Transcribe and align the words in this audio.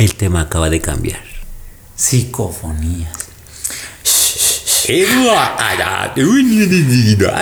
El 0.00 0.14
tema 0.14 0.40
acaba 0.40 0.70
de 0.70 0.80
cambiar. 0.80 1.22
Psicofonías. 1.94 3.12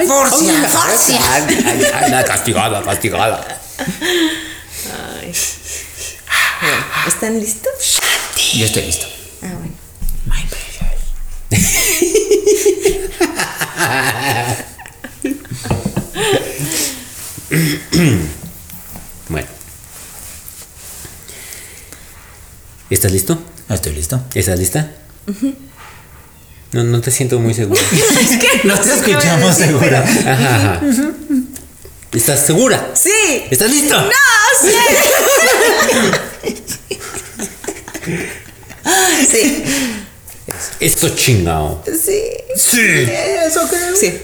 Forcia, 0.09 0.69
forcia. 0.69 1.21
Castigada, 2.27 2.83
castigada. 2.83 3.61
Ay. 5.23 5.33
Bueno, 6.61 6.85
¿están 7.07 7.39
listos? 7.39 8.01
Yo 8.55 8.67
estoy 8.67 8.87
listo. 8.87 9.07
Ah, 9.41 9.55
bueno. 9.57 9.75
My 10.27 10.45
precious. 10.51 10.99
Bueno. 19.29 19.49
¿Estás 22.91 23.13
listo? 23.13 23.39
Estoy 23.69 23.93
listo. 23.93 24.23
¿Estás 24.35 24.59
lista? 24.59 24.91
No, 26.73 26.85
no 26.85 27.01
te 27.01 27.11
siento 27.11 27.39
muy 27.39 27.53
segura. 27.55 27.81
No 28.65 28.79
te 28.79 28.93
escuchamos 28.93 29.55
segura. 29.57 30.01
Ajá, 30.03 30.75
ajá. 30.75 30.81
¿Estás 32.13 32.47
segura? 32.47 32.91
Sí. 32.95 33.45
¿Estás 33.51 33.71
listo? 33.71 33.95
No, 33.95 34.11
sí. 34.61 34.73
sí. 39.31 39.65
Esto 40.81 41.11
chingao. 41.11 41.85
Sí. 41.87 42.23
Sí. 42.57 43.07
Eso 43.47 43.69
creo. 43.69 43.95
Sí. 43.97 44.21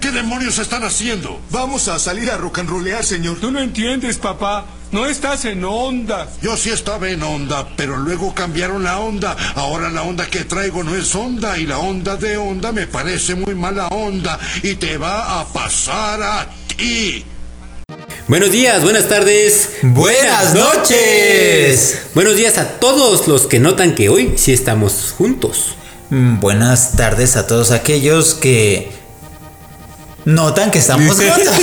¿Qué 0.00 0.10
demonios 0.10 0.58
están 0.58 0.84
haciendo? 0.84 1.40
Vamos 1.50 1.88
a 1.88 1.98
salir 1.98 2.30
a 2.30 2.36
rock 2.36 2.58
and 2.58 2.68
rollear, 2.68 3.02
señor. 3.02 3.38
Tú 3.40 3.50
no 3.50 3.58
entiendes, 3.58 4.18
papá. 4.18 4.66
No 4.92 5.06
estás 5.06 5.46
en 5.46 5.64
onda. 5.64 6.28
Yo 6.42 6.56
sí 6.56 6.70
estaba 6.70 7.08
en 7.08 7.22
onda, 7.22 7.66
pero 7.74 7.96
luego 7.96 8.34
cambiaron 8.34 8.84
la 8.84 8.98
onda. 9.00 9.34
Ahora 9.54 9.88
la 9.88 10.02
onda 10.02 10.26
que 10.26 10.44
traigo 10.44 10.84
no 10.84 10.94
es 10.94 11.14
onda 11.14 11.58
y 11.58 11.66
la 11.66 11.78
onda 11.78 12.16
de 12.16 12.36
onda 12.36 12.70
me 12.70 12.86
parece 12.86 13.34
muy 13.34 13.54
mala 13.54 13.88
onda 13.88 14.38
y 14.62 14.74
te 14.74 14.98
va 14.98 15.40
a 15.40 15.46
pasar 15.46 16.22
a 16.22 16.48
ti. 16.76 17.24
Buenos 18.28 18.52
días, 18.52 18.82
buenas 18.82 19.08
tardes. 19.08 19.70
Buenas 19.82 20.54
noches. 20.54 22.02
Buenos 22.14 22.36
días 22.36 22.58
a 22.58 22.78
todos 22.78 23.26
los 23.26 23.46
que 23.46 23.58
notan 23.58 23.94
que 23.94 24.10
hoy 24.10 24.34
sí 24.36 24.52
estamos 24.52 25.14
juntos. 25.16 25.76
Mm, 26.10 26.40
Buenas 26.40 26.92
tardes 26.96 27.36
a 27.36 27.46
todos 27.46 27.70
aquellos 27.70 28.34
que 28.34 28.97
notan 30.28 30.70
que 30.70 30.78
estamos 30.78 31.16
juntos. 31.16 31.48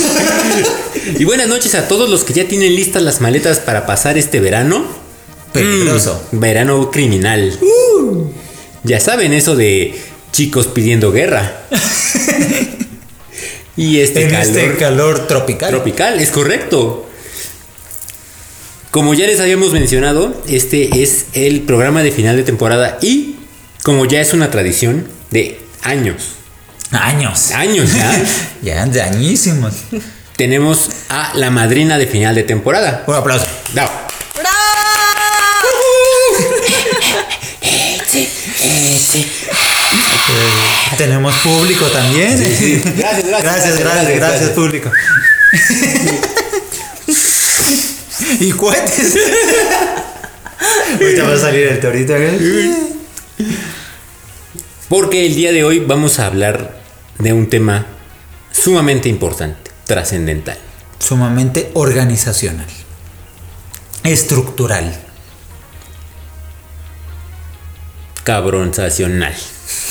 Y 1.18 1.24
buenas 1.24 1.46
noches 1.46 1.76
a 1.76 1.86
todos 1.86 2.10
los 2.10 2.24
que 2.24 2.32
ya 2.32 2.48
tienen 2.48 2.74
listas 2.74 3.00
las 3.00 3.20
maletas 3.20 3.60
para 3.60 3.86
pasar 3.86 4.18
este 4.18 4.40
verano. 4.40 4.84
Peligroso. 5.52 6.20
Mm, 6.32 6.40
verano 6.40 6.90
criminal. 6.90 7.56
Ya 8.82 8.98
saben 8.98 9.32
eso 9.32 9.54
de 9.54 9.94
chicos 10.32 10.66
pidiendo 10.66 11.12
guerra. 11.12 11.60
y 13.76 14.00
este 14.00 14.24
en 14.24 14.30
calor 14.30 14.58
este 14.58 14.76
calor 14.76 15.26
tropical. 15.28 15.70
tropical, 15.70 16.18
es 16.18 16.30
correcto. 16.30 17.08
Como 18.90 19.14
ya 19.14 19.28
les 19.28 19.38
habíamos 19.38 19.72
mencionado, 19.72 20.42
este 20.48 21.04
es 21.04 21.26
el 21.34 21.60
programa 21.60 22.02
de 22.02 22.10
final 22.10 22.36
de 22.36 22.42
temporada 22.42 22.98
y 23.00 23.36
como 23.84 24.06
ya 24.06 24.20
es 24.20 24.34
una 24.34 24.50
tradición 24.50 25.06
de 25.30 25.60
años, 25.82 26.36
Años. 26.92 27.50
años 27.50 27.92
ya, 27.92 28.22
Ya, 28.62 28.86
de 28.86 29.02
añísimos. 29.02 29.74
tenemos 30.36 30.88
a 31.08 31.32
la 31.34 31.50
madrina 31.50 31.98
de 31.98 32.06
final 32.06 32.34
de 32.34 32.44
temporada. 32.44 33.04
Un 33.06 33.14
aplauso. 33.14 33.46
Bravo. 33.72 33.90
Tenemos 40.96 41.34
público 41.36 41.86
también. 41.86 42.38
Gracias, 42.38 42.94
gracias, 42.94 43.26
Gracias, 43.26 43.78
gracias, 43.78 43.78
gracias, 43.78 43.78
gracias, 43.78 44.18
gracias. 44.18 44.50
público. 44.50 44.90
y 48.40 48.52
cohetes. 48.52 49.16
Ahorita 51.00 51.22
va 51.24 51.34
a 51.34 51.38
salir 51.38 51.66
el 51.68 51.80
torito. 51.80 52.14
¿eh? 52.16 52.76
Porque 54.88 55.26
el 55.26 55.34
día 55.34 55.52
de 55.52 55.64
hoy 55.64 55.80
vamos 55.80 56.18
a 56.18 56.26
hablar 56.26 56.75
de 57.18 57.32
un 57.32 57.48
tema 57.48 57.86
sumamente 58.52 59.08
importante, 59.08 59.70
trascendental. 59.86 60.58
Sumamente 60.98 61.70
organizacional. 61.74 62.66
Estructural. 64.04 64.98
Cabronzacional. 68.24 69.34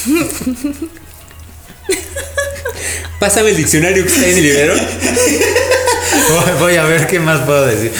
Pásame 3.19 3.51
el 3.51 3.57
diccionario 3.57 4.03
que 4.03 4.09
está 4.09 4.27
en 4.27 4.37
el 4.37 4.43
librero. 4.43 4.75
Voy- 6.29 6.59
Voy 6.59 6.75
a 6.75 6.83
ver 6.83 7.07
qué 7.07 7.19
más 7.19 7.41
puedo 7.41 7.65
decir. 7.65 7.91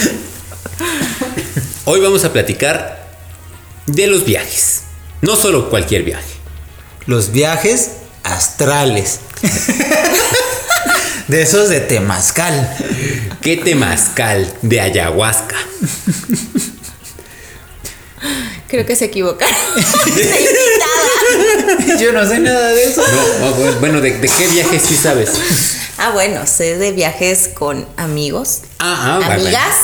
Hoy 1.86 2.00
vamos 2.02 2.26
a 2.26 2.34
platicar 2.34 3.06
de 3.86 4.08
los 4.08 4.26
viajes. 4.26 4.82
No 5.22 5.36
solo 5.36 5.70
cualquier 5.70 6.04
viaje. 6.04 6.26
Los 7.06 7.32
viajes 7.32 7.92
astrales. 8.26 9.20
De 11.28 11.42
esos 11.42 11.70
de 11.70 11.80
Temazcal. 11.80 12.78
¿Qué 13.42 13.58
temazcal 13.58 14.52
de 14.62 14.80
ayahuasca? 14.82 15.56
Creo 18.68 18.86
que 18.86 18.96
se 18.96 19.06
equivocaron. 19.06 19.56
Yo 22.00 22.12
no 22.12 22.28
sé 22.28 22.40
nada 22.40 22.70
de 22.70 22.84
eso. 22.86 23.04
No, 23.42 23.52
bueno, 23.80 24.02
¿de, 24.02 24.12
de 24.18 24.28
qué 24.28 24.48
viaje 24.48 24.80
sí 24.80 24.96
sabes? 24.96 25.30
Ah, 25.98 26.10
bueno, 26.12 26.46
sé 26.48 26.78
de 26.78 26.92
viajes 26.92 27.50
con 27.54 27.88
amigos, 27.98 28.62
Ah, 28.80 29.16
ah, 29.16 29.20
vale. 29.28 29.42
amigas, 29.44 29.76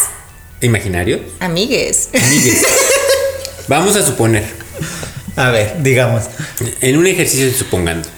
¿Imaginario? 0.62 1.22
amigues. 1.40 2.09
Amigues. 2.13 2.62
Vamos 3.68 3.96
a 3.96 4.06
suponer, 4.06 4.44
A 5.35 5.50
ver, 5.52 5.75
digamos. 5.81 6.23
en 6.81 6.97
un 6.97 7.08
ejercicio 7.08 7.46
de 7.46 7.53
supongando. 7.53 8.09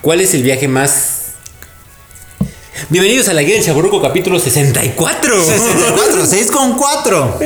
¿Cuál 0.00 0.20
es 0.20 0.34
el 0.34 0.42
viaje 0.42 0.68
más... 0.68 1.14
Bienvenidos 2.90 3.28
a 3.28 3.34
la 3.34 3.42
guía 3.42 3.56
del 3.56 3.64
Chaburruco 3.64 4.00
capítulo 4.00 4.38
64. 4.38 5.44
64, 5.44 6.26
6 6.26 6.50
con 6.50 6.76
4. 6.76 7.38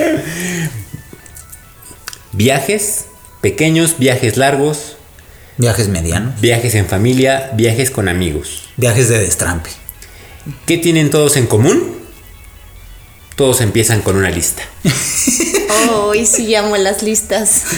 Viajes 2.33 3.07
pequeños, 3.41 3.99
viajes 3.99 4.37
largos, 4.37 4.97
Viajes 5.57 5.89
medianos. 5.89 6.41
viajes 6.41 6.75
en 6.75 6.87
familia, 6.87 7.51
viajes 7.55 7.91
con 7.91 8.09
amigos. 8.09 8.69
Viajes 8.77 9.09
de 9.09 9.19
destrampe. 9.19 9.71
¿Qué 10.67 10.79
tienen 10.79 11.11
todos 11.11 11.37
en 11.37 11.47
común? 11.47 11.99
Todos 13.37 13.61
empiezan 13.61 14.03
con 14.03 14.17
una 14.17 14.31
lista. 14.31 14.63
Oh, 15.91 16.15
y 16.15 16.27
sí 16.27 16.47
llamo 16.47 16.77
las 16.77 17.03
listas. 17.03 17.63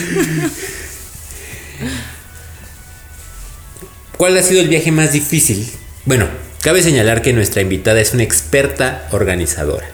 ¿Cuál 4.17 4.37
ha 4.37 4.43
sido 4.43 4.61
el 4.61 4.69
viaje 4.69 4.93
más 4.93 5.13
difícil? 5.13 5.71
Bueno, 6.05 6.29
cabe 6.61 6.83
señalar 6.83 7.23
que 7.23 7.33
nuestra 7.33 7.63
invitada 7.63 8.01
es 8.01 8.15
una 8.15 8.23
experta 8.23 9.09
organizadora. 9.11 9.87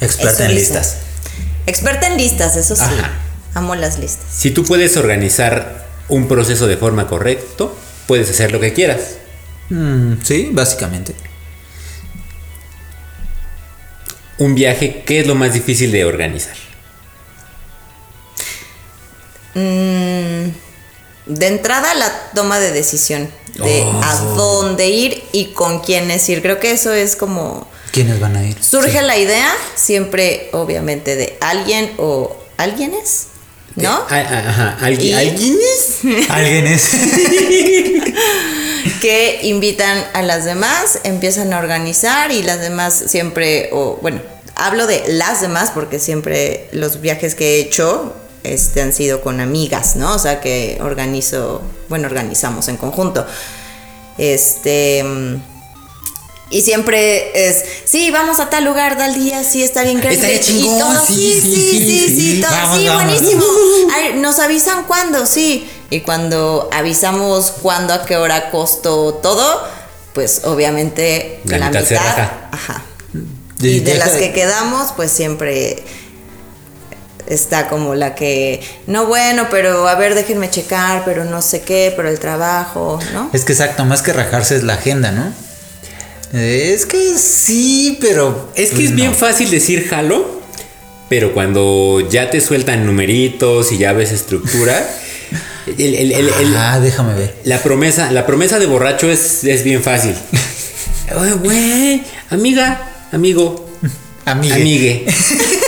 Experta 0.00 0.44
Eso 0.44 0.44
en 0.44 0.54
listas. 0.54 0.96
Experta 1.66 2.06
en 2.06 2.16
listas, 2.16 2.56
eso 2.56 2.76
sí. 2.76 2.82
Ajá. 2.82 3.12
Amo 3.54 3.74
las 3.74 3.98
listas. 3.98 4.26
Si 4.30 4.50
tú 4.50 4.64
puedes 4.64 4.96
organizar 4.96 5.86
un 6.08 6.28
proceso 6.28 6.66
de 6.66 6.76
forma 6.76 7.06
correcta, 7.06 7.66
puedes 8.06 8.30
hacer 8.30 8.52
lo 8.52 8.60
que 8.60 8.72
quieras. 8.72 9.16
Mm, 9.68 10.14
sí, 10.22 10.50
básicamente. 10.52 11.14
Un 14.38 14.54
viaje, 14.54 15.02
¿qué 15.04 15.20
es 15.20 15.26
lo 15.26 15.34
más 15.34 15.52
difícil 15.52 15.92
de 15.92 16.04
organizar? 16.04 16.56
Mm, 19.54 20.50
de 21.30 21.46
entrada, 21.46 21.94
la 21.94 22.12
toma 22.34 22.58
de 22.58 22.72
decisión 22.72 23.30
de 23.54 23.82
Oh. 23.84 24.00
a 24.02 24.14
dónde 24.36 24.88
ir 24.88 25.22
y 25.32 25.46
con 25.46 25.80
quiénes 25.80 26.28
ir. 26.28 26.42
Creo 26.42 26.60
que 26.60 26.72
eso 26.72 26.92
es 26.92 27.16
como. 27.16 27.66
¿Quiénes 27.92 28.20
van 28.20 28.36
a 28.36 28.46
ir? 28.46 28.56
Surge 28.62 29.02
la 29.02 29.16
idea, 29.18 29.52
siempre, 29.74 30.48
obviamente, 30.52 31.16
de 31.16 31.36
alguien 31.40 31.92
o 31.98 32.36
alguienes, 32.56 33.26
¿no? 33.74 33.90
Ajá, 34.08 34.78
¿Alguien? 34.80 35.08
Y- 35.08 35.14
¿Alguien 35.28 35.58
es? 35.60 35.98
Alguien 36.30 36.66
es. 36.68 36.88
que 39.00 39.40
invitan 39.42 40.04
a 40.14 40.22
las 40.22 40.44
demás, 40.44 41.00
empiezan 41.04 41.52
a 41.52 41.58
organizar 41.58 42.32
y 42.32 42.42
las 42.42 42.60
demás 42.60 42.94
siempre, 43.08 43.70
o 43.72 43.98
bueno, 44.02 44.20
hablo 44.54 44.86
de 44.86 45.02
las 45.08 45.40
demás 45.40 45.70
porque 45.74 45.98
siempre 45.98 46.68
los 46.72 47.00
viajes 47.00 47.34
que 47.34 47.56
he 47.56 47.60
hecho 47.60 48.14
este, 48.44 48.82
han 48.82 48.92
sido 48.92 49.20
con 49.20 49.40
amigas, 49.40 49.96
¿no? 49.96 50.14
O 50.14 50.18
sea, 50.18 50.40
que 50.40 50.78
organizo, 50.82 51.62
bueno, 51.88 52.06
organizamos 52.06 52.68
en 52.68 52.76
conjunto. 52.76 53.26
Este. 54.18 55.02
Mm, 55.04 55.36
y 56.52 56.62
siempre 56.62 57.48
es, 57.48 57.64
sí, 57.84 58.10
vamos 58.10 58.40
a 58.40 58.50
tal 58.50 58.64
lugar, 58.64 58.98
tal 58.98 59.14
día, 59.14 59.44
sí, 59.44 59.62
está 59.62 59.84
bien 59.84 60.00
grande. 60.00 60.42
Sí, 60.42 60.74
sí, 61.06 61.40
sí, 61.40 62.08
sí, 62.08 62.44
sí, 62.74 62.88
buenísimo. 62.88 63.44
Nos 64.16 64.40
avisan 64.40 64.84
cuándo, 64.84 65.26
sí. 65.26 65.70
Y 65.90 66.00
cuando 66.00 66.68
avisamos 66.72 67.52
cuándo, 67.62 67.94
a 67.94 68.04
qué 68.04 68.16
hora 68.16 68.50
costó 68.50 69.14
todo, 69.14 69.62
pues 70.12 70.42
obviamente 70.44 71.40
la, 71.44 71.58
la 71.58 71.70
mitad. 71.70 72.30
ajá. 72.50 72.82
Y 73.60 73.80
de 73.80 73.94
las 73.94 74.12
que 74.12 74.32
quedamos, 74.32 74.92
pues 74.96 75.10
siempre 75.12 75.84
está 77.30 77.68
como 77.68 77.94
la 77.94 78.14
que, 78.14 78.60
no 78.86 79.06
bueno, 79.06 79.46
pero 79.50 79.88
a 79.88 79.94
ver, 79.94 80.14
déjenme 80.14 80.50
checar, 80.50 81.02
pero 81.06 81.24
no 81.24 81.40
sé 81.40 81.62
qué, 81.62 81.92
pero 81.96 82.08
el 82.10 82.18
trabajo, 82.18 82.98
¿no? 83.14 83.30
Es 83.32 83.44
que 83.44 83.52
exacto, 83.52 83.84
más 83.86 84.02
que 84.02 84.12
rajarse 84.12 84.56
es 84.56 84.62
la 84.64 84.74
agenda, 84.74 85.10
¿no? 85.12 85.32
Eh, 86.32 86.72
Es 86.74 86.86
que 86.86 87.16
sí, 87.18 87.98
pero. 88.00 88.50
Es 88.54 88.70
que 88.70 88.76
pues 88.76 88.88
es 88.90 88.94
bien 88.94 89.14
fácil 89.14 89.50
decir 89.50 89.88
jalo, 89.88 90.40
pero 91.08 91.32
cuando 91.34 92.06
ya 92.10 92.30
te 92.30 92.40
sueltan 92.40 92.86
numeritos 92.86 93.72
y 93.72 93.78
ya 93.78 93.92
ves 93.92 94.12
estructura, 94.12 94.88
el- 95.66 95.94
el- 95.94 96.12
el- 96.12 96.28
el- 96.28 96.56
Ah, 96.56 96.78
déjame 96.80 97.14
ver. 97.14 97.34
la 97.44 97.62
promesa, 97.62 98.12
la 98.12 98.26
promesa 98.26 98.58
de 98.58 98.66
borracho 98.66 99.10
es, 99.10 99.42
es 99.44 99.64
bien 99.64 99.82
fácil. 99.82 100.14
Oye, 101.20 101.32
güey, 101.32 102.02
amiga, 102.30 103.08
amigo, 103.10 103.68
Amigue. 104.24 104.54
amigue. 104.54 105.06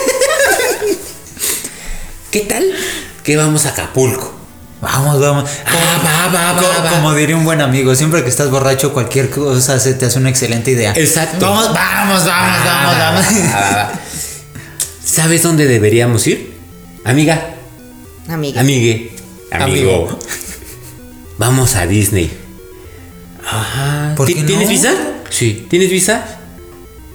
¿Qué 2.32 2.40
tal? 2.40 2.64
Que 3.22 3.36
vamos 3.36 3.66
a 3.66 3.70
Acapulco. 3.70 4.34
Vamos, 4.80 5.20
vamos. 5.20 5.48
Ah, 5.64 6.00
va, 6.04 6.26
va, 6.34 6.52
va, 6.60 6.82
va. 6.84 6.90
Como 6.90 7.14
diría 7.14 7.36
un 7.36 7.44
buen 7.44 7.60
amigo, 7.60 7.94
siempre 7.94 8.24
que 8.24 8.28
estás 8.30 8.50
borracho, 8.50 8.92
cualquier 8.92 9.30
cosa 9.30 9.78
se 9.78 9.94
te 9.94 10.06
hace 10.06 10.18
una 10.18 10.30
excelente 10.30 10.72
idea. 10.72 10.92
Exacto. 10.96 11.46
Vamos, 11.46 11.72
vamos, 11.72 12.24
vamos, 12.26 12.64
vamos, 12.64 12.98
vamos. 12.98 13.24
Ah, 13.54 13.92
¿Sabes 15.04 15.42
dónde 15.44 15.66
deberíamos 15.68 16.26
ir? 16.26 16.52
Amiga, 17.04 17.54
Amiga. 18.28 18.60
amigue, 18.60 19.12
amigo. 19.52 19.92
Amigo. 20.08 20.18
Vamos 21.38 21.76
a 21.76 21.86
Disney. 21.86 22.30
Ajá. 23.48 24.14
¿Por 24.16 24.26
¿Ti- 24.26 24.34
qué 24.34 24.42
¿Tienes 24.44 24.68
visa? 24.68 24.94
Sí. 25.30 25.66
¿Tienes 25.68 25.90
visa? 25.90 26.24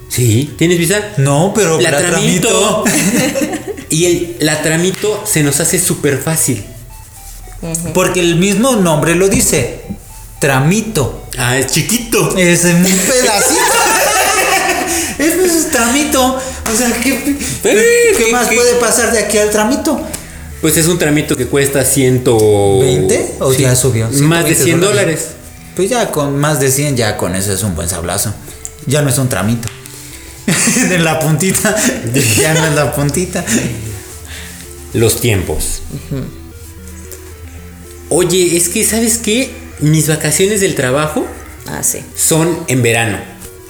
Sí. 0.10 0.54
¿Tienes 0.58 0.78
visa? 0.78 1.00
No, 1.18 1.52
pero 1.56 1.81
La 1.81 1.92
la, 1.92 1.98
tramito. 1.98 2.84
tramito. 2.84 3.56
Y 3.89 4.06
el, 4.06 4.38
la 4.39 4.62
tramito 4.62 5.24
se 5.25 5.44
nos 5.44 5.60
hace 5.60 5.80
súper 5.80 6.18
fácil. 6.19 6.63
Porque 7.94 8.19
el 8.19 8.36
mismo 8.36 8.75
nombre 8.75 9.16
lo 9.16 9.30
dice. 9.30 9.81
Tramito. 10.39 11.25
Ah, 11.38 11.57
es 11.57 11.68
chiquito. 11.72 12.36
Es 12.38 12.63
un 12.66 12.84
pedacito. 12.84 13.62
es 15.19 15.34
pues, 15.36 15.72
tramito. 15.72 16.36
O 16.36 16.78
sea, 16.78 16.92
¿qué, 17.01 17.38
¿qué 17.63 18.13
¿qué- 18.18 18.31
más 18.31 18.48
qué? 18.48 18.56
puede 18.56 18.74
pasar 18.75 19.12
de 19.12 19.19
aquí 19.19 19.38
al 19.38 19.50
tramito? 19.50 20.00
Pues 20.62 20.75
es 20.78 20.88
un 20.88 20.98
tramito 20.98 21.36
que 21.38 21.45
cuesta 21.48 21.83
ciento... 21.86 22.36
¿20? 22.38 23.25
¿O 23.40 23.54
Sí, 23.54 23.62
ya 23.62 23.75
subió? 23.75 24.07
Más 24.10 24.44
de 24.45 24.56
120 24.56 24.63
100 24.63 24.81
dólares. 24.81 25.28
Pues 25.75 25.90
ya 25.90 26.12
con 26.12 26.38
más 26.38 26.60
de 26.60 26.72
100, 26.72 26.98
ya 26.98 27.16
con 27.18 27.36
eso 27.36 27.54
es 27.54 27.62
un 27.63 27.75
buen 27.75 27.88
sablazo. 27.88 28.33
Ya 28.88 29.01
no 29.04 29.10
es 29.10 29.18
un 29.19 29.30
tramito. 29.30 29.69
de 30.89 30.99
la 30.99 31.19
puntita. 31.19 31.75
ya 32.41 32.53
no 32.53 32.65
es 32.65 32.75
la 32.75 32.94
puntita. 32.94 33.44
Los 34.94 35.19
tiempos. 35.21 35.81
Oye, 38.09 38.55
es 38.55 38.69
que, 38.69 38.83
¿sabes 38.83 39.17
qué? 39.17 39.51
Mis 39.79 40.07
vacaciones 40.07 40.61
del 40.61 40.75
trabajo 40.75 41.25
Ah, 41.67 41.83
sí. 41.83 41.99
son 42.15 42.59
en 42.67 42.81
verano. 42.81 43.17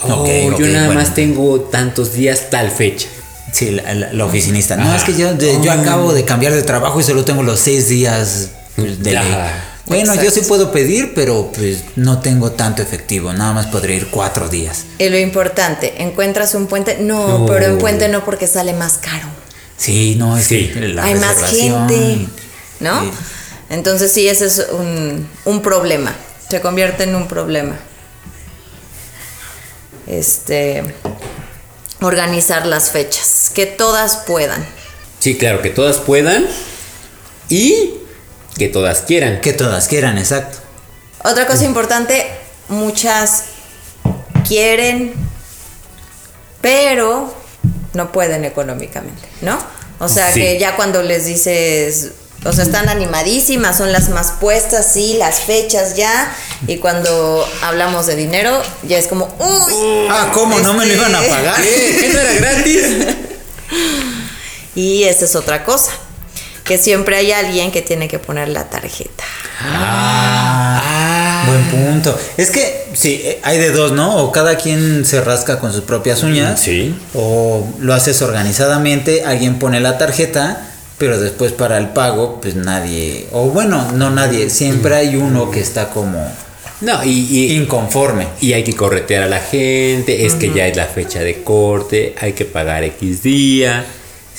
Oh, 0.04 0.26
yo 0.58 0.68
nada 0.68 0.86
bueno. 0.88 1.02
más 1.02 1.16
tengo 1.16 1.60
tantos 1.62 2.14
días 2.14 2.50
tal 2.52 2.70
fecha. 2.70 3.08
Sí, 3.52 3.72
la, 3.72 3.94
la- 3.96 4.14
la 4.14 4.26
oficinista. 4.26 4.76
No, 4.76 4.84
Ajá. 4.84 4.98
es 4.98 5.04
que 5.04 5.18
yo, 5.18 5.34
de- 5.34 5.60
yo 5.64 5.72
acabo 5.72 6.14
de 6.14 6.24
cambiar 6.24 6.54
de 6.54 6.62
trabajo 6.62 7.00
y 7.00 7.04
solo 7.04 7.26
tengo 7.26 7.42
los 7.42 7.60
seis 7.60 7.90
días 7.90 8.50
de 8.78 9.14
ley. 9.14 9.36
Bueno, 9.88 10.16
yo 10.16 10.30
sí 10.32 10.42
puedo 10.42 10.72
pedir, 10.72 11.14
pero 11.14 11.52
pues 11.56 11.80
no 11.96 12.20
tengo 12.20 12.52
tanto 12.52 12.82
efectivo. 12.82 13.32
Nada 13.34 13.54
más 13.54 13.68
podré 13.68 13.96
ir 13.96 14.08
cuatro 14.10 14.50
días. 14.50 14.84
Y 15.00 15.08
lo 15.10 15.18
importante, 15.18 16.02
¿encuentras 16.04 16.54
un 16.56 16.68
puente? 16.68 16.98
No, 17.00 17.40
No. 17.40 17.46
pero 17.46 17.66
en 17.66 17.78
puente 17.78 18.08
no 18.10 18.24
porque 18.26 18.48
sale 18.48 18.74
más 18.74 18.98
caro. 18.98 19.28
Sí, 19.78 20.16
no, 20.18 20.38
es 20.38 20.46
Sí. 20.48 20.70
que 20.74 20.80
la 20.90 21.04
Hay 21.06 21.16
más 21.16 21.38
gente, 21.50 22.28
¿no? 22.82 23.02
Sí. 23.04 23.12
Entonces 23.70 24.12
sí, 24.12 24.28
ese 24.28 24.46
es 24.48 24.68
un, 24.72 25.28
un 25.46 25.62
problema. 25.62 26.14
Se 26.50 26.60
convierte 26.62 27.04
en 27.04 27.16
un 27.16 27.28
problema. 27.28 27.76
Este, 30.06 30.84
organizar 32.02 32.66
las 32.66 32.92
fechas, 32.92 33.52
que 33.54 33.66
todas 33.66 34.18
puedan. 34.28 34.66
Sí, 35.20 35.38
claro, 35.38 35.62
que 35.62 35.70
todas 35.70 35.98
puedan 35.98 36.46
y 37.50 37.92
que 38.58 38.68
todas 38.70 39.00
quieran. 39.02 39.42
Que 39.42 39.54
todas 39.54 39.88
quieran, 39.88 40.18
exacto. 40.18 40.58
Otra 41.24 41.46
cosa 41.48 41.66
importante, 41.66 42.26
muchas 42.70 43.44
quieren, 44.48 45.14
pero 46.62 47.34
no 47.94 48.12
pueden 48.12 48.46
económicamente, 48.46 49.28
¿no? 49.42 49.58
O 50.00 50.08
sea 50.10 50.32
Sí. 50.32 50.40
que 50.42 50.60
ya 50.60 50.76
cuando 50.76 51.02
les 51.04 51.26
dices, 51.26 52.12
o 52.46 52.54
sea, 52.54 52.64
están 52.64 52.88
animadísimas, 52.88 53.78
son 53.78 53.92
las 53.92 54.10
más 54.10 54.34
puestas, 54.40 54.92
sí, 54.94 55.16
las 55.18 55.40
fechas 55.42 55.96
ya, 55.96 56.32
y 56.68 56.78
cuando 56.78 57.48
hablamos 57.64 58.06
de 58.06 58.16
dinero, 58.16 58.62
ya 58.88 58.98
es 59.00 59.08
como, 59.08 59.26
uy, 59.40 60.08
Ah, 60.10 60.32
¿cómo? 60.34 60.60
¿No 60.60 60.74
me 60.76 60.86
lo 60.86 60.94
iban 60.94 61.14
a 61.16 61.22
pagar? 61.22 61.56
¿Qué? 61.62 61.98
¿Qué 62.00 62.10
no 62.14 62.20
era 62.20 62.34
gratis? 62.34 62.84
Y 64.76 65.06
esa 65.06 65.26
es 65.26 65.36
otra 65.36 65.64
cosa, 65.64 65.92
que 66.68 66.78
siempre 66.78 67.16
hay 67.16 67.32
alguien 67.32 67.72
que 67.72 67.82
tiene 67.82 68.08
que 68.08 68.20
poner 68.20 68.50
la 68.50 68.70
tarjeta. 68.70 69.24
Ah, 69.62 71.46
buen 71.48 71.64
punto. 71.66 72.18
Es 72.38 72.52
que 72.52 72.88
sí, 72.94 73.22
eh, 73.24 73.40
hay 73.44 73.58
de 73.58 73.72
dos, 73.72 73.92
¿no? 73.94 74.18
O 74.18 74.32
cada 74.32 74.58
quien 74.58 75.06
se 75.06 75.22
rasca 75.22 75.60
con 75.60 75.72
sus 75.72 75.82
propias 75.82 76.24
uñas. 76.24 76.60
Sí. 76.60 76.94
O 77.14 77.68
lo 77.80 77.94
haces 77.94 78.22
organizadamente, 78.22 79.24
alguien 79.24 79.60
pone 79.60 79.80
la 79.80 79.98
tarjeta, 79.98 80.70
pero 80.98 81.20
después 81.20 81.52
para 81.54 81.78
el 81.78 81.90
pago, 81.90 82.40
pues 82.42 82.56
nadie. 82.56 83.28
O 83.32 83.46
bueno, 83.46 83.92
no 83.94 84.10
nadie. 84.10 84.50
Siempre 84.50 84.96
hay 84.96 85.16
uno 85.16 85.50
que 85.52 85.60
está 85.62 85.90
como 85.90 86.28
No, 86.82 87.04
y, 87.04 87.10
y, 87.10 87.56
inconforme. 87.56 88.28
y 88.42 88.54
hay 88.54 88.64
que 88.64 88.74
corretear 88.76 89.24
a 89.24 89.28
la 89.28 89.40
gente, 89.40 90.26
es 90.26 90.36
que 90.36 90.52
ya 90.54 90.68
es 90.68 90.76
la 90.76 90.86
fecha 90.86 91.20
de 91.22 91.44
corte, 91.44 92.14
hay 92.20 92.34
que 92.34 92.46
pagar 92.46 92.84
X 92.84 93.24
día. 93.24 93.86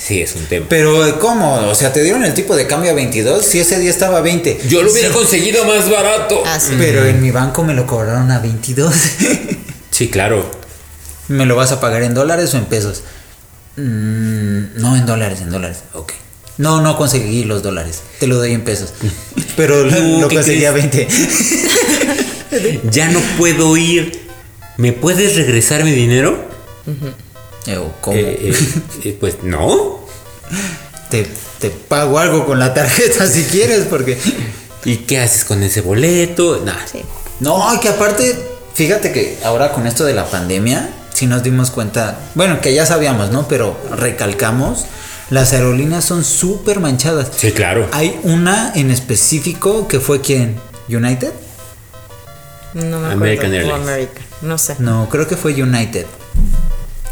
Sí, 0.01 0.21
es 0.21 0.33
un 0.35 0.45
tema. 0.45 0.65
Pero 0.69 1.19
¿cómo? 1.19 1.55
O 1.69 1.75
sea, 1.75 1.91
te 1.91 2.01
dieron 2.01 2.23
el 2.23 2.33
tipo 2.33 2.55
de 2.55 2.65
cambio 2.67 2.91
a 2.91 2.93
22 2.93 3.43
si 3.45 3.59
ese 3.59 3.77
día 3.79 3.89
estaba 3.89 4.19
a 4.19 4.21
20. 4.21 4.61
Yo 4.69 4.81
lo 4.81 4.91
hubiera 4.91 5.09
conseguido 5.09 5.65
más 5.65 5.89
barato. 5.89 6.41
Ah, 6.45 6.59
sí. 6.59 6.73
Pero 6.77 7.05
en 7.05 7.21
mi 7.21 7.31
banco 7.31 7.63
me 7.63 7.73
lo 7.73 7.85
cobraron 7.85 8.31
a 8.31 8.39
22. 8.39 8.93
Sí, 9.91 10.07
claro. 10.07 10.49
¿Me 11.27 11.45
lo 11.45 11.57
vas 11.57 11.73
a 11.73 11.81
pagar 11.81 12.03
en 12.03 12.13
dólares 12.13 12.53
o 12.53 12.57
en 12.57 12.65
pesos? 12.65 13.03
Mm, 13.75 14.79
no, 14.81 14.95
en 14.95 15.05
dólares, 15.05 15.41
en 15.41 15.49
dólares. 15.49 15.79
Ok. 15.93 16.13
No, 16.57 16.79
no 16.81 16.95
conseguí 16.95 17.43
los 17.43 17.63
dólares. 17.63 17.99
Te 18.17 18.25
lo 18.27 18.37
doy 18.37 18.53
en 18.53 18.61
pesos. 18.63 18.93
Pero 19.57 19.83
lo, 19.83 19.97
Uh, 19.99 20.21
lo 20.21 20.27
¿qué 20.29 20.35
conseguí 20.35 20.63
a 20.65 20.71
20. 20.71 21.07
Ya 22.91 23.09
no 23.09 23.19
puedo 23.37 23.75
ir. 23.77 24.27
¿Me 24.77 24.93
puedes 24.93 25.35
regresar 25.35 25.83
mi 25.83 25.91
dinero? 25.91 26.47
¿Cómo? 28.01 28.17
Eh, 28.17 28.51
eh, 28.51 28.81
eh, 29.03 29.17
pues 29.19 29.43
no. 29.43 29.99
te, 31.09 31.27
te 31.59 31.69
pago 31.69 32.17
algo 32.19 32.45
con 32.45 32.59
la 32.59 32.73
tarjeta 32.73 33.27
si 33.27 33.43
quieres, 33.43 33.85
porque. 33.89 34.17
¿Y 34.85 34.97
qué 34.97 35.19
haces 35.19 35.43
con 35.43 35.61
ese 35.61 35.81
boleto? 35.81 36.61
Nah. 36.65 36.85
Sí. 36.91 37.01
No, 37.39 37.63
que 37.81 37.89
aparte, 37.89 38.37
fíjate 38.73 39.11
que 39.11 39.37
ahora 39.43 39.71
con 39.71 39.87
esto 39.87 40.05
de 40.05 40.13
la 40.13 40.25
pandemia, 40.25 40.89
si 41.13 41.27
nos 41.27 41.43
dimos 41.43 41.69
cuenta, 41.71 42.17
bueno, 42.35 42.61
que 42.61 42.73
ya 42.73 42.85
sabíamos, 42.85 43.31
¿no? 43.31 43.47
Pero 43.47 43.77
recalcamos, 43.91 44.85
las 45.29 45.53
aerolíneas 45.53 46.05
son 46.05 46.23
súper 46.23 46.79
manchadas. 46.79 47.29
Sí, 47.35 47.51
claro. 47.51 47.87
Hay 47.91 48.19
una 48.23 48.71
en 48.73 48.89
específico 48.89 49.87
que 49.87 49.99
fue 49.99 50.21
quién? 50.21 50.59
¿United? 50.87 51.31
No 52.73 52.99
me 52.99 53.11
American 53.11 53.47
acuerdo. 53.47 53.69
O 53.69 53.75
Airlines. 53.75 53.89
American, 53.89 54.23
no 54.41 54.57
sé. 54.57 54.75
No, 54.79 55.07
creo 55.09 55.27
que 55.27 55.35
fue 55.35 55.53
United. 55.53 56.05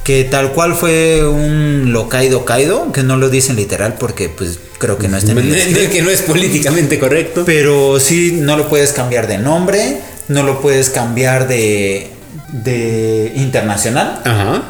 Que 0.08 0.24
tal 0.24 0.54
cual 0.54 0.74
fue 0.74 1.28
un 1.28 1.92
locaido 1.92 2.46
caido, 2.46 2.94
que 2.94 3.04
no 3.04 3.18
lo 3.18 3.30
dicen 3.30 3.58
literal 3.58 3.96
porque 4.00 4.30
pues 4.30 4.58
creo 4.78 4.98
que 4.98 5.10
no 5.10 5.18
está 5.18 5.34
en 5.34 5.40
el 5.40 5.90
que 5.92 6.02
no 6.02 6.10
es 6.10 6.22
políticamente 6.22 6.98
correcto. 6.98 7.44
Pero 7.46 8.00
sí, 8.00 8.38
no 8.40 8.56
lo 8.56 8.70
puedes 8.70 8.94
cambiar 8.94 9.28
de 9.28 9.38
nombre, 9.38 10.00
no 10.30 10.44
lo 10.44 10.62
puedes 10.62 10.92
cambiar 10.92 11.50
de, 11.50 12.10
de 12.54 13.34
internacional 13.36 14.22
Ajá. 14.24 14.64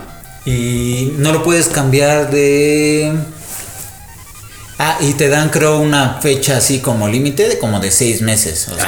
y 0.44 1.14
no 1.20 1.32
lo 1.32 1.44
puedes 1.44 1.68
cambiar 1.68 2.32
de... 2.32 3.14
Ah, 4.80 4.98
y 5.02 5.14
te 5.14 5.30
dan 5.30 5.50
creo 5.50 5.78
una 5.78 6.20
fecha 6.20 6.58
así 6.58 6.80
como 6.80 7.08
límite 7.08 7.48
de 7.48 7.60
como 7.60 7.80
de 7.80 7.92
seis 7.92 8.24
meses. 8.24 8.70
o 8.70 8.76
sea. 8.76 8.88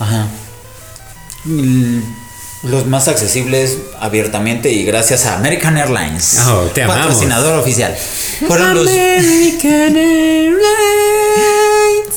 Ajá. 0.00 0.26
Los 2.62 2.86
más 2.86 3.08
accesibles 3.08 3.78
abiertamente 3.98 4.70
y 4.70 4.84
gracias 4.84 5.24
a 5.24 5.36
American 5.36 5.78
Airlines. 5.78 6.38
Oh, 6.46 6.64
te 6.74 6.82
amamos. 6.82 7.06
Patrocinador 7.06 7.58
oficial. 7.58 7.96
Fueron 8.46 8.74
los. 8.74 8.88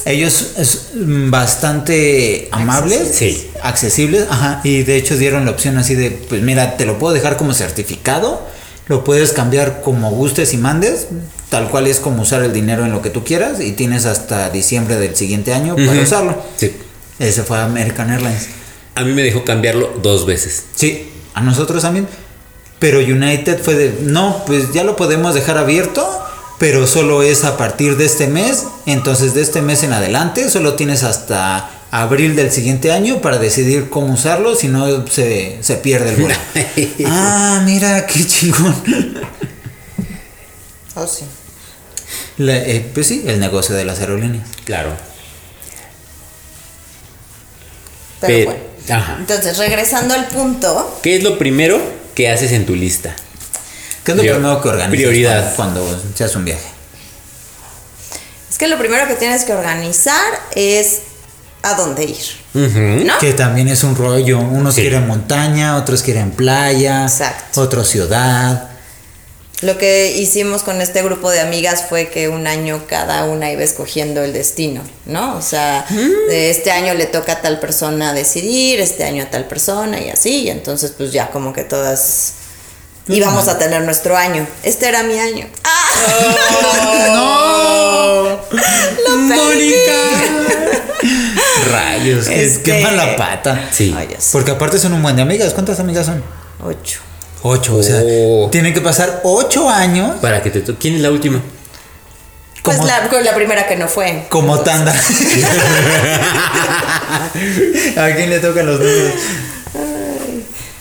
Ellos 0.06 0.52
es, 0.58 0.90
mm, 0.96 1.32
bastante 1.32 2.50
amables, 2.52 3.10
Sí. 3.16 3.50
accesibles, 3.62 4.26
ajá, 4.30 4.60
y 4.66 4.84
de 4.84 4.98
hecho 4.98 5.16
dieron 5.16 5.46
la 5.46 5.52
opción 5.52 5.78
así 5.78 5.96
de, 5.96 6.12
pues 6.12 6.42
mira, 6.42 6.76
te 6.76 6.86
lo 6.86 7.00
puedo 7.00 7.14
dejar 7.14 7.38
como 7.38 7.54
certificado, 7.54 8.46
lo 8.88 9.06
puedes 9.06 9.32
cambiar 9.32 9.80
como 9.82 10.12
gustes 10.12 10.54
y 10.54 10.58
mandes, 10.58 11.08
tal 11.50 11.70
cual 11.70 11.88
es 11.88 12.00
como 12.02 12.24
usar 12.24 12.44
el 12.44 12.52
dinero 12.52 12.84
en 12.86 12.92
lo 12.92 13.02
que 13.02 13.10
tú 13.12 13.24
quieras 13.24 13.62
y 13.62 13.72
tienes 13.72 14.06
hasta 14.06 14.50
diciembre 14.50 14.98
del 14.98 15.16
siguiente 15.16 15.54
año 15.54 15.78
para 15.78 16.02
usarlo. 16.02 16.36
Sí. 16.58 16.76
Ese 17.20 17.44
fue 17.44 17.60
American 17.60 18.10
Airlines. 18.12 18.50
A 18.96 19.04
mí 19.04 19.12
me 19.14 19.24
dejó 19.24 19.44
cambiarlo 19.44 20.00
dos 20.02 20.26
veces. 20.26 20.64
Sí, 20.76 21.10
a 21.34 21.42
nosotros 21.42 21.82
también. 21.82 22.08
Pero 22.80 23.00
United 23.00 23.62
fue 23.64 23.76
de, 23.76 23.94
no, 24.02 24.44
pues 24.46 24.74
ya 24.74 24.84
lo 24.84 24.96
podemos 24.96 25.34
dejar 25.34 25.58
abierto, 25.58 26.08
pero 26.60 26.86
solo 26.86 27.24
es 27.24 27.44
a 27.44 27.58
partir 27.58 27.98
de 27.98 28.06
este 28.06 28.28
mes. 28.28 28.66
Entonces 28.86 29.34
de 29.34 29.42
este 29.42 29.62
mes 29.62 29.84
en 29.84 29.94
adelante 29.94 30.50
solo 30.50 30.74
tienes 30.76 31.04
hasta 31.04 31.70
abril 31.92 32.36
del 32.36 32.52
siguiente 32.52 32.92
año 32.92 33.22
para 33.22 33.38
decidir 33.38 33.90
cómo 33.90 34.14
usarlo, 34.14 34.56
si 34.56 34.68
no 34.68 35.08
se, 35.08 35.60
se 35.62 35.76
pierde 35.78 36.10
el 36.10 36.16
vuelo. 36.18 36.36
ah, 37.08 37.62
mira, 37.66 38.06
qué 38.06 38.26
chingón. 38.26 38.76
Oh, 40.96 41.08
sí. 41.08 41.26
La- 42.38 42.56
eh, 42.56 42.86
pues 42.94 43.08
sí, 43.08 43.24
el 43.26 43.40
negocio 43.40 43.74
de 43.74 43.84
las 43.84 44.00
aerolíneas. 44.00 44.48
Claro. 44.64 44.92
Pero 48.22 48.34
Pero- 48.34 48.46
bueno. 48.52 48.73
Ajá. 48.90 49.18
Entonces, 49.20 49.58
regresando 49.58 50.14
al 50.14 50.28
punto, 50.28 51.00
¿Qué 51.02 51.18
es 51.18 51.24
lo 51.24 51.38
primero 51.38 51.80
que 52.16 52.30
haces 52.30 52.52
en 52.52 52.66
tu 52.66 52.76
lista? 52.76 53.16
¿Qué 54.04 54.12
es 54.12 54.18
lo 54.18 54.24
Prior- 54.24 54.36
primero 54.38 54.62
que 54.62 54.68
organizas 54.70 54.92
prioridad. 54.96 55.56
cuando, 55.56 55.82
cuando 55.84 56.04
se 56.16 56.24
hace 56.24 56.38
un 56.38 56.46
viaje? 56.46 56.68
es 58.50 58.58
que 58.58 58.68
lo 58.68 58.78
primero 58.78 59.08
que 59.08 59.16
tienes 59.16 59.44
que 59.46 59.54
organizar 59.54 60.22
es 60.56 61.00
a 61.64 61.74
dónde 61.76 62.04
ir. 62.04 63.18
Que 63.20 63.34
también 63.34 63.68
es 63.70 63.84
un 63.84 63.96
rollo. 63.96 64.40
Unos 64.40 64.76
Sí. 64.76 64.82
quieren 64.82 65.08
montaña, 65.08 65.78
otros 65.78 66.04
quieren 66.04 66.32
playa, 66.32 67.04
Exacto. 67.04 67.62
otros 67.62 67.88
ciudad. 67.88 68.70
Lo 69.64 69.78
que 69.78 70.12
hicimos 70.18 70.62
con 70.62 70.82
este 70.82 71.02
grupo 71.04 71.30
de 71.32 71.40
amigas 71.40 71.86
fue 71.88 72.10
que 72.10 72.28
un 72.28 72.48
año 72.48 72.84
cada 72.88 73.24
una 73.24 73.50
iba 73.50 73.64
escogiendo 73.64 74.22
el 74.22 74.34
destino, 74.34 74.82
¿no? 75.06 75.38
O 75.38 75.42
sea, 75.42 75.86
de 76.28 76.50
este 76.50 76.70
año 76.72 76.94
le 76.94 77.06
toca 77.06 77.32
a 77.34 77.42
tal 77.42 77.60
persona 77.62 78.14
decidir, 78.14 78.82
este 78.82 79.06
año 79.06 79.24
a 79.24 79.30
tal 79.30 79.46
persona 79.46 80.02
y 80.02 80.10
así, 80.10 80.42
y 80.44 80.50
entonces 80.50 80.92
pues 80.98 81.14
ya 81.14 81.30
como 81.32 81.54
que 81.54 81.64
todas 81.64 82.34
íbamos 83.08 83.48
a 83.48 83.58
tener 83.58 83.82
nuestro 83.84 84.18
año. 84.18 84.46
Este 84.64 84.88
era 84.90 85.02
mi 85.04 85.18
año. 85.18 85.48
¡Ah! 85.64 87.08
¡No! 87.14 88.24
¡Lo 88.52 89.30
perdí! 89.30 89.74
Rayos, 91.72 92.28
qué, 92.28 92.44
Este- 92.46 92.64
qué 92.64 92.82
mala 92.82 93.16
pata. 93.16 93.70
Sí. 93.72 93.94
Ay. 93.98 94.10
Porque 94.32 94.52
aparte 94.52 94.78
son 94.78 94.94
un 94.94 95.02
buen 95.02 95.16
de 95.16 95.22
amigas. 95.22 95.54
¿Cuántas 95.54 95.80
amigas 95.80 96.06
son? 96.06 96.22
Ocho. 96.64 97.00
Ocho. 97.44 97.76
O 97.76 97.84
sea, 97.84 98.02
Oh. 98.06 98.50
tienen 98.52 98.74
que 98.74 98.82
pasar 98.82 99.20
ocho 99.24 99.70
años 99.70 100.16
Para 100.22 100.42
que 100.42 100.50
te 100.50 100.64
¿Quién 100.76 100.96
es 100.96 101.02
la 101.02 101.12
última? 101.12 101.42
Pues 102.64 102.82
la, 102.86 103.10
con 103.10 103.22
la 103.24 103.36
primera 103.36 103.68
que 103.68 103.76
no 103.76 103.88
fue. 103.90 104.26
como 104.30 104.60
tanda. 104.62 104.94
¿A 107.98 108.16
quién 108.16 108.30
le 108.30 108.40
tocan 108.40 108.66
los 108.66 108.80
números? 108.80 109.12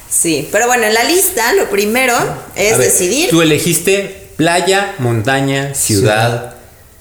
Sí, 0.08 0.48
pero 0.52 0.66
bueno, 0.68 0.84
en 0.84 0.94
la 0.94 1.02
lista 1.04 1.52
lo 1.54 1.68
primero 1.70 2.14
es 2.54 2.78
ver, 2.78 2.86
decidir. 2.86 3.30
Tú 3.30 3.42
elegiste 3.42 4.28
playa, 4.36 4.94
montaña, 4.98 5.74
ciudad. 5.74 6.54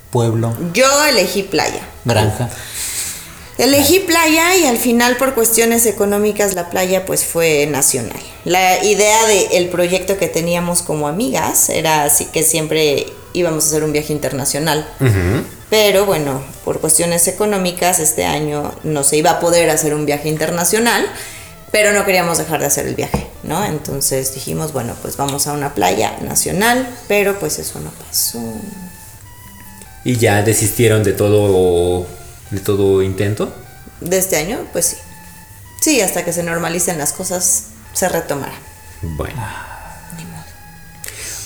Pueblo, 0.09 0.55
Yo 0.73 1.05
elegí 1.05 1.43
playa. 1.43 1.81
granja. 2.03 2.49
Elegí 3.61 3.99
playa 3.99 4.55
y 4.57 4.65
al 4.65 4.77
final 4.77 5.17
por 5.17 5.35
cuestiones 5.35 5.85
económicas 5.85 6.55
la 6.55 6.71
playa 6.71 7.05
pues 7.05 7.23
fue 7.23 7.67
nacional. 7.67 8.19
La 8.43 8.83
idea 8.83 9.19
del 9.27 9.69
proyecto 9.69 10.17
que 10.17 10.27
teníamos 10.27 10.81
como 10.81 11.07
amigas 11.07 11.69
era 11.69 12.03
así 12.03 12.25
que 12.25 12.41
siempre 12.41 13.05
íbamos 13.33 13.65
a 13.65 13.67
hacer 13.67 13.83
un 13.83 13.91
viaje 13.91 14.13
internacional. 14.13 14.89
Pero 15.69 16.07
bueno, 16.07 16.41
por 16.65 16.79
cuestiones 16.79 17.27
económicas 17.27 17.99
este 17.99 18.25
año 18.25 18.73
no 18.83 19.03
se 19.03 19.17
iba 19.17 19.29
a 19.29 19.39
poder 19.39 19.69
hacer 19.69 19.93
un 19.93 20.07
viaje 20.07 20.27
internacional, 20.27 21.05
pero 21.71 21.93
no 21.93 22.03
queríamos 22.03 22.39
dejar 22.39 22.61
de 22.61 22.65
hacer 22.65 22.87
el 22.87 22.95
viaje, 22.95 23.27
¿no? 23.43 23.63
Entonces 23.63 24.33
dijimos, 24.33 24.73
bueno, 24.73 24.95
pues 25.03 25.17
vamos 25.17 25.45
a 25.45 25.53
una 25.53 25.75
playa 25.75 26.17
nacional, 26.21 26.89
pero 27.07 27.39
pues 27.39 27.59
eso 27.59 27.79
no 27.79 27.91
pasó. 27.91 28.41
Y 30.03 30.17
ya 30.17 30.41
desistieron 30.41 31.03
de 31.03 31.13
todo 31.13 32.07
de 32.51 32.59
todo 32.59 33.01
intento. 33.01 33.53
De 34.01 34.17
este 34.17 34.37
año, 34.37 34.59
pues 34.71 34.85
sí. 34.85 34.95
Sí, 35.81 36.01
hasta 36.01 36.23
que 36.23 36.31
se 36.33 36.43
normalicen 36.43 36.97
las 36.97 37.11
cosas 37.13 37.65
se 37.93 38.07
retomará. 38.07 38.53
Bueno. 39.01 39.41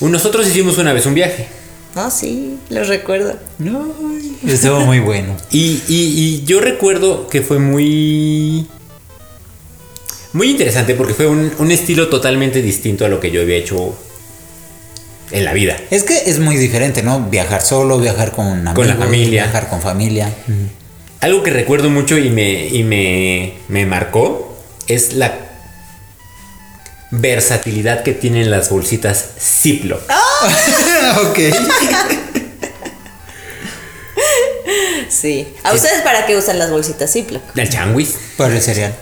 Nosotros 0.01 0.45
hicimos 0.47 0.77
una 0.77 0.93
vez 0.93 1.05
un 1.05 1.13
viaje. 1.13 1.47
No, 1.95 2.11
sí, 2.11 2.57
lo 2.69 2.83
recuerdo. 2.83 3.35
Ay, 3.59 4.37
Estuvo 4.45 4.81
muy 4.81 4.99
bueno. 4.99 5.35
Y, 5.51 5.81
y- 5.87 6.41
y 6.41 6.43
yo 6.45 6.59
recuerdo 6.59 7.27
que 7.27 7.41
fue 7.41 7.57
muy. 7.59 8.67
Muy 10.33 10.51
interesante 10.51 10.95
porque 10.95 11.13
fue 11.13 11.27
un, 11.27 11.53
un 11.59 11.71
estilo 11.71 12.09
totalmente 12.09 12.61
distinto 12.61 13.05
a 13.05 13.07
lo 13.07 13.21
que 13.21 13.31
yo 13.31 13.41
había 13.41 13.55
hecho 13.55 13.95
en 15.31 15.45
la 15.45 15.53
vida. 15.53 15.77
Es 15.89 16.03
que 16.03 16.29
es 16.29 16.39
muy 16.39 16.57
diferente, 16.57 17.01
¿no? 17.01 17.21
Viajar 17.29 17.61
solo, 17.61 17.97
viajar 17.97 18.33
con 18.33 18.47
amigos, 18.47 18.73
Con 18.75 18.87
la 18.89 18.95
familia. 18.97 19.43
viajar 19.43 19.69
con 19.69 19.81
familia. 19.81 20.33
Algo 21.21 21.43
que 21.43 21.51
recuerdo 21.51 21.89
mucho 21.89 22.17
y 22.17 22.29
me, 22.29 22.67
y 22.67 22.83
me, 22.83 23.55
me 23.67 23.85
marcó 23.85 24.57
es 24.87 25.13
la 25.13 25.33
versatilidad 27.11 28.03
que 28.03 28.13
tienen 28.13 28.51
las 28.51 28.69
bolsitas 28.69 29.25
Ziploc. 29.39 30.01
ok. 31.29 31.39
Sí. 35.09 35.47
¿A 35.63 35.73
ustedes 35.73 36.01
para 36.01 36.25
qué 36.25 36.35
usan 36.35 36.59
las 36.59 36.69
bolsitas 36.69 37.11
Ziploc? 37.11 37.41
El 37.55 37.69
changuis 37.69 38.15
Para 38.37 38.53
el 38.53 38.61
cereal. 38.61 38.95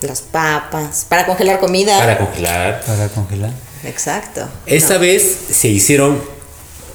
Las 0.00 0.20
papas, 0.20 1.06
para 1.08 1.24
congelar 1.26 1.60
comida. 1.60 1.98
para 1.98 2.18
congelar. 2.18 2.82
Para 2.84 3.08
congelar. 3.08 3.52
Exacto. 3.84 4.48
Esta 4.66 4.98
vez 4.98 5.36
se 5.50 5.68
hicieron 5.68 6.20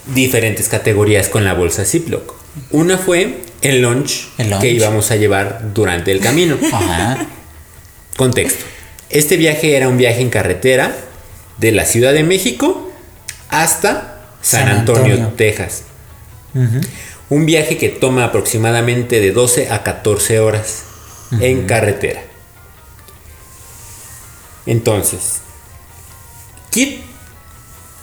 diferentes 0.07 0.67
categorías 0.67 1.29
con 1.29 1.45
la 1.45 1.53
bolsa 1.53 1.85
Ziploc. 1.85 2.36
Una 2.71 2.97
fue 2.97 3.41
el 3.61 3.81
lunch, 3.81 4.29
El 4.37 4.49
lunch. 4.49 4.61
que 4.61 4.71
íbamos 4.71 5.11
a 5.11 5.15
llevar 5.15 5.73
durante 5.73 6.11
el 6.11 6.19
camino. 6.19 6.57
Ajá. 6.73 7.25
Contexto. 8.15 8.65
Este 9.09 9.37
viaje 9.37 9.75
era 9.75 9.87
un 9.87 9.97
viaje 9.97 10.21
en 10.21 10.29
carretera 10.29 10.95
de 11.57 11.71
la 11.71 11.85
Ciudad 11.85 12.13
de 12.13 12.23
México 12.23 12.91
hasta 13.49 14.21
San, 14.41 14.67
San 14.67 14.77
Antonio, 14.79 15.13
Antonio. 15.13 15.33
Texas. 15.35 15.83
Un 17.29 17.45
viaje 17.45 17.77
que 17.77 17.89
toma 17.89 18.25
aproximadamente 18.25 19.19
de 19.19 19.31
12 19.31 19.69
a 19.69 19.83
14 19.83 20.39
horas 20.39 20.83
en 21.39 21.65
carretera. 21.67 22.21
Entonces, 24.65 25.41
kit 26.71 27.01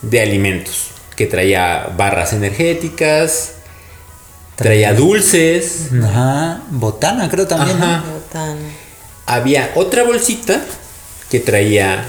de 0.02 0.20
alimentos 0.20 0.88
que 1.16 1.26
traía 1.26 1.90
barras 1.96 2.32
energéticas, 2.32 3.54
traía 4.56 4.94
dulces, 4.94 5.88
Ajá. 6.02 6.62
Botana, 6.70 7.28
creo 7.28 7.46
también. 7.46 7.78
¿no? 7.78 7.84
Ajá. 7.86 8.04
Botana. 8.12 8.56
había 9.26 9.70
otra 9.74 10.04
bolsita 10.04 10.60
que 11.30 11.40
traía 11.40 12.04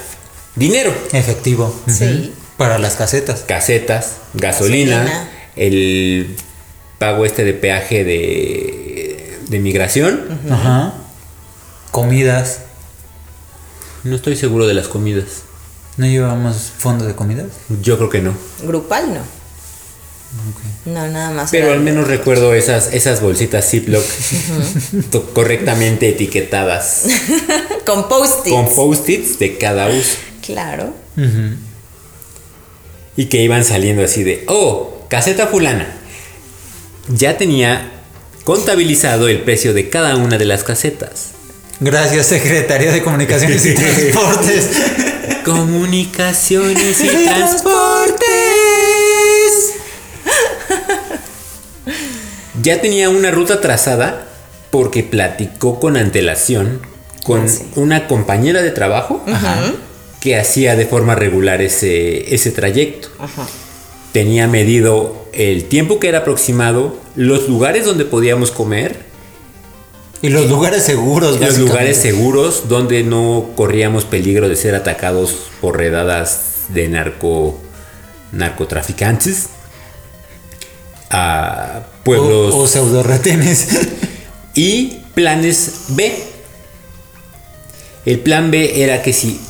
dinero, 0.54 0.92
Efectivo. 1.12 1.74
Sí. 1.88 2.32
Para 2.56 2.78
las 2.78 2.94
casetas. 2.94 3.40
casetas, 3.40 4.16
gasolina, 4.34 4.98
Gasolina. 5.00 5.28
el 5.56 6.36
pago 6.98 7.24
este 7.26 7.44
de 7.44 7.52
peaje 7.52 8.04
de, 8.04 9.38
de 9.48 9.58
migración. 9.58 10.40
Ajá. 10.50 10.94
Comidas. 11.90 12.60
No 14.04 14.16
estoy 14.16 14.36
seguro 14.36 14.66
de 14.66 14.74
las 14.74 14.88
comidas. 14.88 15.42
¿No 15.96 16.06
llevamos 16.06 16.56
fondo 16.78 17.06
de 17.06 17.14
comidas? 17.14 17.46
Yo 17.82 17.96
creo 17.96 18.08
que 18.10 18.20
no. 18.20 18.32
Grupal 18.62 19.12
no. 19.14 19.20
No, 20.84 21.06
nada 21.08 21.30
más. 21.30 21.50
Pero 21.50 21.72
al 21.72 21.80
menos 21.80 22.06
recuerdo 22.06 22.54
esas, 22.54 22.92
esas 22.92 23.20
bolsitas 23.20 23.68
Ziploc 23.68 24.04
correctamente 25.32 26.08
etiquetadas 26.08 27.04
Con 27.86 28.08
post-its. 28.08 28.54
con 28.54 28.74
post-its 28.74 29.38
de 29.38 29.58
cada 29.58 29.88
uso. 29.88 30.16
Claro. 30.44 30.94
Y 33.16 33.26
que 33.26 33.42
iban 33.42 33.64
saliendo 33.64 34.04
así 34.04 34.22
de, 34.22 34.44
oh, 34.48 35.04
caseta 35.08 35.46
fulana. 35.46 35.88
Ya 37.08 37.36
tenía 37.38 37.92
contabilizado 38.44 39.28
el 39.28 39.40
precio 39.40 39.72
de 39.74 39.88
cada 39.88 40.16
una 40.16 40.38
de 40.38 40.44
las 40.44 40.62
casetas. 40.64 41.30
Gracias, 41.80 42.26
Secretaría 42.26 42.92
de 42.92 43.02
Comunicaciones 43.02 43.64
y 43.66 43.74
Transportes. 44.12 44.68
Comunicaciones 45.44 47.00
y 47.00 47.06
transportes. 47.24 47.85
Ya 52.66 52.80
tenía 52.80 53.08
una 53.10 53.30
ruta 53.30 53.60
trazada 53.60 54.26
porque 54.72 55.04
platicó 55.04 55.78
con 55.78 55.96
antelación 55.96 56.80
con 57.22 57.42
Ah, 57.44 57.48
sí. 57.48 57.62
una 57.76 58.08
compañera 58.08 58.60
de 58.60 58.72
trabajo 58.72 59.24
que 60.20 60.36
hacía 60.36 60.74
de 60.74 60.84
forma 60.84 61.14
regular 61.14 61.62
ese, 61.62 62.34
ese 62.34 62.50
trayecto. 62.50 63.08
Tenía 64.10 64.48
medido 64.48 65.26
el 65.32 65.66
tiempo 65.66 66.00
que 66.00 66.08
era 66.08 66.18
aproximado, 66.18 66.98
los 67.14 67.48
lugares 67.48 67.84
donde 67.84 68.04
podíamos 68.04 68.50
comer, 68.50 69.06
Y 70.22 70.30
los 70.30 70.48
lugares 70.50 70.82
seguros, 70.82 71.38
los 71.40 71.58
lugares 71.58 71.98
seguros 71.98 72.64
donde 72.68 73.04
no 73.04 73.50
corríamos 73.54 74.04
peligro 74.06 74.48
de 74.48 74.56
ser 74.56 74.74
atacados 74.74 75.36
por 75.60 75.76
redadas 75.76 76.64
de 76.70 76.88
narco 76.88 77.60
narcotraficantes 78.32 79.50
a 81.10 81.82
pueblos 82.04 82.54
O, 82.54 82.58
o 82.60 82.66
pseudo 82.66 83.02
retenes. 83.02 83.68
y 84.54 84.98
planes 85.14 85.84
B. 85.88 86.12
El 88.04 88.20
plan 88.20 88.50
B 88.50 88.82
era 88.82 89.02
que 89.02 89.12
si 89.12 89.40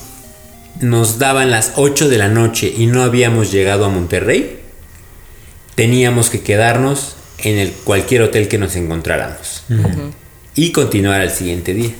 nos 0.81 1.19
daban 1.19 1.51
las 1.51 1.73
8 1.77 2.09
de 2.09 2.19
la 2.19 2.29
noche 2.29 2.73
y 2.77 2.87
no 2.87 3.03
habíamos 3.03 3.53
llegado 3.53 3.85
a 3.85 3.89
Monterrey, 3.89 4.61
teníamos 5.75 6.31
que 6.31 6.41
quedarnos 6.41 7.17
en 7.39 7.59
el 7.59 7.73
cualquier 7.73 8.23
hotel 8.23 8.49
que 8.49 8.59
nos 8.59 8.77
encontráramos 8.77 9.65
y 10.55 10.73
continuar 10.73 11.21
al 11.21 11.31
siguiente 11.31 11.75
día. 11.75 11.93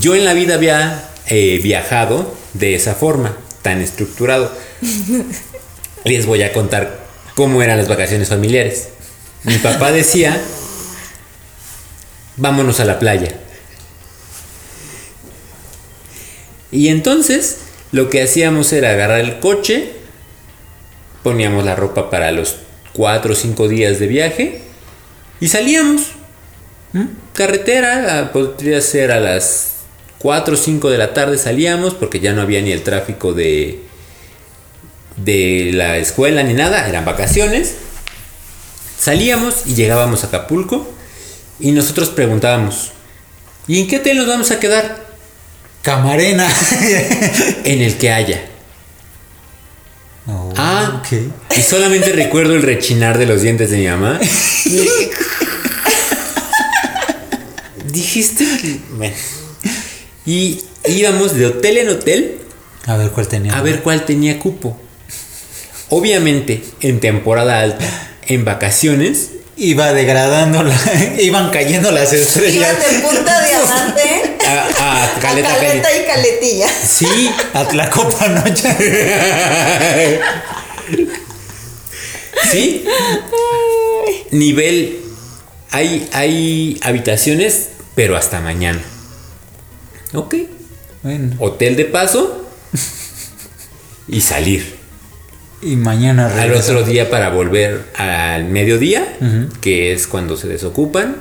Yo 0.00 0.14
en 0.14 0.24
la 0.24 0.34
vida 0.34 0.54
había 0.54 1.08
eh, 1.26 1.60
viajado 1.62 2.34
de 2.54 2.74
esa 2.74 2.94
forma, 2.94 3.36
tan 3.62 3.80
estructurado. 3.80 4.52
Les 6.04 6.26
voy 6.26 6.42
a 6.42 6.52
contar 6.52 7.06
cómo 7.34 7.62
eran 7.62 7.78
las 7.78 7.88
vacaciones 7.88 8.28
familiares. 8.28 8.88
Mi 9.44 9.56
papá 9.58 9.92
decía, 9.92 10.40
vámonos 12.36 12.80
a 12.80 12.84
la 12.84 12.98
playa. 12.98 13.38
Y 16.70 16.88
entonces 16.88 17.58
lo 17.92 18.10
que 18.10 18.22
hacíamos 18.22 18.72
era 18.72 18.90
agarrar 18.90 19.20
el 19.20 19.40
coche, 19.40 19.92
poníamos 21.22 21.64
la 21.64 21.74
ropa 21.74 22.10
para 22.10 22.30
los 22.32 22.56
4 22.92 23.32
o 23.32 23.36
5 23.36 23.68
días 23.68 23.98
de 23.98 24.06
viaje 24.06 24.60
y 25.40 25.48
salíamos. 25.48 26.02
¿Mm? 26.92 27.04
Carretera, 27.32 28.30
podría 28.32 28.80
ser 28.80 29.12
a 29.12 29.20
las 29.20 29.76
4 30.18 30.54
o 30.54 30.56
5 30.56 30.90
de 30.90 30.98
la 30.98 31.14
tarde 31.14 31.38
salíamos 31.38 31.94
porque 31.94 32.20
ya 32.20 32.32
no 32.32 32.42
había 32.42 32.60
ni 32.60 32.72
el 32.72 32.82
tráfico 32.82 33.32
de, 33.32 33.87
de 35.24 35.70
la 35.74 35.96
escuela 35.98 36.42
ni 36.42 36.54
nada, 36.54 36.88
eran 36.88 37.04
vacaciones. 37.04 37.74
Salíamos 38.98 39.66
y 39.66 39.74
llegábamos 39.74 40.24
a 40.24 40.28
Acapulco 40.28 40.92
y 41.60 41.70
nosotros 41.72 42.08
preguntábamos, 42.10 42.92
¿y 43.66 43.80
en 43.80 43.88
qué 43.88 43.98
hotel 43.98 44.16
nos 44.18 44.26
vamos 44.26 44.50
a 44.50 44.58
quedar? 44.60 45.06
Camarena. 45.82 46.48
En 47.64 47.80
el 47.82 47.96
que 47.98 48.10
haya. 48.10 48.44
Oh, 50.26 50.52
Ah, 50.56 51.02
y 51.56 51.62
solamente 51.62 52.12
recuerdo 52.12 52.54
el 52.54 52.62
rechinar 52.62 53.16
de 53.18 53.26
los 53.26 53.40
dientes 53.42 53.70
de 53.70 53.78
mi 53.78 53.86
mamá. 53.88 54.18
Dijiste. 57.86 58.44
que- 58.60 58.80
Bueno. 58.96 59.14
Y 60.26 60.62
íbamos 60.86 61.34
de 61.34 61.46
hotel 61.46 61.78
en 61.78 61.88
hotel 61.88 62.38
A 62.86 62.96
ver 62.96 63.10
cuál 63.10 63.26
tenía. 63.28 63.56
a 63.56 63.62
ver 63.62 63.82
cuál 63.82 64.04
tenía 64.04 64.38
cupo. 64.38 64.78
Obviamente, 65.90 66.62
en 66.80 67.00
temporada 67.00 67.60
alta, 67.60 67.86
en 68.26 68.44
vacaciones, 68.44 69.30
Iba 69.60 69.92
degradando, 69.92 70.62
la, 70.62 70.76
iban 71.18 71.50
cayendo 71.50 71.90
las 71.90 72.12
estrellas. 72.12 72.54
Iban 72.54 72.76
de 72.78 72.98
punta 73.00 73.44
diamante 73.44 74.36
a, 74.46 75.04
a 75.04 75.20
caleta, 75.20 75.52
a 75.52 75.56
caleta 75.56 75.96
y 75.96 76.04
caletilla. 76.06 76.68
Sí, 76.68 77.30
A 77.54 77.66
Tlacopa 77.66 78.28
Noche. 78.28 78.68
sí. 82.52 82.84
Nivel. 84.30 85.00
Hay, 85.72 86.08
hay 86.12 86.78
habitaciones, 86.84 87.70
pero 87.96 88.16
hasta 88.16 88.38
mañana. 88.40 88.80
Ok. 90.14 90.36
Bueno, 91.02 91.34
Hotel 91.40 91.74
de 91.74 91.84
paso 91.84 92.48
y 94.06 94.20
salir. 94.20 94.77
Y 95.62 95.76
mañana 95.76 96.26
Al 96.26 96.32
regresamos. 96.32 96.70
otro 96.70 96.82
día 96.84 97.10
para 97.10 97.30
volver 97.30 97.86
al 97.96 98.44
mediodía, 98.44 99.16
que 99.60 99.92
es 99.92 100.06
cuando 100.06 100.36
se 100.36 100.48
desocupan, 100.48 101.16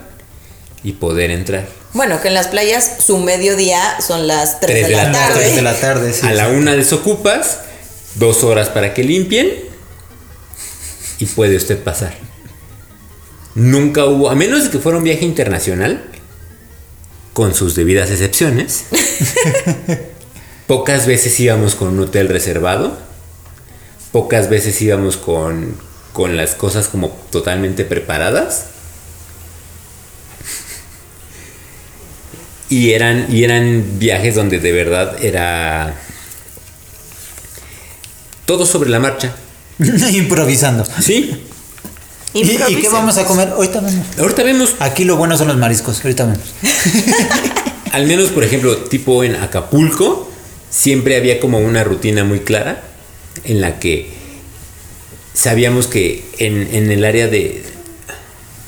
y 0.84 0.94
poder 0.94 1.32
entrar. 1.32 1.66
Bueno, 1.94 2.22
que 2.22 2.28
en 2.28 2.34
las 2.34 2.48
playas 2.48 2.98
su 3.00 3.18
mediodía 3.18 4.00
son 4.00 4.28
las 4.28 4.60
3 4.60 4.72
Tres 4.72 4.88
de, 4.90 4.96
la, 4.96 5.12
tarde. 5.12 5.40
Tres 5.40 5.56
de 5.56 5.62
la 5.62 5.80
tarde, 5.80 6.14
sí. 6.14 6.28
a 6.28 6.34
la 6.34 6.50
una 6.50 6.76
desocupas, 6.76 7.60
dos 8.16 8.44
horas 8.44 8.70
para 8.70 8.94
que 8.94 9.04
limpien 9.04 9.50
y 11.20 11.26
puede 11.26 11.56
usted 11.56 11.82
pasar. 11.84 12.14
Nunca 13.56 14.06
hubo, 14.06 14.30
a 14.30 14.36
menos 14.36 14.66
de 14.66 14.70
que 14.70 14.78
fuera 14.78 15.00
un 15.00 15.04
viaje 15.04 15.26
internacional, 15.26 16.04
con 17.34 17.56
sus 17.56 17.76
debidas 17.76 18.12
excepciones, 18.12 18.86
pocas 20.68 21.08
veces 21.08 21.40
íbamos 21.40 21.76
con 21.76 21.90
un 21.90 22.00
hotel 22.00 22.30
reservado, 22.30 22.98
pocas 24.18 24.50
veces 24.50 24.82
íbamos 24.82 25.16
con, 25.16 25.76
con 26.12 26.38
las 26.38 26.56
cosas 26.56 26.88
como 26.88 27.10
totalmente 27.30 27.86
preparadas. 27.86 28.66
Y 32.68 32.94
eran, 32.94 33.28
y 33.30 33.44
eran 33.44 34.00
viajes 34.00 34.34
donde 34.34 34.58
de 34.58 34.72
verdad 34.72 35.24
era 35.24 35.94
todo 38.48 38.66
sobre 38.66 38.90
la 38.90 39.00
marcha. 39.00 39.36
Improvisando. 39.78 40.84
¿Sí? 41.00 41.44
¿Y, 42.34 42.40
y 42.40 42.76
qué 42.82 42.90
vamos 42.90 43.20
a 43.20 43.26
comer? 43.26 43.50
Ahorita 43.50 43.82
vemos. 43.82 44.06
Ahorita 44.18 44.42
vemos, 44.42 44.76
Aquí 44.80 45.04
lo 45.04 45.16
bueno 45.16 45.38
son 45.38 45.48
los 45.50 45.58
mariscos. 45.58 46.04
Ahorita 46.04 46.26
vemos. 46.26 46.48
al 47.92 48.08
menos 48.08 48.30
por 48.30 48.44
ejemplo, 48.44 48.78
tipo 48.78 49.24
en 49.24 49.36
Acapulco, 49.36 50.32
siempre 50.72 51.18
había 51.18 51.40
como 51.40 51.60
una 51.60 51.84
rutina 51.84 52.24
muy 52.24 52.40
clara 52.40 52.87
en 53.44 53.62
la 53.62 53.80
que 53.80 54.10
sabíamos 55.34 55.88
que 55.88 56.26
en, 56.40 56.74
en 56.76 56.92
el 56.92 57.06
área 57.06 57.28
de 57.28 57.64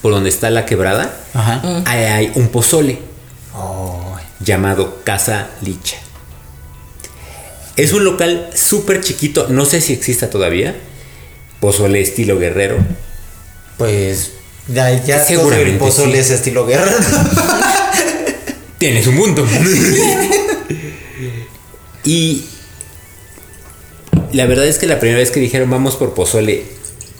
por 0.02 0.14
donde 0.14 0.30
está 0.30 0.50
la 0.50 0.66
quebrada, 0.66 1.14
Ajá. 1.34 1.62
ahí 1.86 2.04
hay 2.04 2.32
un 2.36 2.50
pozole 2.50 3.00
Oh, 3.56 4.16
llamado 4.40 5.02
Casa 5.04 5.50
Licha. 5.62 5.98
Es 7.76 7.92
un 7.94 8.04
local 8.06 8.50
súper 8.54 9.02
chiquito, 9.02 9.48
no 9.50 9.66
sé 9.66 9.82
si 9.82 9.92
exista 9.94 10.30
todavía. 10.30 10.76
Pozole 11.60 12.00
estilo 12.02 12.38
guerrero. 12.40 12.78
pues 13.78 14.32
ya, 14.68 14.92
ya 15.04 15.18
todo 15.18 15.28
Seguramente 15.28 15.72
el 15.72 15.78
pozole 15.78 16.14
sí. 16.14 16.20
es 16.20 16.30
estilo 16.30 16.66
guerra. 16.66 16.90
Tienes 18.78 19.08
un 19.08 19.18
punto. 19.18 19.46
y 22.06 22.46
la 24.34 24.46
verdad 24.46 24.68
es 24.68 24.78
que 24.78 24.88
la 24.88 25.00
primera 25.00 25.20
vez 25.20 25.32
que 25.32 25.40
dijeron 25.40 25.70
vamos 25.70 25.96
por 25.96 26.14
pozole 26.14 26.66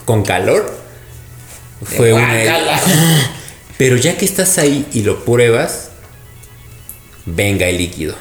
con 0.04 0.22
calor 0.22 0.80
fue 1.84 2.12
una. 2.12 2.28
Pero 3.78 3.96
ya 3.96 4.18
que 4.18 4.24
estás 4.24 4.58
ahí 4.58 4.86
y 4.92 5.02
lo 5.02 5.24
pruebas, 5.24 5.88
venga 7.24 7.66
el 7.66 7.78
líquido. 7.78 8.14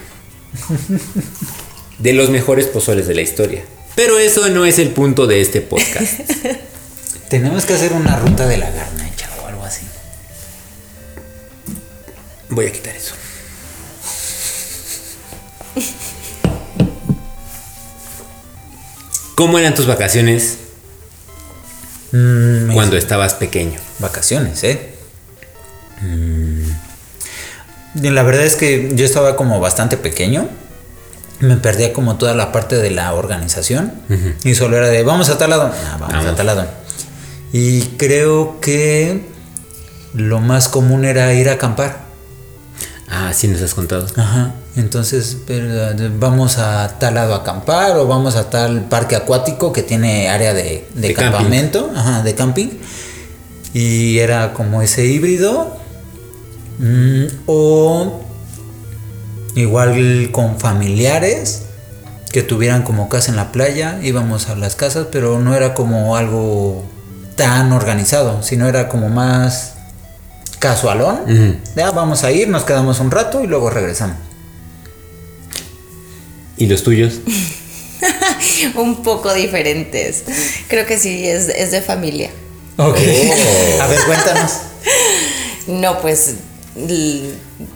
De 1.97 2.13
los 2.13 2.29
mejores 2.29 2.67
pozoles 2.67 3.07
de 3.07 3.15
la 3.15 3.21
historia. 3.21 3.63
Pero 3.95 4.17
eso 4.17 4.47
no 4.49 4.65
es 4.65 4.79
el 4.79 4.91
punto 4.91 5.27
de 5.27 5.41
este 5.41 5.59
podcast. 5.59 6.21
Tenemos 7.29 7.65
que 7.65 7.73
hacer 7.73 7.91
una 7.91 8.15
ruta 8.17 8.47
de 8.47 8.57
la 8.57 8.71
garnacha 8.71 9.29
o 9.43 9.47
algo 9.47 9.65
así. 9.65 9.85
Voy 12.49 12.67
a 12.67 12.71
quitar 12.71 12.95
eso. 12.95 13.13
¿Cómo 19.39 19.57
eran 19.57 19.73
tus 19.73 19.87
vacaciones 19.87 20.57
Mm, 22.11 22.73
cuando 22.73 22.97
estabas 22.97 23.35
pequeño? 23.35 23.79
Vacaciones, 23.99 24.61
¿eh? 24.65 24.89
Mm. 26.01 26.63
La 28.03 28.23
verdad 28.23 28.43
es 28.43 28.55
que 28.57 28.91
yo 28.95 29.05
estaba 29.05 29.37
como 29.37 29.61
bastante 29.61 29.95
pequeño. 29.95 30.49
Me 31.39 31.55
perdía 31.55 31.93
como 31.93 32.17
toda 32.17 32.35
la 32.35 32.51
parte 32.51 32.75
de 32.75 32.91
la 32.91 33.13
organización. 33.13 33.93
Y 34.43 34.55
solo 34.55 34.75
era 34.75 34.89
de, 34.89 35.03
vamos 35.03 35.29
a 35.29 35.37
tal 35.37 35.51
lado. 35.51 35.71
Ah, 35.73 35.97
vamos, 36.01 36.15
Vamos. 36.15 36.25
a 36.33 36.35
tal 36.35 36.45
lado. 36.47 36.67
Y 37.53 37.83
creo 37.97 38.59
que 38.59 39.21
lo 40.13 40.41
más 40.41 40.67
común 40.67 41.05
era 41.05 41.33
ir 41.33 41.47
a 41.47 41.53
acampar. 41.53 42.08
Ah, 43.11 43.31
sí 43.33 43.47
nos 43.47 43.61
has 43.61 43.73
contado. 43.73 44.05
Ajá. 44.15 44.53
Entonces, 44.75 45.37
pero, 45.47 45.89
eh, 45.91 46.11
vamos 46.19 46.57
a 46.59 46.99
tal 46.99 47.15
lado 47.15 47.33
a 47.33 47.37
acampar 47.37 47.97
o 47.97 48.05
vamos 48.07 48.35
a 48.35 48.49
tal 48.49 48.83
parque 48.85 49.15
acuático 49.15 49.73
que 49.73 49.81
tiene 49.83 50.29
área 50.29 50.53
de, 50.53 50.87
de 50.93 51.07
De 51.07 51.13
camping. 51.13 51.31
campamento, 51.31 51.91
ajá, 51.95 52.21
de 52.21 52.35
camping. 52.35 52.69
Y 53.73 54.19
era 54.19 54.53
como 54.53 54.81
ese 54.81 55.05
híbrido. 55.05 55.77
mm, 56.79 57.25
o 57.47 58.21
igual 59.55 60.29
con 60.31 60.59
familiares 60.59 61.63
que 62.31 62.43
tuvieran 62.43 62.83
como 62.83 63.09
casa 63.09 63.31
en 63.31 63.37
la 63.37 63.51
playa, 63.51 63.99
íbamos 64.03 64.49
a 64.49 64.55
las 64.55 64.75
casas, 64.75 65.07
pero 65.11 65.39
no 65.39 65.55
era 65.55 65.73
como 65.73 66.15
algo 66.15 66.85
tan 67.35 67.71
organizado, 67.71 68.43
sino 68.43 68.67
era 68.67 68.87
como 68.87 69.09
más 69.09 69.73
casualón. 70.59 71.61
Ya 71.75 71.91
vamos 71.91 72.23
a 72.23 72.31
ir, 72.31 72.47
nos 72.47 72.63
quedamos 72.63 72.99
un 72.99 73.11
rato 73.11 73.43
y 73.43 73.47
luego 73.47 73.69
regresamos. 73.69 74.17
¿Y 76.57 76.67
los 76.67 76.83
tuyos? 76.83 77.19
Un 78.75 79.01
poco 79.01 79.33
diferentes. 79.33 80.23
Creo 80.67 80.85
que 80.85 80.97
sí, 80.97 81.27
es, 81.27 81.47
es 81.49 81.71
de 81.71 81.81
familia. 81.81 82.29
Ok. 82.77 82.97
Oh. 82.97 83.81
A 83.81 83.87
ver, 83.87 83.99
cuéntanos. 84.05 84.51
No, 85.67 86.01
pues 86.01 86.35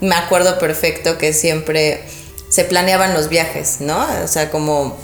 me 0.01 0.15
acuerdo 0.15 0.59
perfecto 0.59 1.17
que 1.17 1.33
siempre 1.33 2.03
se 2.49 2.63
planeaban 2.63 3.13
los 3.13 3.29
viajes, 3.29 3.77
¿no? 3.79 4.05
O 4.23 4.27
sea, 4.27 4.49
como 4.49 4.97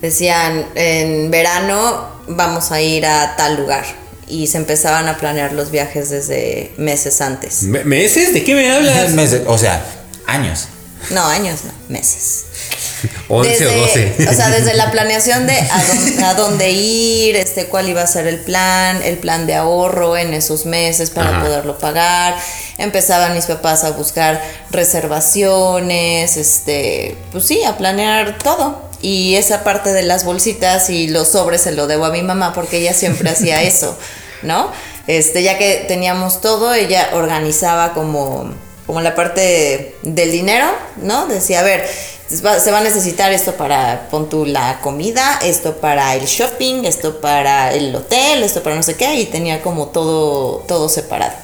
decían, 0.00 0.66
en 0.74 1.30
verano 1.30 2.08
vamos 2.28 2.72
a 2.72 2.80
ir 2.80 3.06
a 3.06 3.36
tal 3.36 3.56
lugar. 3.56 3.84
Y 4.30 4.46
se 4.46 4.58
empezaban 4.58 5.08
a 5.08 5.16
planear 5.18 5.52
los 5.52 5.70
viajes 5.70 6.08
desde 6.10 6.72
meses 6.76 7.20
antes. 7.20 7.62
¿Me- 7.64 7.84
¿Meses? 7.84 8.32
¿De 8.32 8.44
qué 8.44 8.54
me 8.54 8.70
hablas? 8.70 9.10
Meses, 9.14 9.42
o 9.46 9.58
sea, 9.58 9.84
años. 10.26 10.68
No, 11.10 11.24
años, 11.26 11.60
no, 11.64 11.72
meses. 11.88 12.44
11 13.28 13.48
Desde- 13.50 13.66
o 13.66 13.80
12. 13.86 14.28
O 14.28 14.32
sea, 14.34 14.50
desde 14.50 14.74
la 14.74 14.90
planeación 14.92 15.46
de 15.46 15.54
a 15.58 15.82
dónde, 15.86 16.24
a 16.24 16.34
dónde 16.34 16.70
ir, 16.70 17.36
este, 17.36 17.66
cuál 17.66 17.88
iba 17.88 18.02
a 18.02 18.06
ser 18.06 18.26
el 18.26 18.38
plan, 18.40 19.00
el 19.02 19.16
plan 19.18 19.46
de 19.46 19.54
ahorro 19.54 20.16
en 20.18 20.34
esos 20.34 20.66
meses 20.66 21.10
para 21.10 21.30
Ajá. 21.30 21.42
poderlo 21.42 21.78
pagar. 21.78 22.36
Empezaban 22.76 23.34
mis 23.34 23.46
papás 23.46 23.82
a 23.84 23.90
buscar 23.92 24.40
reservaciones, 24.70 26.36
este, 26.36 27.16
pues 27.32 27.44
sí, 27.46 27.62
a 27.64 27.76
planear 27.76 28.38
todo. 28.38 28.88
Y 29.02 29.36
esa 29.36 29.64
parte 29.64 29.92
de 29.94 30.02
las 30.02 30.24
bolsitas 30.24 30.90
y 30.90 31.08
los 31.08 31.28
sobres 31.28 31.62
se 31.62 31.72
lo 31.72 31.86
debo 31.86 32.04
a 32.04 32.10
mi 32.10 32.22
mamá 32.22 32.52
porque 32.52 32.78
ella 32.78 32.92
siempre 32.92 33.30
hacía 33.30 33.62
eso, 33.62 33.96
¿no? 34.42 34.70
Este, 35.06 35.42
ya 35.42 35.58
que 35.58 35.84
teníamos 35.88 36.40
todo, 36.40 36.74
ella 36.74 37.10
organizaba 37.14 37.92
como 37.92 38.52
como 38.90 39.02
la 39.02 39.14
parte 39.14 39.94
del 40.02 40.32
dinero, 40.32 40.66
¿no? 40.96 41.28
Decía, 41.28 41.60
a 41.60 41.62
ver, 41.62 41.86
se 42.26 42.70
va 42.72 42.78
a 42.78 42.80
necesitar 42.80 43.30
esto 43.30 43.54
para, 43.54 44.08
pon 44.10 44.28
tú 44.28 44.44
la 44.44 44.80
comida, 44.80 45.38
esto 45.44 45.76
para 45.76 46.16
el 46.16 46.24
shopping, 46.26 46.84
esto 46.84 47.20
para 47.20 47.72
el 47.72 47.94
hotel, 47.94 48.42
esto 48.42 48.64
para 48.64 48.74
no 48.74 48.82
sé 48.82 48.96
qué, 48.96 49.14
y 49.14 49.26
tenía 49.26 49.62
como 49.62 49.90
todo, 49.90 50.64
todo 50.66 50.88
separado. 50.88 51.34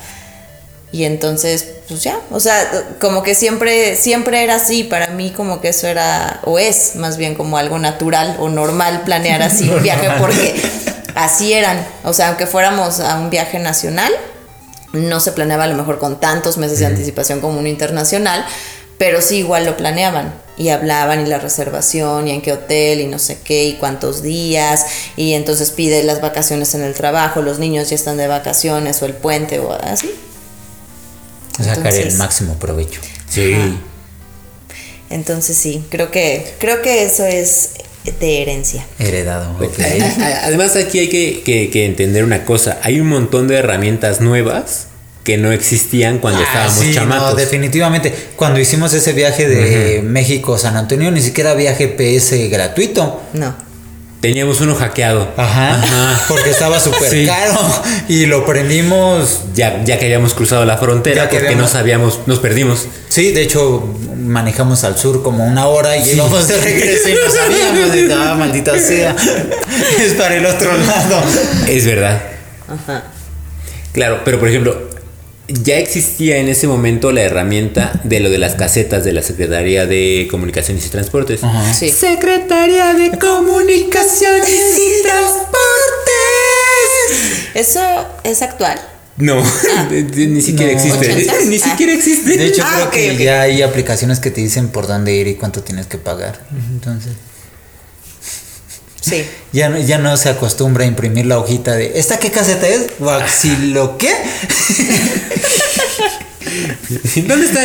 Y 0.90 1.04
entonces, 1.04 1.68
pues 1.86 2.02
ya, 2.02 2.18
o 2.32 2.40
sea, 2.40 2.96
como 3.00 3.22
que 3.22 3.36
siempre, 3.36 3.94
siempre 3.94 4.42
era 4.42 4.56
así, 4.56 4.82
para 4.82 5.06
mí 5.08 5.30
como 5.30 5.60
que 5.60 5.68
eso 5.68 5.86
era, 5.86 6.40
o 6.44 6.58
es 6.58 6.96
más 6.96 7.16
bien 7.16 7.36
como 7.36 7.58
algo 7.58 7.78
natural 7.78 8.38
o 8.40 8.48
normal 8.48 9.02
planear 9.04 9.42
así 9.42 9.68
un 9.68 9.82
viaje, 9.84 10.08
porque 10.18 10.60
así 11.16 11.52
eran, 11.52 11.84
o 12.04 12.12
sea, 12.12 12.28
aunque 12.28 12.46
fuéramos 12.46 13.00
a 13.00 13.18
un 13.18 13.30
viaje 13.30 13.58
nacional, 13.58 14.12
no 14.92 15.18
se 15.18 15.32
planeaba 15.32 15.64
a 15.64 15.66
lo 15.66 15.74
mejor 15.74 15.98
con 15.98 16.20
tantos 16.20 16.58
meses 16.58 16.78
de 16.78 16.86
anticipación 16.86 17.40
como 17.40 17.58
un 17.58 17.66
internacional, 17.66 18.46
pero 18.98 19.20
sí 19.20 19.38
igual 19.38 19.64
lo 19.64 19.76
planeaban 19.76 20.34
y 20.56 20.68
hablaban 20.68 21.26
y 21.26 21.28
la 21.28 21.38
reservación 21.38 22.28
y 22.28 22.30
en 22.30 22.42
qué 22.42 22.52
hotel 22.52 23.00
y 23.00 23.06
no 23.06 23.18
sé 23.18 23.38
qué 23.42 23.64
y 23.64 23.74
cuántos 23.74 24.22
días 24.22 24.86
y 25.16 25.32
entonces 25.32 25.70
pide 25.70 26.02
las 26.02 26.20
vacaciones 26.20 26.74
en 26.74 26.82
el 26.82 26.94
trabajo, 26.94 27.42
los 27.42 27.58
niños 27.58 27.90
ya 27.90 27.96
están 27.96 28.16
de 28.16 28.26
vacaciones 28.26 29.02
o 29.02 29.06
el 29.06 29.14
puente 29.14 29.58
o 29.58 29.72
así. 29.72 30.10
Sacar 31.62 31.94
el 31.94 32.14
máximo 32.16 32.54
provecho. 32.54 33.00
Sí. 33.28 33.54
Entonces 35.08 35.56
sí, 35.56 35.84
creo 35.90 36.10
que 36.10 36.54
creo 36.58 36.82
que 36.82 37.04
eso 37.04 37.24
es 37.24 37.70
de 38.12 38.42
herencia. 38.42 38.86
Heredado. 38.98 39.52
ok. 39.58 39.78
A- 39.80 40.24
a- 40.24 40.44
Además 40.46 40.76
aquí 40.76 40.98
hay 41.00 41.08
que, 41.08 41.42
que- 41.44 41.70
que 41.70 41.84
entender 41.86 42.24
una 42.24 42.44
cosa. 42.44 42.78
Hay 42.82 43.00
un 43.00 43.08
montón 43.08 43.48
de 43.48 43.56
herramientas 43.56 44.20
nuevas 44.20 44.86
que 45.24 45.36
no 45.38 45.50
existían 45.50 46.18
cuando 46.18 46.40
Ah, 46.40 46.44
estábamos 46.44 46.78
sí, 46.84 46.94
chamacos. 46.94 47.30
no, 47.32 47.34
definitivamente. 47.36 48.14
Cuando 48.36 48.60
hicimos 48.60 48.94
ese 48.94 49.12
viaje 49.12 49.48
de 49.48 50.00
México 50.02 50.54
a 50.54 50.58
San 50.58 50.76
Antonio, 50.76 51.10
ni 51.10 51.20
siquiera 51.20 51.50
había 51.50 51.74
GPS 51.74 52.46
gratuito. 52.48 53.20
No. 53.32 53.65
Teníamos 54.28 54.60
uno 54.60 54.74
hackeado. 54.74 55.28
Ajá. 55.36 55.80
Porque 56.28 56.50
estaba 56.50 56.80
súper 56.80 57.10
Sí. 57.10 57.26
caro. 57.26 57.58
Y 58.08 58.26
lo 58.26 58.44
prendimos. 58.44 59.40
Ya, 59.54 59.82
ya 59.84 59.98
que 59.98 60.06
habíamos 60.06 60.34
cruzado 60.34 60.64
la 60.64 60.76
frontera 60.78 61.24
Ya 61.24 61.28
que 61.28 61.36
porque 61.36 61.46
habíamos- 61.48 61.72
no 61.72 61.78
sabíamos, 61.78 62.20
nos 62.26 62.38
perdimos. 62.40 62.86
Sí, 63.08 63.32
de 63.32 63.42
hecho, 63.42 63.88
manejamos 64.16 64.84
al 64.84 64.96
sur 64.98 65.22
como 65.22 65.46
una 65.46 65.66
hora 65.66 65.96
y 65.96 66.10
íbamos 66.10 66.48
de 66.48 66.56
regreso 66.60 67.08
y 67.08 67.12
no 67.14 67.30
sabíamos. 67.30 67.96
Y, 67.96 68.12
ah, 68.12 68.34
maldita 68.38 68.78
sea. 68.78 69.14
Es 70.04 70.12
para 70.14 70.36
el 70.36 70.46
otro 70.46 70.76
lado. 70.76 71.22
Es 71.68 71.86
verdad. 71.86 72.20
Ajá. 72.68 73.04
Claro, 73.92 74.20
pero 74.24 74.38
por 74.38 74.48
ejemplo, 74.48 74.90
ya 75.48 75.78
existía 75.78 76.38
en 76.38 76.48
ese 76.48 76.66
momento 76.66 77.12
la 77.12 77.22
herramienta 77.22 78.00
de 78.04 78.20
lo 78.20 78.30
de 78.30 78.38
las 78.38 78.54
casetas 78.56 79.04
de 79.04 79.12
la 79.12 79.22
Secretaría 79.22 79.86
de 79.86 80.26
Comunicaciones 80.30 80.84
y 80.86 80.88
Transportes. 80.88 81.44
Ajá. 81.44 81.72
Sí. 81.72 81.88
Secretaría 81.90 82.94
de 82.94 83.16
Comunicaciones 83.18 84.78
y 84.78 85.02
Transportes. 85.02 85.50
Eso 87.54 87.80
es 88.24 88.42
actual. 88.42 88.78
No, 89.18 89.42
de- 89.88 90.02
ni 90.26 90.42
siquiera 90.42 90.72
No. 90.72 90.78
existe. 90.78 91.14
Ni 91.46 91.56
Ah. 91.56 91.70
siquiera 91.70 91.92
existe. 91.94 92.36
De 92.36 92.46
hecho, 92.46 92.62
Ah, 92.64 92.88
creo 92.92 93.16
que 93.16 93.24
ya 93.24 93.42
hay 93.42 93.62
aplicaciones 93.62 94.20
que 94.20 94.30
te 94.30 94.40
dicen 94.42 94.68
por 94.68 94.86
dónde 94.86 95.14
ir 95.14 95.26
y 95.28 95.34
cuánto 95.36 95.62
tienes 95.62 95.86
que 95.86 95.96
pagar. 95.96 96.40
Entonces, 96.72 97.12
Sí. 99.08 99.24
ya 99.52 99.68
no, 99.68 99.78
ya 99.78 99.98
no 99.98 100.16
se 100.16 100.28
acostumbra 100.30 100.84
a 100.84 100.86
imprimir 100.86 101.26
la 101.26 101.38
hojita 101.38 101.74
de 101.76 101.98
¿esta 101.98 102.18
qué 102.18 102.30
caseta 102.30 102.66
es? 102.68 102.86
¿Lo 103.60 103.98
qué? 103.98 104.10
¿Dónde 107.26 107.46
están? 107.46 107.64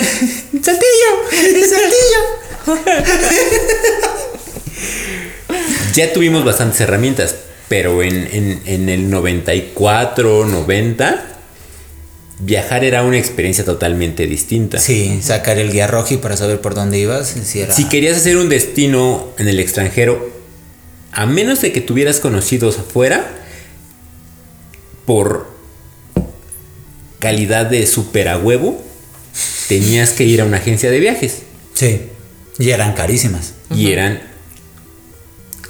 ¡El 0.53 0.63
saltillo! 0.63 1.11
Ya 5.93 6.13
tuvimos 6.13 6.45
bastantes 6.45 6.79
herramientas, 6.81 7.35
pero 7.67 8.01
en, 8.01 8.15
en- 8.31 8.61
en 8.65 8.89
el 8.89 9.09
94, 9.09 10.45
90, 10.45 11.25
viajar 12.39 12.85
era 12.85 13.03
una 13.03 13.17
experiencia 13.17 13.65
totalmente 13.65 14.25
distinta. 14.25 14.79
Sí, 14.79 15.19
sacar 15.21 15.59
el 15.59 15.71
guía 15.71 15.87
roji 15.87 16.15
para 16.17 16.37
saber 16.37 16.61
por 16.61 16.75
dónde 16.75 16.97
ibas. 16.97 17.35
era- 17.55 17.73
Si 17.73 17.85
querías 17.89 18.17
hacer 18.17 18.37
un 18.37 18.47
destino 18.47 19.27
en 19.37 19.49
el 19.49 19.59
extranjero, 19.59 20.29
a 21.11 21.25
menos 21.25 21.61
de 21.61 21.71
que 21.71 21.81
tuvieras 21.81 22.19
conocidos 22.19 22.79
afuera, 22.79 23.27
por 25.05 25.51
calidad 27.19 27.65
de 27.65 27.85
super 27.85 28.27
a 28.27 28.37
huevo, 28.37 28.81
tenías 29.67 30.11
que 30.11 30.23
ir 30.23 30.41
a 30.41 30.45
una 30.45 30.57
agencia 30.57 30.89
de 30.89 30.99
viajes. 30.99 31.43
Sí, 31.73 32.01
y 32.59 32.69
eran 32.69 32.93
carísimas. 32.93 33.53
y 33.73 33.91
eran 33.91 34.21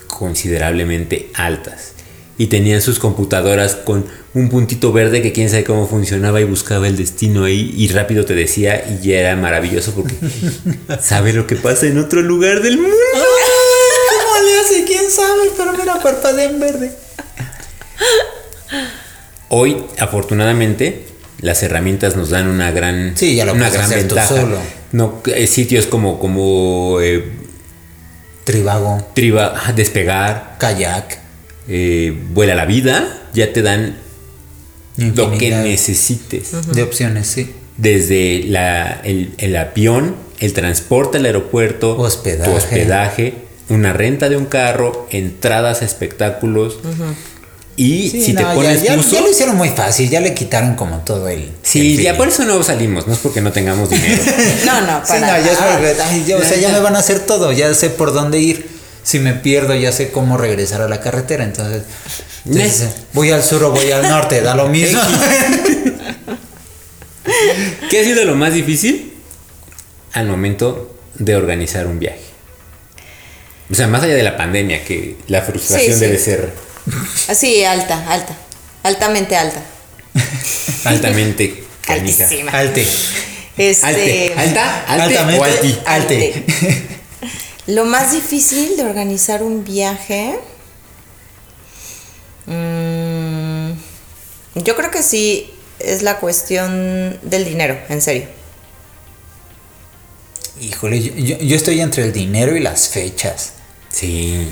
considerablemente 0.08 1.30
altas. 1.34 1.94
Y 2.38 2.48
tenían 2.48 2.82
sus 2.82 3.00
computadoras 3.00 3.76
con 3.76 4.06
un 4.34 4.50
puntito 4.50 4.92
verde 4.94 5.22
que 5.22 5.32
quién 5.32 5.50
sabe 5.50 5.64
cómo 5.64 5.88
funcionaba 5.88 6.40
y 6.42 6.44
buscaba 6.44 6.88
el 6.88 6.98
destino 6.98 7.44
ahí 7.44 7.74
y 7.76 7.88
rápido 7.90 8.26
te 8.26 8.34
decía 8.34 8.84
y 8.88 9.06
ya 9.06 9.20
era 9.20 9.36
maravilloso 9.36 9.94
porque 9.94 10.16
sabe 11.02 11.34
lo 11.34 11.46
que 11.48 11.56
pasa 11.56 11.88
en 11.88 11.98
otro 11.98 12.22
lugar 12.22 12.62
del 12.62 12.78
mundo. 12.78 12.96
¿Cómo 15.16 15.28
le 15.36 15.42
hace? 15.42 15.56
¿Quién 15.56 15.56
sabe? 15.56 15.56
Pero 15.58 15.72
mira, 15.78 16.00
parpadea 16.02 16.50
en 16.50 16.60
verde. 16.60 16.92
Hoy, 19.50 19.84
afortunadamente, 20.00 21.06
las 21.42 21.62
herramientas 21.64 22.16
nos 22.16 22.30
dan 22.30 22.48
una 22.48 22.72
gran, 22.72 23.14
Sí, 23.18 23.36
ya 23.36 23.46
lo 23.46 23.54
una 23.54 23.70
gran 23.70 23.86
hacer 23.86 24.08
tú 24.08 24.16
ventaja. 24.16 24.36
solo. 24.36 24.58
No, 24.94 25.22
eh, 25.26 25.48
sitios 25.48 25.88
como, 25.88 26.20
como 26.20 27.00
eh, 27.02 27.26
Tribago, 28.44 29.06
Triba, 29.14 29.54
Despegar, 29.76 30.56
kayak, 30.58 31.20
eh, 31.68 32.18
Vuela 32.32 32.56
la 32.56 32.66
Vida, 32.66 33.22
ya 33.34 33.52
te 33.54 33.62
dan 33.62 33.98
lo 34.98 35.32
que 35.38 35.52
necesites. 35.52 36.52
de 36.74 36.84
opciones, 36.84 37.28
sí. 37.28 37.54
Desde 37.78 38.44
la- 38.48 39.02
el, 39.04 39.34
el 39.38 39.56
avión, 39.56 40.16
el 40.40 40.54
transporte 40.54 41.18
al 41.18 41.26
aeropuerto, 41.26 41.98
Hospedaje. 41.98 42.50
tu 42.52 42.56
hospedaje, 42.58 43.34
una 43.72 43.94
renta 43.94 44.30
de 44.30 44.38
un 44.38 44.46
carro, 44.46 45.08
entradas 45.12 45.82
a 45.82 45.86
espectáculos 45.86 46.80
Y 47.78 48.10
Sí, 48.10 48.24
si 48.26 48.34
no, 48.34 48.42
te 48.42 48.56
pones 48.56 48.84
ya, 48.84 48.96
ya 48.98 49.22
lo 49.22 49.32
hicieron 49.32 49.56
muy 49.56 49.70
fácil, 49.70 50.10
ya 50.10 50.20
le 50.20 50.34
quitaron 50.34 50.76
como 50.76 50.98
todo 51.00 51.30
el. 51.30 51.50
Sí, 51.64 51.96
el 51.96 52.04
ya 52.04 52.18
por 52.18 52.28
eso 52.28 52.44
no 52.46 52.62
salimos, 52.64 53.08
no 53.08 53.14
es 53.14 53.20
porque 53.20 53.42
no 53.42 53.52
tengamos 53.52 53.90
dinero. 53.90 54.22
No, 54.66 54.82
no, 54.82 55.02
Sí, 55.06 55.14
para 55.14 55.38
no, 55.40 55.46
ya 55.46 55.52
es 55.52 55.60
nada. 55.60 55.78
porque, 55.78 55.96
ay, 56.04 56.24
ya, 56.28 56.38
o 56.38 56.42
sea, 56.44 56.58
ya 56.58 56.70
me 56.70 56.80
van 56.80 56.96
a 56.96 57.00
hacer 57.00 57.20
todo, 57.22 57.52
ya 57.52 57.74
sé 57.74 57.90
por 57.90 58.14
dónde 58.14 58.40
ir. 58.40 58.70
Si 59.04 59.18
me 59.18 59.34
pierdo, 59.34 59.74
ya 59.74 59.92
sé 59.92 60.12
cómo 60.12 60.38
regresar 60.38 60.82
a 60.82 60.88
la 60.88 61.00
carretera. 61.00 61.44
Entonces, 61.44 61.84
entonces, 62.46 62.90
voy 63.14 63.32
al 63.32 63.42
sur 63.44 63.64
o 63.64 63.72
voy 63.72 63.92
al 63.92 64.04
norte, 64.04 64.42
da 64.42 64.54
lo 64.54 64.68
mismo. 64.68 65.02
¿Qué 67.90 68.00
ha 68.00 68.04
sido 68.04 68.24
lo 68.26 68.36
más 68.36 68.54
difícil 68.54 69.14
al 70.14 70.28
momento 70.28 70.96
de 71.16 71.36
organizar 71.36 71.88
un 71.88 72.00
viaje? 72.00 72.20
O 73.72 73.76
sea, 73.76 73.88
más 73.88 74.04
allá 74.04 74.16
de 74.16 74.24
la 74.24 74.36
pandemia, 74.38 74.84
que 74.84 75.16
la 75.28 75.42
frustración 75.42 75.94
Sí, 75.94 76.00
sí. 76.00 76.06
debe 76.06 76.20
ser 76.20 76.54
Así, 77.30 77.64
alta, 77.64 78.06
alta. 78.12 78.36
Altamente 78.84 79.36
alta. 79.38 79.62
altamente 80.86 81.64
canija. 81.82 82.24
Altísima. 82.26 82.52
Alte. 82.52 82.86
Este, 83.58 83.86
Alte, 83.86 84.34
alta, 84.38 84.86
alte 84.88 85.04
Altamente 85.18 85.40
o 85.40 85.44
alti. 85.44 85.80
alte. 85.86 86.44
Lo 87.68 87.86
más 87.86 88.12
difícil 88.12 88.76
de 88.76 88.84
organizar 88.84 89.44
un 89.44 89.64
viaje. 89.64 90.36
mm, 92.48 93.72
yo 94.56 94.76
creo 94.76 94.92
que 94.92 95.04
sí 95.04 95.54
es 95.80 96.02
la 96.02 96.18
cuestión 96.18 97.20
del 97.22 97.46
dinero, 97.46 97.78
en 97.90 98.02
serio. 98.02 98.26
Híjole, 100.60 101.02
yo, 101.02 101.14
yo- 101.16 101.38
yo 101.40 101.56
estoy 101.56 101.82
entre 101.82 102.04
el 102.04 102.14
dinero 102.14 102.56
y 102.56 102.60
las 102.60 102.90
fechas. 102.90 103.54
Sí. 103.92 104.48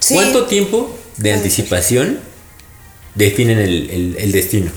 Sí. 0.00 0.14
¿Cuánto 0.14 0.46
tiempo 0.46 0.96
de 1.16 1.32
anticipación 1.32 2.20
definen 3.14 3.58
el, 3.58 3.90
el- 3.90 4.16
el 4.18 4.32
destino? 4.32 4.70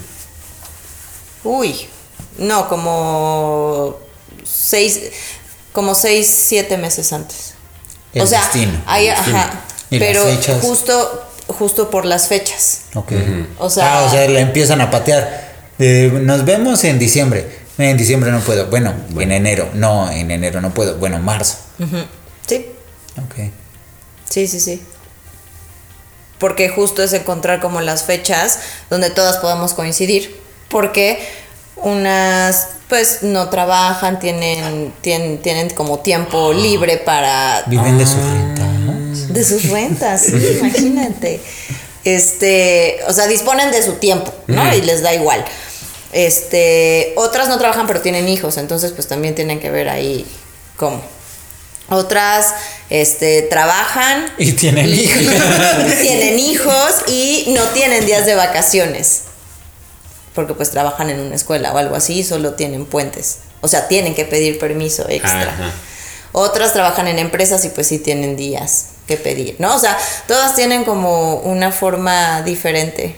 Uy, 1.43 1.75
no, 2.37 2.67
como 2.69 3.97
seis, 4.43 4.99
como 5.71 5.95
seis, 5.95 6.27
siete 6.27 6.77
meses 6.77 7.13
antes. 7.13 7.53
El 8.13 8.21
o 8.23 8.27
sea, 8.27 8.41
destino, 8.41 8.81
hay- 8.85 9.07
el 9.07 9.15
destino. 9.15 9.37
ajá, 9.37 9.61
¿Y 9.89 9.99
las 9.99 10.07
pero 10.07 10.59
justo, 10.61 11.23
justo 11.47 11.89
por 11.89 12.05
las 12.05 12.27
fechas. 12.27 12.81
Ok. 12.95 13.11
O 13.59 13.69
sea- 13.69 13.99
ah, 13.99 14.03
o 14.05 14.09
sea, 14.09 14.27
la 14.29 14.39
empiezan 14.39 14.81
a 14.81 14.89
patear. 14.91 15.53
Eh, 15.79 16.11
nos 16.21 16.45
vemos 16.45 16.83
en 16.83 16.99
diciembre. 16.99 17.62
En 17.77 17.97
diciembre 17.97 18.31
no 18.31 18.39
puedo. 18.41 18.67
Bueno, 18.67 18.93
en 19.19 19.31
enero. 19.31 19.69
No, 19.73 20.09
en 20.11 20.29
enero 20.31 20.61
no 20.61 20.73
puedo. 20.73 20.97
Bueno, 20.97 21.19
marzo. 21.19 21.57
Sí, 22.47 22.67
Ok. 23.17 23.51
sí, 24.29 24.47
sí, 24.47 24.59
sí. 24.59 24.81
Porque 26.39 26.69
justo 26.69 27.01
es 27.03 27.13
encontrar 27.13 27.61
como 27.61 27.81
las 27.81 28.03
fechas 28.03 28.59
donde 28.89 29.09
todas 29.09 29.37
podamos 29.37 29.73
coincidir. 29.73 30.39
Porque 30.69 31.19
unas 31.77 32.67
pues 32.89 33.23
no 33.23 33.49
trabajan, 33.49 34.19
tienen, 34.19 34.93
tienen, 35.01 35.41
tienen 35.41 35.69
como 35.71 35.99
tiempo 35.99 36.53
libre 36.53 36.97
para 36.97 37.63
Viven 37.65 37.97
de 37.97 38.05
su 38.05 38.17
renta, 38.17 38.61
¿no? 38.65 39.33
De 39.33 39.43
sus 39.43 39.69
rentas, 39.69 40.21
sí, 40.21 40.57
imagínate. 40.59 41.41
Este, 42.03 42.97
o 43.07 43.13
sea, 43.13 43.25
disponen 43.27 43.71
de 43.71 43.81
su 43.81 43.93
tiempo, 43.93 44.31
¿no? 44.47 44.75
Y 44.75 44.81
les 44.81 45.01
da 45.01 45.13
igual. 45.13 45.43
Este, 46.13 47.13
otras 47.15 47.47
no 47.47 47.57
trabajan 47.57 47.87
pero 47.87 48.01
tienen 48.01 48.29
hijos, 48.29 48.57
entonces 48.57 48.91
pues 48.91 49.07
también 49.07 49.35
tienen 49.35 49.59
que 49.59 49.69
ver 49.69 49.89
ahí 49.89 50.25
cómo. 50.77 51.01
Otras, 51.89 52.53
este, 52.89 53.43
trabajan. 53.43 54.25
Y 54.37 54.53
tienen 54.53 54.87
hijos. 54.87 55.17
tienen 56.01 56.39
hijos 56.39 57.03
y 57.07 57.53
no 57.55 57.63
tienen 57.69 58.05
días 58.05 58.25
de 58.25 58.35
vacaciones. 58.35 59.23
Porque 60.33 60.53
pues 60.53 60.71
trabajan 60.71 61.09
en 61.09 61.19
una 61.19 61.35
escuela 61.35 61.73
o 61.73 61.77
algo 61.77 61.95
así 61.95 62.19
y 62.19 62.23
solo 62.23 62.53
tienen 62.53 62.85
puentes. 62.85 63.39
O 63.61 63.67
sea, 63.67 63.87
tienen 63.87 64.15
que 64.15 64.25
pedir 64.25 64.59
permiso 64.59 65.07
extra. 65.09 65.51
Ajá. 65.53 65.71
Otras 66.31 66.73
trabajan 66.73 67.07
en 67.07 67.19
empresas 67.19 67.63
y 67.63 67.69
pues 67.69 67.87
sí 67.87 67.99
tienen 67.99 68.35
días 68.35 68.87
que 69.07 69.17
pedir, 69.17 69.55
¿no? 69.59 69.75
O 69.75 69.79
sea, 69.79 69.97
todas 70.27 70.55
tienen 70.55 70.83
como 70.83 71.35
una 71.35 71.71
forma 71.71 72.41
diferente. 72.41 73.15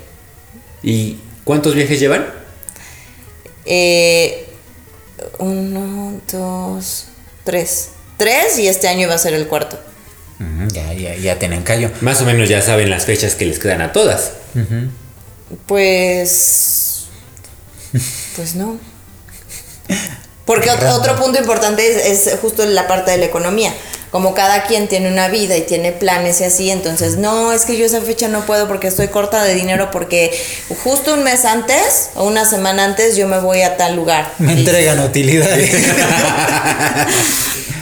¿Y 0.84 1.17
cuántos 1.45 1.75
viajes 1.75 1.99
llevan? 1.99 2.44
Eh, 3.65 4.47
uno, 5.39 6.19
dos, 6.32 7.06
tres. 7.43 7.89
Tres 8.17 8.60
y 8.60 8.67
este 8.67 8.88
año 8.88 9.01
iba 9.04 9.15
a 9.15 9.17
ser 9.17 9.34
el 9.34 9.47
cuarto. 9.47 9.80
Ya, 10.73 10.93
ya, 10.93 11.15
ya 11.15 11.39
tienen 11.39 11.63
callo. 11.63 11.89
Más 12.01 12.21
o 12.21 12.25
menos 12.25 12.49
ya 12.49 12.62
saben 12.62 12.89
las 12.89 13.06
fechas 13.06 13.36
que 13.36 13.45
les 13.45 13.60
quedan 13.60 13.82
a 13.82 13.91
todas. 13.91 14.32
Pues. 15.65 17.06
Pues 18.36 18.56
no. 18.56 18.78
Porque 20.45 20.69
otro, 20.69 20.93
otro 20.93 21.15
punto 21.15 21.39
importante 21.39 22.12
es, 22.12 22.28
es 22.28 22.39
justo 22.39 22.65
la 22.65 22.88
parte 22.88 23.12
de 23.12 23.17
la 23.17 23.25
economía. 23.25 23.73
Como 24.15 24.34
cada 24.34 24.63
quien 24.63 24.88
tiene 24.88 25.12
una 25.12 25.28
vida 25.28 25.58
y 25.58 25.63
tiene 25.63 25.91
planes 25.91 26.39
y 26.39 26.45
así, 26.45 26.69
entonces 26.71 27.17
no, 27.17 27.51
es 27.51 27.65
que 27.65 27.75
yo 27.75 27.86
esa 27.86 27.99
fecha 27.99 28.30
no 28.30 28.45
puedo 28.45 28.65
porque 28.65 28.88
estoy 28.88 29.10
corta 29.10 29.43
de 29.43 29.54
dinero 29.56 29.89
porque 29.91 30.32
justo 30.86 31.15
un 31.15 31.23
mes 31.25 31.43
antes 31.43 32.12
o 32.15 32.23
una 32.23 32.45
semana 32.45 32.86
antes 32.86 33.17
yo 33.17 33.28
me 33.28 33.39
voy 33.41 33.62
a 33.63 33.75
tal 33.75 33.97
lugar. 33.97 34.32
Me 34.39 34.54
Y- 34.54 34.60
entregan 34.60 35.01
utilidades. 35.01 35.69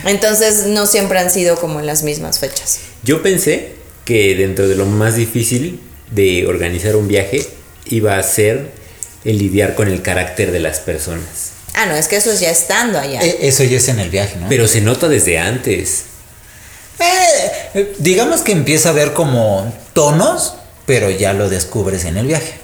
Entonces 0.06 0.66
no 0.66 0.88
siempre 0.88 1.20
han 1.20 1.30
sido 1.30 1.56
como 1.56 1.80
en 1.80 1.86
las 1.86 2.02
mismas 2.02 2.40
fechas. 2.40 2.80
Yo 3.04 3.22
pensé 3.22 3.74
que 4.06 4.34
dentro 4.36 4.68
de 4.68 4.76
lo 4.76 4.88
más 4.88 5.16
difícil 5.16 5.80
de 6.10 6.48
organizar 6.48 6.96
un 6.96 7.08
viaje 7.08 7.46
iba 7.86 8.18
a 8.18 8.24
ser 8.24 8.72
el 9.24 9.38
lidiar 9.38 9.76
con 9.76 9.88
el 9.88 10.02
carácter 10.02 10.52
de 10.52 10.60
las 10.62 10.80
personas. 10.80 11.52
Ah, 11.76 11.86
no, 11.86 11.96
es 11.96 12.08
que 12.08 12.16
eso 12.18 12.32
es 12.32 12.40
ya 12.40 12.50
estando 12.50 12.98
allá. 13.00 13.22
E- 13.22 13.48
Eso 13.48 13.64
ya 13.64 13.78
es 13.78 13.88
en 13.88 14.00
el 14.00 14.10
viaje, 14.10 14.36
¿no? 14.40 14.48
Pero 14.50 14.68
se 14.68 14.82
nota 14.82 15.08
desde 15.08 15.38
antes. 15.40 16.06
Eh, 17.00 17.96
digamos 18.00 18.42
que 18.42 18.52
empieza 18.52 18.90
a 18.90 18.92
ver 18.94 19.14
como 19.14 19.74
tonos, 19.94 20.56
pero 20.86 21.10
ya 21.10 21.34
lo 21.34 21.50
descubres 21.50 22.06
en 22.06 22.18
el 22.18 22.28
viaje. 22.28 22.60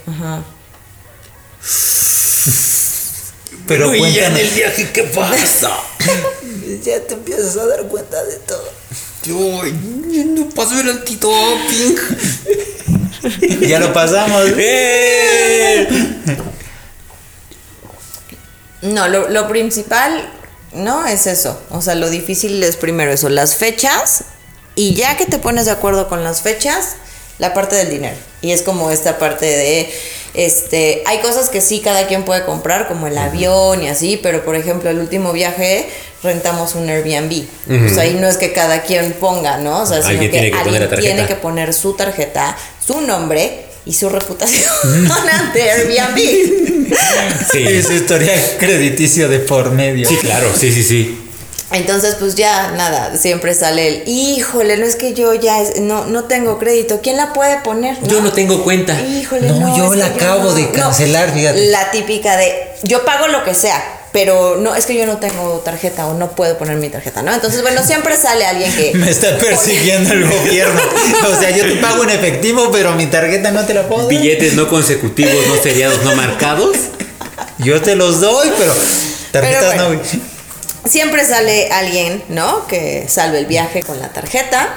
Pero 3.68 3.88
cuéntanos. 3.88 4.56
viaje, 4.56 4.90
¿qué 4.94 5.04
pasa? 5.04 5.72
Ya 6.84 7.02
te 7.02 7.16
empiezas 7.16 7.58
a 7.58 7.66
dar 7.66 7.82
cuenta 7.88 8.24
de 8.24 8.36
todo. 8.38 8.72
Yo 9.24 9.64
no 10.26 10.50
paso 10.50 10.80
el 10.80 11.00
Pink. 11.00 12.00
Ya 13.62 13.80
lo 13.80 13.92
pasamos. 13.92 14.44
¡Eh! 14.58 15.88
No, 18.84 19.08
lo, 19.08 19.30
lo 19.30 19.48
principal, 19.50 20.32
¿no? 20.74 21.06
Es 21.06 21.28
eso. 21.28 21.60
O 21.70 21.82
sea, 21.82 21.96
lo 21.96 22.10
difícil 22.10 22.62
es 22.64 22.76
primero 22.76 23.12
eso, 23.12 23.30
las 23.30 23.56
fechas. 23.56 24.24
Y 24.76 24.94
ya 24.94 25.18
que 25.18 25.26
te 25.26 25.40
pones 25.40 25.66
de 25.66 25.72
acuerdo 25.72 26.08
con 26.08 26.24
las 26.24 26.42
fechas, 26.42 26.96
la 27.38 27.54
parte 27.54 27.76
del 27.76 27.90
dinero. 27.90 28.16
Y 28.42 28.52
es 28.52 28.62
como 28.62 28.92
esta 28.92 29.18
parte 29.18 29.46
de, 29.46 29.92
este, 30.34 31.04
hay 31.06 31.20
cosas 31.20 31.50
que 31.50 31.60
sí 31.60 31.82
cada 31.82 32.08
quien 32.08 32.24
puede 32.24 32.46
comprar, 32.46 32.88
como 32.88 33.08
el 33.08 33.18
avión 33.18 33.84
y 33.84 33.90
así, 33.90 34.18
pero 34.22 34.46
por 34.46 34.56
ejemplo, 34.56 34.90
el 34.90 35.00
último 35.00 35.34
viaje 35.34 35.90
rentamos 36.24 36.76
un 36.76 36.90
Airbnb. 36.90 37.46
O 37.86 37.94
sea, 37.94 38.04
ahí 38.04 38.14
no 38.14 38.28
es 38.28 38.38
que 38.38 38.54
cada 38.54 38.84
quien 38.84 39.14
ponga, 39.14 39.58
¿no? 39.58 39.82
O 39.82 39.86
sea, 39.86 40.02
sino 40.02 40.20
que, 40.20 40.30
que 40.30 40.54
alguien 40.54 40.90
tiene 41.00 41.26
que 41.26 41.36
poner 41.36 41.74
su 41.74 41.94
tarjeta, 41.96 42.56
su 42.86 43.02
nombre 43.02 43.69
y 43.86 43.94
su 43.94 44.10
reputación 44.10 44.72
ante 45.32 45.70
Airbnb. 45.72 46.70
Sí. 47.52 47.60
Y 47.60 47.84
su 47.84 47.94
historial 47.94 48.40
crediticio 48.58 49.30
de 49.30 49.40
por 49.40 49.70
medio. 49.72 50.08
Sí, 50.08 50.16
claro, 50.18 50.48
sí, 50.58 50.72
sí, 50.72 50.84
sí. 50.84 51.20
Entonces, 51.72 52.16
pues 52.20 52.34
ya, 52.34 52.72
nada, 52.72 53.16
siempre 53.16 53.54
sale 53.54 53.88
el, 53.88 54.04
híjole, 54.08 54.76
no 54.78 54.86
es 54.88 54.96
que 54.96 55.14
yo 55.14 55.36
ya, 55.36 55.62
es- 55.62 55.80
no, 55.82 56.06
no 56.06 56.24
tengo 56.24 56.58
crédito, 56.58 57.00
¿quién 57.04 57.18
la 57.18 57.32
puede 57.34 57.58
poner? 57.60 57.96
Yo 58.08 58.22
no 58.22 58.32
tengo 58.34 58.64
cuenta. 58.64 59.00
Híjole, 59.00 59.50
No, 59.50 59.60
no, 59.60 59.78
yo 59.78 59.94
la 59.94 60.08
acabo 60.08 60.52
de 60.56 60.72
cancelar, 60.72 61.32
fíjate. 61.32 61.68
La 61.68 61.92
típica 61.92 62.38
de, 62.38 62.54
yo 62.84 63.06
pago 63.06 63.28
lo 63.28 63.44
que 63.44 63.54
sea, 63.54 63.99
pero 64.12 64.58
no, 64.58 64.76
es 64.76 64.86
que 64.86 64.96
yo 64.96 65.06
no 65.06 65.18
tengo 65.18 65.60
tarjeta 65.60 66.08
o 66.08 66.14
no 66.14 66.32
puedo 66.32 66.58
poner 66.58 66.78
mi 66.78 66.90
tarjeta, 66.90 67.22
¿no? 67.22 67.34
Entonces, 67.34 67.62
bueno, 67.62 67.84
siempre 67.84 68.18
sale 68.18 68.46
alguien 68.46 68.74
que... 68.74 68.92
Me 68.96 69.10
está 69.10 69.38
persiguiendo 69.38 70.14
el 70.14 70.28
gobierno. 70.30 70.82
O 71.30 71.40
sea, 71.40 71.52
yo 71.52 71.64
te 71.64 71.76
pago 71.76 72.04
en 72.04 72.12
efectivo, 72.12 72.72
pero 72.72 72.94
mi 72.94 73.06
tarjeta 73.06 73.52
no 73.52 73.66
te 73.66 73.74
la 73.74 73.88
puedo 73.88 74.04
dar. 74.04 74.10
Billetes 74.10 74.54
no 74.54 74.68
consecutivos, 74.68 75.48
no 75.48 75.62
seriados, 75.62 76.04
no 76.04 76.16
marcados. 76.16 76.76
Yo 77.60 77.82
te 77.82 77.96
los 77.96 78.20
doy, 78.22 78.52
pero 78.58 78.74
tarjetas 79.32 79.74
Pero 79.74 79.86
bueno. 79.88 80.02
no. 80.04 80.90
Siempre 80.90 81.26
sale 81.26 81.72
alguien, 81.72 82.24
¿no? 82.30 82.66
Que 82.68 83.06
salve 83.08 83.38
el 83.38 83.46
viaje 83.46 83.84
con 83.84 84.00
la 84.00 84.10
tarjeta. 84.10 84.74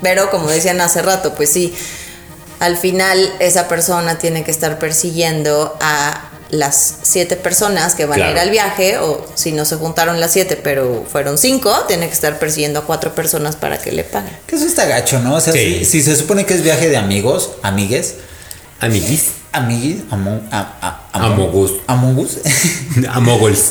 Pero 0.00 0.30
como 0.30 0.48
decían 0.48 0.80
hace 0.80 1.02
rato, 1.02 1.34
pues 1.34 1.50
sí, 1.50 1.74
al 2.58 2.76
final 2.76 3.32
esa 3.38 3.68
persona 3.68 4.18
tiene 4.18 4.44
que 4.44 4.50
estar 4.50 4.78
persiguiendo 4.78 5.76
a 5.80 6.31
las 6.52 6.96
siete 7.02 7.34
personas 7.36 7.94
que 7.96 8.04
van 8.06 8.22
a 8.22 8.30
ir 8.30 8.38
al 8.38 8.50
viaje, 8.50 8.98
o 8.98 9.26
si 9.34 9.50
no 9.52 9.64
se 9.64 9.76
juntaron 9.76 10.20
las 10.20 10.32
siete, 10.32 10.56
pero 10.62 11.04
fueron 11.10 11.38
cinco, 11.38 11.74
tiene 11.88 12.06
que 12.06 12.12
estar 12.12 12.38
persiguiendo 12.38 12.78
a 12.80 12.84
cuatro 12.84 13.14
personas 13.14 13.56
para 13.56 13.78
que 13.78 13.90
le 13.90 14.04
paguen. 14.04 14.36
Que 14.46 14.56
eso 14.56 14.66
está 14.66 14.84
gacho, 14.84 15.18
¿no? 15.20 15.34
O 15.34 15.40
sea, 15.40 15.52
Sí. 15.54 15.78
si, 15.80 15.84
si 15.86 16.02
se 16.02 16.14
supone 16.14 16.44
que 16.46 16.52
es 16.54 16.62
viaje 16.62 16.88
de 16.90 16.96
amigos, 16.98 17.52
amigues, 17.62 18.16
Amiguis. 18.80 19.24
amiguis, 19.52 20.02
amo- 20.10 20.42
a- 20.50 20.74
a- 20.82 21.18
amo- 21.18 21.34
Amogus. 21.44 21.72
amogus, 21.86 22.38
Amogols. 23.10 23.62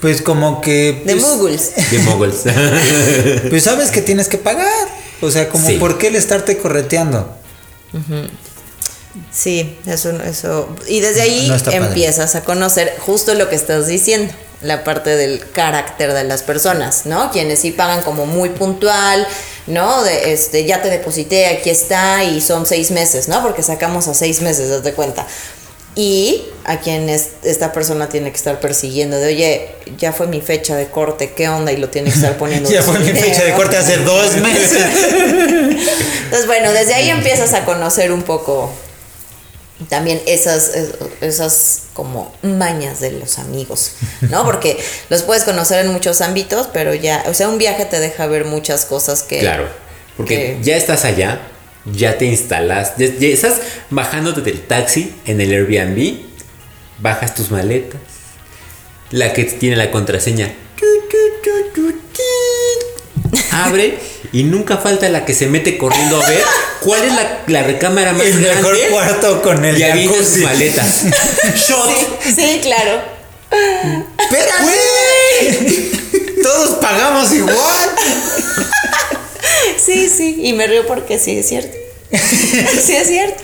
pues 0.00 0.22
como 0.22 0.60
que... 0.62 1.02
De 1.04 1.12
pues, 1.14 1.22
muggles. 1.26 1.72
De 1.90 1.98
moguls. 2.00 2.36
Pues 3.50 3.62
sabes 3.64 3.90
que 3.90 4.00
tienes 4.00 4.28
que 4.28 4.38
pagar. 4.38 4.66
O 5.20 5.30
sea, 5.30 5.48
como 5.48 5.66
Sí. 5.68 5.74
por 5.78 5.98
qué 5.98 6.06
el 6.08 6.16
estarte 6.16 6.56
correteando. 6.58 7.34
Sí, 9.32 9.78
eso, 9.86 10.10
eso. 10.22 10.68
Y 10.86 11.00
desde 11.00 11.22
ahí 11.22 11.46
No 11.48 11.54
está 11.54 11.70
padre. 11.70 11.86
empiezas 11.86 12.34
a 12.34 12.42
conocer 12.42 12.94
justo 13.00 13.34
lo 13.34 13.48
que 13.48 13.56
estás 13.56 13.86
diciendo, 13.86 14.32
la 14.62 14.84
parte 14.84 15.10
del 15.16 15.48
carácter 15.52 16.12
de 16.12 16.24
las 16.24 16.42
personas, 16.42 17.06
¿no? 17.06 17.30
Quienes 17.30 17.60
sí 17.60 17.70
pagan 17.70 18.02
como 18.02 18.26
muy 18.26 18.48
puntual, 18.50 19.26
¿no? 19.66 20.02
De 20.02 20.32
este, 20.32 20.64
ya 20.64 20.82
te 20.82 20.90
deposité, 20.90 21.46
aquí 21.46 21.70
está, 21.70 22.24
y 22.24 22.40
son 22.40 22.66
seis 22.66 22.90
meses, 22.90 23.28
¿no? 23.28 23.42
Porque 23.42 23.62
sacamos 23.62 24.08
a 24.08 24.14
seis 24.14 24.40
meses, 24.42 24.68
date 24.70 24.92
cuenta. 24.94 25.26
Y 25.94 26.44
a 26.64 26.78
quienes 26.78 27.30
esta 27.42 27.72
persona 27.72 28.08
tiene 28.08 28.30
que 28.30 28.36
estar 28.36 28.60
persiguiendo, 28.60 29.16
de 29.16 29.26
oye, 29.34 29.68
ya 29.96 30.12
fue 30.12 30.28
mi 30.28 30.40
fecha 30.40 30.76
de 30.76 30.86
corte, 30.88 31.32
¿qué 31.32 31.48
onda? 31.48 31.72
Y 31.72 31.76
lo 31.76 31.88
tiene 31.88 32.10
que 32.10 32.16
estar 32.16 32.36
poniendo. 32.38 32.70
Ya 32.70 32.82
fue 32.82 32.98
mi 33.00 33.10
fecha 33.12 33.42
de 33.42 33.52
corte 33.54 33.76
hace 33.76 33.96
dos 33.98 34.36
meses. 34.36 34.78
Entonces, 36.24 36.46
bueno, 36.46 36.72
desde 36.72 36.94
ahí 36.94 37.10
empiezas 37.10 37.52
a 37.54 37.64
conocer 37.64 38.12
un 38.12 38.22
poco 38.22 38.70
también 39.88 40.20
esas, 40.26 40.74
es- 40.74 40.94
esas 41.20 41.82
como 41.92 42.34
mañas 42.42 43.00
de 43.00 43.12
los 43.12 43.38
amigos, 43.38 43.92
¿no? 44.22 44.44
Porque 44.44 44.76
los 45.08 45.22
puedes 45.22 45.44
conocer 45.44 45.84
en 45.86 45.92
muchos 45.92 46.20
ámbitos, 46.20 46.68
pero 46.72 46.94
ya, 46.94 47.24
o 47.28 47.34
sea, 47.34 47.48
un 47.48 47.58
viaje 47.58 47.84
te 47.84 48.00
deja 48.00 48.26
ver 48.26 48.44
muchas 48.44 48.84
cosas 48.84 49.22
que... 49.22 49.38
Claro. 49.40 49.68
Porque 50.16 50.34
que- 50.36 50.58
ya 50.64 50.76
estás 50.76 51.04
allá, 51.04 51.40
ya 51.86 52.18
te 52.18 52.24
instalas, 52.26 52.94
ya, 52.98 53.06
ya 53.06 53.28
estás 53.28 53.60
bajándote 53.90 54.40
del 54.42 54.60
taxi 54.60 55.14
en 55.26 55.40
el 55.40 55.52
Airbnb, 55.52 56.18
bajas 56.98 57.34
tus 57.34 57.50
maletas, 57.52 58.00
la 59.12 59.32
que 59.32 59.44
tiene 59.44 59.76
la 59.76 59.90
contraseña. 59.92 60.52
Abre 63.52 63.98
y 64.32 64.44
nunca 64.44 64.76
falta 64.78 65.08
la 65.08 65.24
que 65.24 65.34
se 65.34 65.46
mete 65.46 65.78
corriendo 65.78 66.22
a 66.22 66.28
ver 66.28 66.42
cuál 66.80 67.02
es 67.04 67.14
la, 67.14 67.42
la 67.46 67.62
recámara 67.62 68.12
más 68.12 68.26
El 68.26 68.34
mejor 68.40 68.62
grande 68.76 68.88
cuarto 68.90 69.42
con 69.42 69.64
el 69.64 69.78
y 69.78 69.82
avienta 69.82 70.18
sus 70.24 70.38
maletas. 70.38 71.04
Shot. 71.68 71.90
Sí, 72.24 72.60
claro. 72.62 73.00
¡Pero, 73.50 74.52
güey! 74.62 75.90
Todos 76.42 76.70
pagamos 76.80 77.32
igual. 77.32 77.88
Sí, 79.84 80.08
sí, 80.14 80.40
y 80.42 80.52
me 80.52 80.66
río 80.66 80.86
porque 80.86 81.18
sí 81.18 81.38
es 81.38 81.48
cierto. 81.48 81.76
Sí 82.10 82.94
es 82.96 83.06
cierto. 83.08 83.42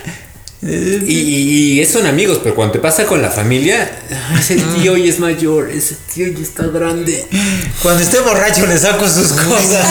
Y, 0.61 0.67
y- 1.15 1.81
y 1.81 1.85
son 1.85 2.07
amigos, 2.07 2.39
pero 2.43 2.55
cuando 2.55 2.73
te 2.73 2.79
pasa 2.79 3.05
con 3.05 3.21
la 3.21 3.29
familia, 3.29 3.99
"Ah, 4.11 4.37
ese 4.39 4.55
tío 4.55 4.97
ya 4.97 5.09
es 5.09 5.19
mayor, 5.19 5.69
ese 5.69 5.95
tío 6.13 6.27
ya 6.27 6.41
está 6.41 6.63
grande. 6.67 7.23
Cuando 7.83 8.01
esté 8.01 8.19
borracho 8.21 8.65
le 8.65 8.77
saco 8.77 9.07
sus 9.07 9.31
cosas. 9.33 9.87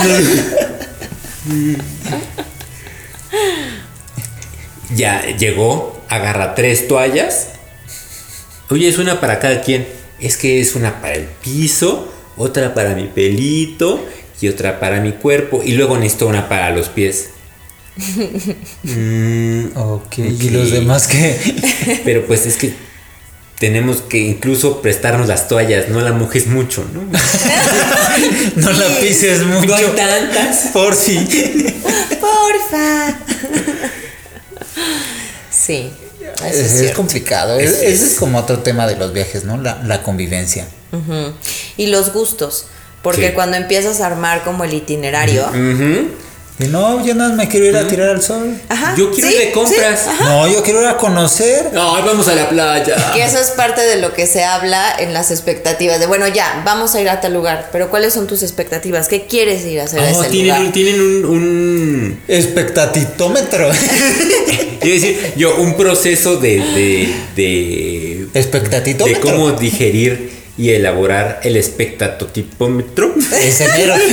Ya 4.95 5.25
llegó, 5.37 6.01
agarra 6.09 6.55
tres 6.55 6.87
toallas. 6.87 7.49
Oye, 8.71 8.89
es 8.89 8.99
una 8.99 9.21
para 9.21 9.41
cada 9.41 9.63
quien. 9.63 9.87
Es 10.21 10.37
que 10.37 10.61
es 10.61 10.75
una 10.75 11.01
para 11.01 11.15
el 11.15 11.25
piso, 11.25 12.13
otra 12.37 12.75
para 12.75 12.95
mi 12.95 13.07
pelito 13.07 14.05
y 14.41 14.49
otra 14.49 14.79
para 14.79 15.01
mi 15.01 15.13
cuerpo. 15.13 15.63
Y 15.65 15.73
luego 15.73 15.97
necesito 15.97 16.29
una 16.29 16.49
para 16.49 16.71
los 16.71 16.89
pies. 16.89 17.31
Mm, 18.83 19.77
ok, 19.77 20.19
¿y 20.19 20.51
los 20.51 20.71
demás 20.71 21.07
qué? 21.07 22.01
pero 22.05 22.27
pues 22.27 22.45
es 22.45 22.57
que 22.57 22.75
tenemos 23.59 23.99
que 24.03 24.19
incluso 24.19 24.83
prestarnos 24.83 25.29
las 25.29 25.49
toallas, 25.49 25.89
no 25.89 26.01
la 26.01 26.13
mojes 26.13 26.47
mucho, 26.47 26.85
¿no? 26.93 27.03
No 28.57 28.71
la 28.73 28.89
pises 29.01 29.43
mucho. 29.45 29.67
No 29.69 29.75
hay 29.77 29.87
tantas. 29.97 30.57
Por 30.73 30.95
si. 30.95 31.17
Porfa. 32.21 33.17
Sí. 35.51 35.91
Eso 36.37 36.45
Es, 36.47 36.57
es, 36.57 36.67
es 36.73 36.79
cierto. 36.81 36.97
complicado. 36.97 37.59
Es- 37.59 37.71
ese 37.83 38.07
es 38.07 38.15
como 38.15 38.39
otro 38.39 38.59
tema 38.61 38.87
de 38.87 38.97
los 38.97 39.13
viajes, 39.13 39.45
¿no? 39.45 39.57
La, 39.57 39.83
la 39.85 40.03
convivencia. 40.03 40.67
Y 41.77 41.87
los 41.89 42.13
gustos. 42.13 42.67
Porque 43.03 43.29
Sí. 43.29 43.35
cuando 43.35 43.57
empiezas 43.57 44.01
a 44.01 44.07
armar 44.07 44.43
como 44.45 44.65
el 44.65 44.73
itinerario. 44.75 45.45
Ujú. 45.49 46.09
Y 46.61 46.67
no, 46.69 47.05
yo 47.05 47.17
no 47.17 47.33
me 47.35 47.49
quiero 47.49 47.67
ir 47.67 47.77
a 47.77 47.89
tirar 47.89 48.11
al 48.11 48.23
sol. 48.23 48.57
Ajá, 48.69 48.95
Yo 48.97 49.11
quiero 49.11 49.29
sí, 49.29 49.35
ir 49.35 49.41
de 49.41 49.51
compras. 49.53 50.03
sí. 50.05 50.25
No, 50.25 50.47
yo 50.47 50.63
quiero 50.63 50.81
ir 50.83 50.87
a 50.87 50.97
conocer. 50.97 51.67
Ay, 51.73 52.03
vamos 52.07 52.29
a 52.29 52.35
la 52.37 52.49
playa. 52.49 52.95
Que 53.13 53.25
eso 53.25 53.39
es 53.41 53.49
parte 53.49 53.81
de 53.81 53.97
lo 53.97 54.13
que 54.15 54.29
se 54.29 54.45
habla 54.45 54.95
en 55.01 55.13
las 55.13 55.33
expectativas. 55.33 55.99
De 55.99 56.07
bueno, 56.07 56.29
ya, 56.29 56.63
vamos 56.65 56.95
a 56.95 57.01
ir 57.01 57.09
a 57.09 57.21
tal 57.21 57.35
lugar. 57.35 57.71
Pero 57.73 57.91
¿cuáles 57.91 58.15
son 58.15 58.29
tus 58.29 58.45
expectativas? 58.45 59.09
¿Qué 59.09 59.27
quieres 59.27 59.65
ir 59.67 59.81
a 59.81 59.85
hacer 59.85 59.99
a 59.99 60.13
Oh, 60.13 60.23
ese 60.23 60.31
tienen, 60.31 60.47
lugar? 60.51 60.67
un, 60.67 60.73
tienen 60.73 61.01
un, 61.01 61.25
un- 61.25 62.21
Expectatitómetro. 62.29 63.71
Quiero 64.81 64.95
decir, 65.01 65.33
yo, 65.37 65.57
un 65.57 65.77
proceso 65.77 66.37
de, 66.37 66.59
de, 66.59 67.15
de, 67.35 68.29
de 68.33 69.21
cómo 69.21 69.53
digerir 69.53 70.31
y 70.57 70.71
elaborar 70.71 71.41
el 71.43 71.57
espectatotipómetro. 71.57 73.13
Ese 73.43 73.67
mero. 73.69 73.95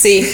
Sí, 0.00 0.28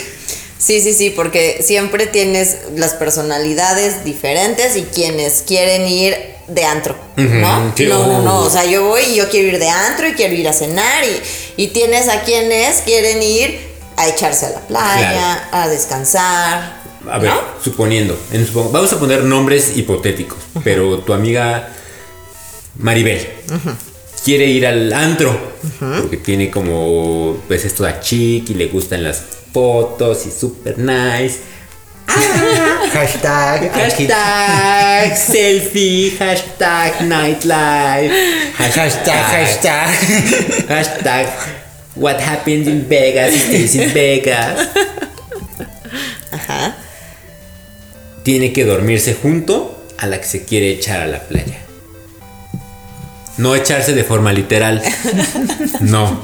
sí, 0.58 0.80
sí, 0.80 0.92
sí, 0.94 1.10
porque 1.10 1.60
siempre 1.62 2.06
tienes 2.06 2.56
las 2.76 2.94
personalidades 2.94 4.04
diferentes 4.04 4.76
y 4.76 4.82
quienes 4.82 5.42
quieren 5.46 5.86
ir 5.86 6.16
de 6.48 6.64
antro, 6.64 6.94
¿no? 7.40 7.72
No, 7.88 8.06
no, 8.06 8.22
no, 8.22 8.38
o 8.40 8.50
sea, 8.50 8.64
yo 8.66 8.84
voy 8.86 9.02
y 9.02 9.14
yo 9.16 9.30
quiero 9.30 9.48
ir 9.48 9.58
de 9.58 9.68
antro 9.70 10.06
y 10.08 10.12
quiero 10.12 10.34
ir 10.34 10.46
a 10.48 10.52
cenar 10.52 11.02
y, 11.04 11.62
y 11.62 11.68
tienes 11.68 12.08
a 12.08 12.20
quienes 12.22 12.82
quieren 12.82 13.22
ir 13.22 13.58
a 13.96 14.08
echarse 14.08 14.46
a 14.46 14.50
la 14.50 14.60
playa, 14.60 15.48
a 15.52 15.68
descansar. 15.68 16.82
A 17.10 17.18
ver, 17.18 17.30
¿no? 17.30 17.40
suponiendo, 17.62 18.18
en 18.32 18.46
supo- 18.46 18.70
vamos 18.70 18.92
a 18.92 18.98
poner 18.98 19.24
nombres 19.24 19.76
hipotéticos, 19.76 20.38
pero 20.62 20.98
tu 20.98 21.12
amiga 21.14 21.70
Maribel 22.78 23.26
quiere 24.24 24.46
ir 24.46 24.66
al 24.66 24.92
antro, 24.92 25.38
porque 26.00 26.16
tiene 26.16 26.50
como, 26.50 27.36
pues 27.46 27.64
esto 27.64 27.84
a 27.84 28.00
chic 28.00 28.50
y 28.50 28.54
le 28.54 28.66
gustan 28.68 29.02
las 29.04 29.22
fotos 29.52 30.26
y 30.26 30.30
super 30.30 30.78
nice. 30.78 31.40
Hashtag. 32.92 33.64
aquí- 33.74 34.06
Hashtag 34.06 35.16
selfie, 35.32 36.12
hashtag 36.18 37.00
nightlife, 37.02 38.12
Hashtag, 38.56 39.14
hashtag. 39.14 39.88
hashtag 40.68 41.26
what 41.96 42.18
happens 42.20 42.66
in 42.68 42.86
Vegas 42.88 43.32
stays 43.34 43.74
in 43.74 43.92
Vegas. 43.92 44.68
Ajá. 46.32 46.76
Tiene 48.22 48.52
que 48.52 48.64
dormirse 48.64 49.14
junto 49.14 49.84
a 49.98 50.06
la 50.06 50.18
que 50.20 50.26
se 50.26 50.44
quiere 50.44 50.70
echar 50.72 51.00
a 51.02 51.06
la 51.06 51.20
playa. 51.20 51.58
No 53.36 53.54
echarse 53.54 53.92
de 53.94 54.04
forma 54.04 54.32
literal. 54.32 54.82
No. 55.80 56.22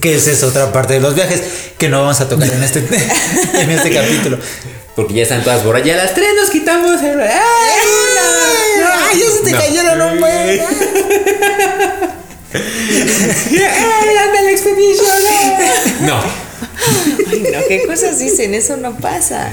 Que 0.00 0.14
esa 0.14 0.30
es 0.30 0.42
otra 0.44 0.72
parte 0.72 0.94
de 0.94 1.00
los 1.00 1.14
viajes 1.16 1.42
que 1.76 1.88
no 1.88 2.00
vamos 2.02 2.20
a 2.20 2.28
tocar 2.28 2.48
en 2.48 2.62
este, 2.62 2.78
en 3.60 3.70
este 3.70 3.90
capítulo. 3.92 4.38
Porque 4.94 5.14
ya 5.14 5.22
están 5.24 5.42
todas 5.42 5.64
borrachas. 5.64 5.86
Ya 5.88 5.94
a 5.94 6.04
las 6.04 6.14
tres 6.14 6.28
nos 6.40 6.50
quitamos 6.50 7.02
el. 7.02 7.20
¡Ay, 7.20 7.30
una! 8.80 9.06
¡Ay, 9.08 9.18
ya 9.18 9.26
se 9.30 9.38
te 9.44 9.50
No. 9.52 9.58
cayeron 9.58 10.00
un 10.02 10.20
buen! 10.20 10.60
¡Ay, 12.52 14.16
anda 14.16 14.42
la 14.42 14.50
expedition! 14.50 15.06
No. 16.02 16.20
Ay, 17.30 17.42
no, 17.52 17.58
¿qué 17.68 17.82
cosas 17.86 18.18
dicen? 18.18 18.54
Eso 18.54 18.76
no 18.76 18.96
pasa. 18.96 19.50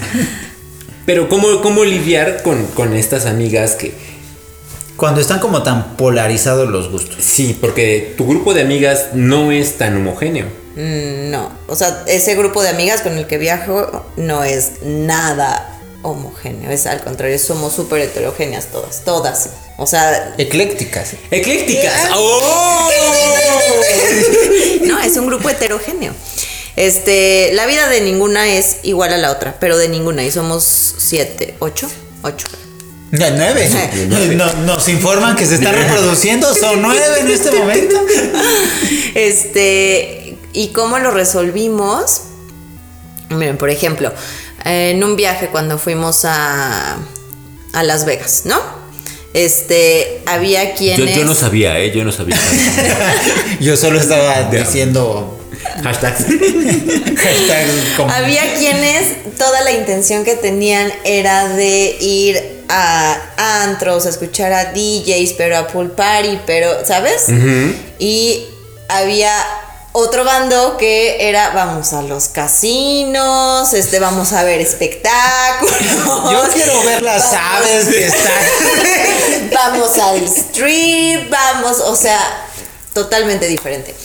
Pero 1.05 1.29
¿cómo, 1.29 1.61
cómo 1.61 1.83
lidiar 1.85 2.41
con, 2.43 2.65
con 2.67 2.95
estas 2.95 3.25
amigas 3.25 3.75
que... 3.75 3.93
Cuando 4.97 5.21
están 5.21 5.39
como 5.39 5.63
tan 5.63 5.95
polarizados 5.95 6.69
los 6.69 6.91
gustos. 6.91 7.17
Sí, 7.23 7.57
porque 7.59 8.15
tu 8.17 8.27
grupo 8.27 8.53
de 8.53 8.61
amigas 8.61 9.09
no 9.13 9.51
es 9.51 9.77
tan 9.77 9.95
homogéneo. 9.95 10.47
Mm, 10.75 11.29
No, 11.31 11.51
o 11.67 11.75
sea, 11.75 12.03
ese 12.07 12.35
grupo 12.35 12.61
de 12.63 12.69
amigas 12.69 13.01
con 13.01 13.17
el 13.17 13.27
que 13.27 13.37
viajo 13.37 14.05
no 14.17 14.43
es 14.43 14.81
nada 14.83 15.79
homogéneo, 16.03 16.71
es 16.71 16.85
al 16.85 17.03
contrario, 17.03 17.37
somos 17.39 17.73
súper 17.73 18.01
heterogéneas 18.01 18.67
todas, 18.67 19.03
todas. 19.03 19.49
O 19.77 19.85
sea, 19.85 20.33
Eclécticas. 20.37 21.13
¡Eclécticas! 21.31 22.09
¡Oh! 22.15 22.89
no, 24.83 24.99
es 25.01 25.17
un 25.17 25.27
grupo 25.27 25.49
heterogéneo. 25.49 26.13
Este, 26.75 27.51
la 27.53 27.65
vida 27.65 27.89
de 27.89 28.01
ninguna 28.01 28.47
es 28.47 28.77
igual 28.83 29.11
a 29.13 29.17
la 29.17 29.31
otra, 29.31 29.57
pero 29.59 29.77
de 29.77 29.89
ninguna, 29.89 30.23
y 30.23 30.31
somos 30.31 30.63
siete, 30.97 31.55
ocho, 31.59 31.89
ocho. 32.21 32.47
Ya 33.11 33.29
nueve. 33.31 33.69
No- 34.35 34.53
nos 34.65 34.87
informan 34.89 35.35
que 35.35 35.45
se 35.45 35.55
está 35.55 35.71
reproduciendo. 35.71 36.53
Son 36.53 36.81
nueve 36.81 37.21
en 37.21 37.27
este 37.31 37.51
momento. 37.51 37.95
Este, 39.15 40.37
¿y 40.53 40.67
cómo 40.69 40.99
lo 40.99 41.11
resolvimos? 41.11 42.21
Miren, 43.29 43.57
por 43.57 43.69
ejemplo, 43.69 44.13
en 44.65 45.03
un 45.03 45.15
viaje 45.15 45.47
cuando 45.47 45.77
fuimos 45.77 46.25
a, 46.25 46.97
a 47.73 47.83
Las 47.83 48.05
Vegas, 48.05 48.43
¿no? 48.45 48.57
Este, 49.33 50.21
había 50.25 50.71
Yo, 50.71 50.75
quienes... 50.77 51.15
yo 51.17 51.25
no 51.25 51.35
sabía, 51.35 51.77
¿eh? 51.79 51.91
Yo 51.95 52.03
no 52.03 52.11
sabía. 52.11 52.37
Yo 53.59 53.75
solo 53.77 53.99
estaba 53.99 54.43
diciendo 54.49 55.37
Hashtag. 55.83 56.15
hashtag 57.17 57.67
como- 57.97 58.11
Había 58.11 58.55
quienes 58.55 59.35
toda 59.37 59.61
la 59.63 59.71
intención 59.73 60.23
que 60.23 60.35
tenían 60.35 60.91
era 61.03 61.49
de 61.49 61.97
ir 61.99 62.56
a 62.69 63.63
antros, 63.63 64.05
a 64.05 64.09
escuchar 64.09 64.51
a 64.53 64.65
DJs, 64.73 65.33
pero 65.37 65.57
a 65.57 65.67
pool 65.67 65.91
party, 65.91 66.39
pero, 66.45 66.85
¿sabes? 66.85 67.25
Y 67.99 68.45
había 68.89 69.33
otro 69.93 70.23
bando 70.23 70.77
que 70.77 71.27
era 71.27 71.49
vamos 71.51 71.91
a 71.93 72.01
los 72.03 72.27
casinos, 72.27 73.73
este 73.73 73.99
vamos 73.99 74.31
a 74.33 74.43
ver 74.43 74.61
espectáculos. 74.61 75.75
Yo 76.31 76.43
quiero 76.53 76.83
ver 76.83 77.01
las 77.01 77.31
vamos- 77.31 77.65
aves 77.65 77.87
que 77.87 78.05
están. 78.05 79.49
vamos 79.53 79.97
al 79.97 80.23
strip, 80.23 81.29
vamos, 81.31 81.79
o 81.79 81.95
sea, 81.95 82.19
totalmente 82.93 83.47
diferente. 83.47 83.95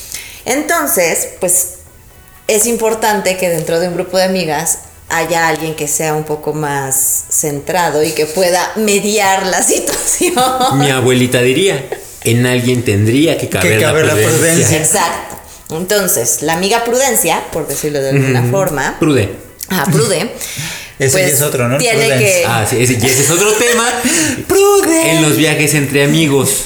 Entonces, 0.45 1.29
pues 1.41 1.75
es 2.49 2.67
importante 2.67 3.37
que 3.37 3.49
dentro 3.51 3.79
de 3.79 3.89
un 3.89 3.95
grupo 3.95 4.17
de 4.17 4.25
amigas 4.25 4.79
haya 5.13 5.49
alguien 5.49 5.75
que 5.75 5.87
sea 5.89 6.15
un 6.15 6.25
poco 6.25 6.53
más 6.55 7.25
centrado 7.31 8.03
y 8.03 8.13
que 8.13 8.27
pueda 8.27 8.73
mediar 8.77 9.47
la 9.47 9.63
situación. 9.63 10.35
Mi 10.79 10.91
abuelita 10.91 11.41
diría, 11.43 11.89
en 12.25 12.47
alguien 12.47 12.85
tendría 12.85 13.37
que 13.39 13.49
caber, 13.49 13.79
Que 13.79 13.85
caber 13.85 14.07
la 14.07 14.15
la 14.15 14.21
prudencia. 14.21 14.39
prudencia. 14.49 14.79
Exacto. 14.79 15.37
Entonces, 15.71 16.43
la 16.43 16.53
amiga 16.55 16.85
Prudencia, 16.85 17.43
por 17.51 17.67
decirlo 17.67 18.01
de 18.03 18.11
alguna 18.11 18.43
forma, 18.51 18.97
Prude. 18.99 19.31
ah, 19.71 19.87
Prude, 19.91 20.31
Ese 20.99 21.11
pues, 21.19 21.27
ya 21.31 21.35
es 21.37 21.43
otro, 21.43 21.67
¿no? 21.69 21.79
Tiene 21.79 22.07
que 22.19 22.45
Ah, 22.47 22.67
sí, 22.69 22.77
ese, 22.81 22.93
y 22.93 22.97
ese 23.07 23.23
es 23.23 23.31
otro 23.31 23.53
tema. 23.59 23.89
Prudence. 24.47 25.11
En 25.13 25.23
los 25.23 25.37
viajes 25.37 25.73
entre 25.75 26.05
amigos. 26.05 26.65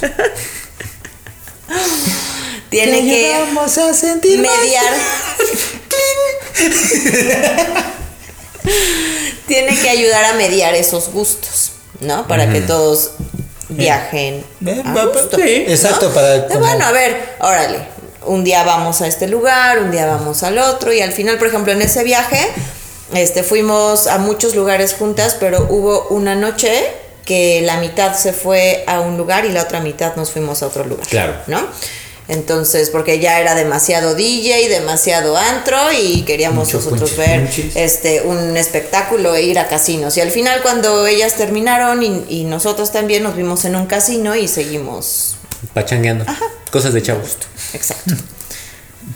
tiene 2.69 3.01
que 3.03 3.33
Vamos 3.47 3.79
a 3.79 3.95
sentir 3.95 4.41
más. 4.41 4.51
mediar. 4.61 4.95
Tiene 9.47 9.79
que 9.79 9.89
ayudar 9.89 10.25
a 10.25 10.33
mediar 10.35 10.75
esos 10.75 11.11
gustos, 11.11 11.73
¿no? 12.01 12.27
Para 12.27 12.51
que 12.53 12.61
todos 12.61 13.12
viajen. 13.69 14.45
Eh, 14.67 14.83
a 14.85 15.05
gusto, 15.07 15.37
sí, 15.37 15.64
exacto, 15.69 16.11
para 16.12 16.47
como- 16.49 16.61
Bueno, 16.61 16.85
a 16.85 16.93
ver, 16.93 17.35
órale. 17.41 17.79
Un 18.25 18.43
día 18.43 18.64
vamos 18.64 19.03
a 19.03 19.07
este 19.07 19.29
lugar, 19.29 19.79
un 19.79 19.93
día 19.93 20.07
vamos 20.07 20.43
al 20.43 20.59
otro, 20.59 20.93
y 20.93 21.01
al 21.01 21.12
final, 21.12 21.39
por 21.39 21.47
ejemplo, 21.47 21.73
en 21.73 21.81
ese 21.83 22.03
viaje, 22.03 22.41
este, 23.14 23.45
fuimos 23.45 24.09
a 24.09 24.19
muchos 24.19 24.57
lugares 24.57 24.95
juntas, 24.95 25.37
pero 25.39 25.67
hubo 25.71 26.09
una 26.11 26.35
noche 26.35 26.73
que 27.25 27.61
la 27.62 27.77
mitad 27.79 28.17
se 28.17 28.33
fue 28.33 28.83
a 28.89 28.99
un 29.01 29.17
lugar 29.17 29.45
y 29.45 29.53
la 29.53 29.62
otra 29.62 29.81
mitad 29.81 30.17
nos 30.17 30.31
fuimos 30.33 30.62
a 30.62 30.67
otro 30.67 30.85
lugar. 30.85 31.07
Claro. 31.07 31.35
¿No? 31.47 31.61
Entonces, 32.29 32.91
porque 32.91 33.20
ya 33.20 33.41
era 33.41 33.55
demasiado 33.55 34.14
DJ, 34.16 34.68
demasiado 34.68 35.37
antro 35.37 35.77
y 35.93 36.22
queríamos 36.22 36.66
Mucho 36.66 36.79
nosotros 36.79 37.12
punch- 37.12 37.16
ver 37.18 37.51
este 37.77 38.22
un 38.22 38.57
espectáculo 38.57 39.35
e 39.37 39.43
ir 39.45 39.59
a 39.61 39.68
casinos. 39.68 40.16
Y 40.16 40.20
al 40.20 40.31
final 40.33 40.61
cuando 40.62 41.07
ellas 41.07 41.35
terminaron 41.37 42.03
y, 42.03 42.24
y 42.29 42.45
nosotros 42.45 42.91
también 42.91 43.22
nos 43.22 43.37
vimos 43.37 43.64
en 43.64 43.77
un 43.77 43.87
casino 43.87 44.35
y 44.35 44.49
seguimos. 44.49 45.37
Pachangueando. 45.72 46.24
Cosas 46.72 46.93
de 46.95 47.03
chavos. 47.03 47.37
Exacto. 47.72 48.14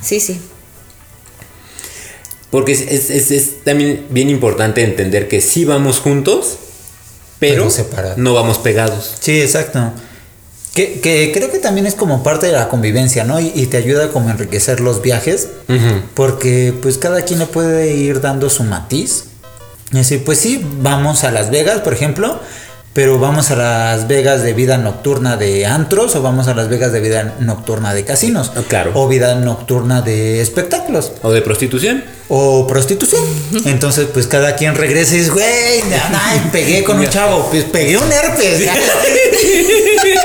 Sí, 0.03 0.21
sí. 0.21 0.41
Porque 2.51 2.73
es, 2.73 2.81
es- 2.83 3.11
es- 3.11 3.31
es 3.31 3.65
también 3.65 4.07
bien 4.11 4.31
importante 4.31 4.83
entender 4.83 5.29
que 5.29 5.41
sí 5.41 5.65
vamos 5.65 5.99
juntos, 5.99 6.57
pero, 7.39 7.69
Pero 7.95 8.15
no 8.17 8.35
vamos 8.35 8.59
pegados. 8.59 9.15
Sí, 9.21 9.41
exacto. 9.41 9.93
Que, 10.75 11.01
que 11.01 11.33
creo 11.35 11.51
que 11.51 11.59
también 11.59 11.87
es 11.87 11.95
como 11.97 12.23
parte 12.23 12.47
de 12.47 12.53
la 12.53 12.69
convivencia, 12.69 13.25
¿no? 13.25 13.41
Y, 13.41 13.51
y 13.55 13.67
te 13.67 13.77
ayuda 13.77 14.11
como 14.11 14.29
a 14.29 14.33
enriquecer 14.33 14.81
los 14.81 15.03
viajes, 15.03 15.49
Ujú. 15.69 16.03
porque 16.15 16.73
pues 16.81 16.97
cada 16.97 17.23
quien 17.23 17.41
le 17.41 17.47
puede 17.47 17.93
ir 17.97 18.21
dando 18.21 18.49
su 18.51 18.63
matiz. 18.63 19.25
Y 19.93 19.97
decir, 19.97 20.23
pues 20.25 20.39
sí, 20.39 20.65
vamos 20.81 21.25
a 21.25 21.33
Las 21.33 21.51
Vegas, 21.51 21.81
por 21.81 21.93
ejemplo, 21.93 22.39
pero 22.93 23.19
vamos 23.19 23.51
a 23.51 23.57
Las 23.57 24.07
Vegas 24.07 24.43
de 24.45 24.53
vida 24.53 24.79
nocturna 24.79 25.37
de 25.37 25.67
antros 25.67 26.15
o 26.15 26.23
vamos 26.23 26.47
a 26.47 26.55
Las 26.55 26.69
Vegas 26.69 26.93
de 26.93 27.01
vida 27.01 27.35
nocturna 27.41 27.93
de 27.93 28.05
casinos. 28.05 28.53
Ah, 28.57 28.63
claro. 28.69 28.93
O 28.95 29.09
vida 29.09 29.35
nocturna 29.35 30.03
de 30.03 30.41
espectáculos. 30.41 31.11
O 31.23 31.33
de 31.33 31.43
prostitución. 31.43 32.05
O 32.29 32.67
prostitución. 32.69 33.25
Entonces, 33.65 34.07
pues 34.13 34.29
cada 34.29 34.55
quien 34.55 34.77
regresa 34.77 35.15
y 35.15 35.19
dice, 35.19 35.31
güey, 35.31 35.83
ay, 36.15 36.49
pegué 36.53 36.85
con 36.85 37.01
un 37.01 37.09
chavo, 37.09 37.49
pues 37.51 37.65
pegué 37.65 37.99
un 37.99 38.11
herpes. 38.13 38.61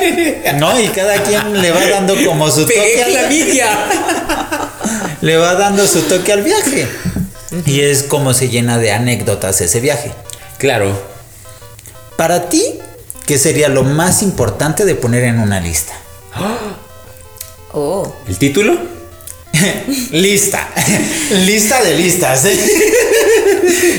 no, 0.60 0.80
y 0.80 0.88
cada 0.90 1.22
quien 1.24 1.62
le 1.62 1.72
va 1.72 1.86
dando 1.88 2.16
como 2.26 2.50
su 2.52 2.66
toque. 2.66 3.04
al- 3.04 3.30
Le 5.22 5.38
va 5.38 5.56
dando 5.56 5.88
su 5.88 6.02
toque 6.04 6.32
al 6.34 6.44
viaje. 6.44 6.88
Y 7.66 7.82
es 7.82 8.04
como 8.04 8.34
se 8.34 8.50
llena 8.50 8.78
de 8.78 8.92
anécdotas 8.92 9.62
ese 9.62 9.80
viaje. 9.80 10.12
Claro. 10.58 10.92
Para 12.18 12.50
ti, 12.50 12.64
¿qué 13.26 13.38
sería 13.38 13.70
lo 13.70 13.84
más 13.84 14.22
importante 14.22 14.86
de 14.86 14.96
poner 14.96 15.24
en 15.24 15.40
una 15.40 15.60
lista? 15.60 15.94
Oh. 17.78 18.16
¿El 18.30 18.38
título? 18.38 18.78
Lista. 20.12 20.70
lista 21.46 21.84
de 21.84 21.96
listas. 21.96 22.44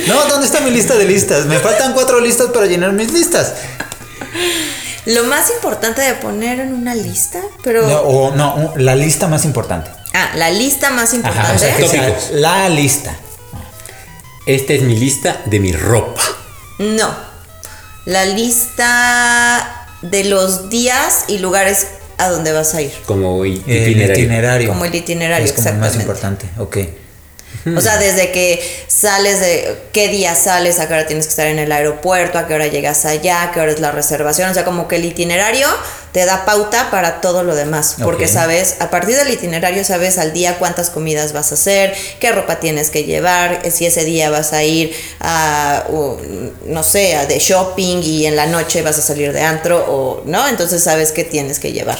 no, 0.08 0.24
¿dónde 0.28 0.46
está 0.46 0.60
mi 0.60 0.70
lista 0.70 0.94
de 0.94 1.04
listas? 1.04 1.44
Me 1.44 1.58
faltan 1.58 1.92
cuatro 1.92 2.18
listas 2.20 2.46
para 2.54 2.64
llenar 2.64 2.92
mis 2.92 3.12
listas. 3.12 3.52
Lo 5.06 5.24
más 5.24 5.50
importante 5.50 6.02
de 6.02 6.14
poner 6.14 6.60
en 6.60 6.72
una 6.74 6.94
lista, 6.94 7.40
pero. 7.62 7.86
No, 7.86 8.00
o 8.00 8.34
no, 8.34 8.74
la 8.76 8.94
lista 8.94 9.28
más 9.28 9.44
importante. 9.44 9.90
Ah, 10.12 10.30
la 10.34 10.50
lista 10.50 10.90
más 10.90 11.10
Ajá, 11.10 11.16
importante. 11.16 11.54
o 11.54 11.58
sea, 11.58 11.76
que 11.76 11.88
sea 11.88 12.18
la 12.32 12.68
lista. 12.68 13.14
Esta 14.46 14.72
es 14.74 14.82
mi 14.82 14.96
lista 14.96 15.40
de 15.46 15.60
mi 15.60 15.72
ropa. 15.72 16.22
No. 16.78 17.08
La 18.04 18.24
lista 18.24 19.88
de 20.02 20.24
los 20.24 20.70
días 20.70 21.24
y 21.28 21.38
lugares 21.38 21.88
a 22.18 22.28
donde 22.28 22.52
vas 22.52 22.74
a 22.74 22.82
ir. 22.82 22.92
Como 23.06 23.44
El 23.44 23.56
itinerario. 23.56 24.14
itinerario. 24.24 24.68
Como 24.68 24.84
el 24.84 24.94
itinerario, 24.94 25.44
Es 25.46 25.52
como 25.52 25.68
el 25.68 25.76
más 25.78 25.96
importante. 25.96 26.46
Ok. 26.58 26.76
O 27.74 27.80
sea, 27.80 27.98
desde 27.98 28.30
que 28.30 28.62
sales 28.86 29.40
de 29.40 29.76
qué 29.92 30.08
día 30.08 30.36
sales, 30.36 30.78
a 30.78 30.86
qué 30.86 30.94
hora 30.94 31.06
tienes 31.06 31.26
que 31.26 31.30
estar 31.30 31.48
en 31.48 31.58
el 31.58 31.72
aeropuerto, 31.72 32.38
a 32.38 32.46
qué 32.46 32.54
hora 32.54 32.68
llegas 32.68 33.04
allá, 33.04 33.42
a 33.42 33.52
qué 33.52 33.60
hora 33.60 33.72
es 33.72 33.80
la 33.80 33.90
reservación, 33.90 34.50
o 34.50 34.54
sea, 34.54 34.64
como 34.64 34.86
que 34.86 34.96
el 34.96 35.04
itinerario 35.04 35.66
te 36.12 36.24
da 36.24 36.44
pauta 36.44 36.90
para 36.90 37.20
todo 37.20 37.42
lo 37.42 37.54
demás, 37.56 37.96
porque 38.02 38.28
sabes, 38.28 38.76
a 38.78 38.88
partir 38.88 39.16
del 39.16 39.30
itinerario 39.30 39.84
sabes 39.84 40.16
al 40.16 40.32
día 40.32 40.58
cuántas 40.58 40.90
comidas 40.90 41.32
vas 41.32 41.50
a 41.50 41.56
hacer, 41.56 41.94
qué 42.20 42.30
ropa 42.32 42.60
tienes 42.60 42.90
que 42.90 43.04
llevar, 43.04 43.60
eh, 43.64 43.70
si 43.70 43.84
ese 43.84 44.04
día 44.04 44.30
vas 44.30 44.52
a 44.52 44.62
ir 44.62 44.94
a, 45.20 45.84
o, 45.90 46.18
no 46.66 46.82
sé, 46.82 47.16
a 47.16 47.26
de 47.26 47.38
shopping 47.38 48.00
y 48.02 48.26
en 48.26 48.36
la 48.36 48.46
noche 48.46 48.82
vas 48.82 48.98
a 48.98 49.02
salir 49.02 49.32
de 49.32 49.42
antro 49.42 49.84
o 49.88 50.22
no, 50.24 50.46
entonces 50.46 50.82
sabes 50.82 51.10
qué 51.10 51.24
tienes 51.24 51.58
que 51.58 51.72
llevar. 51.72 51.98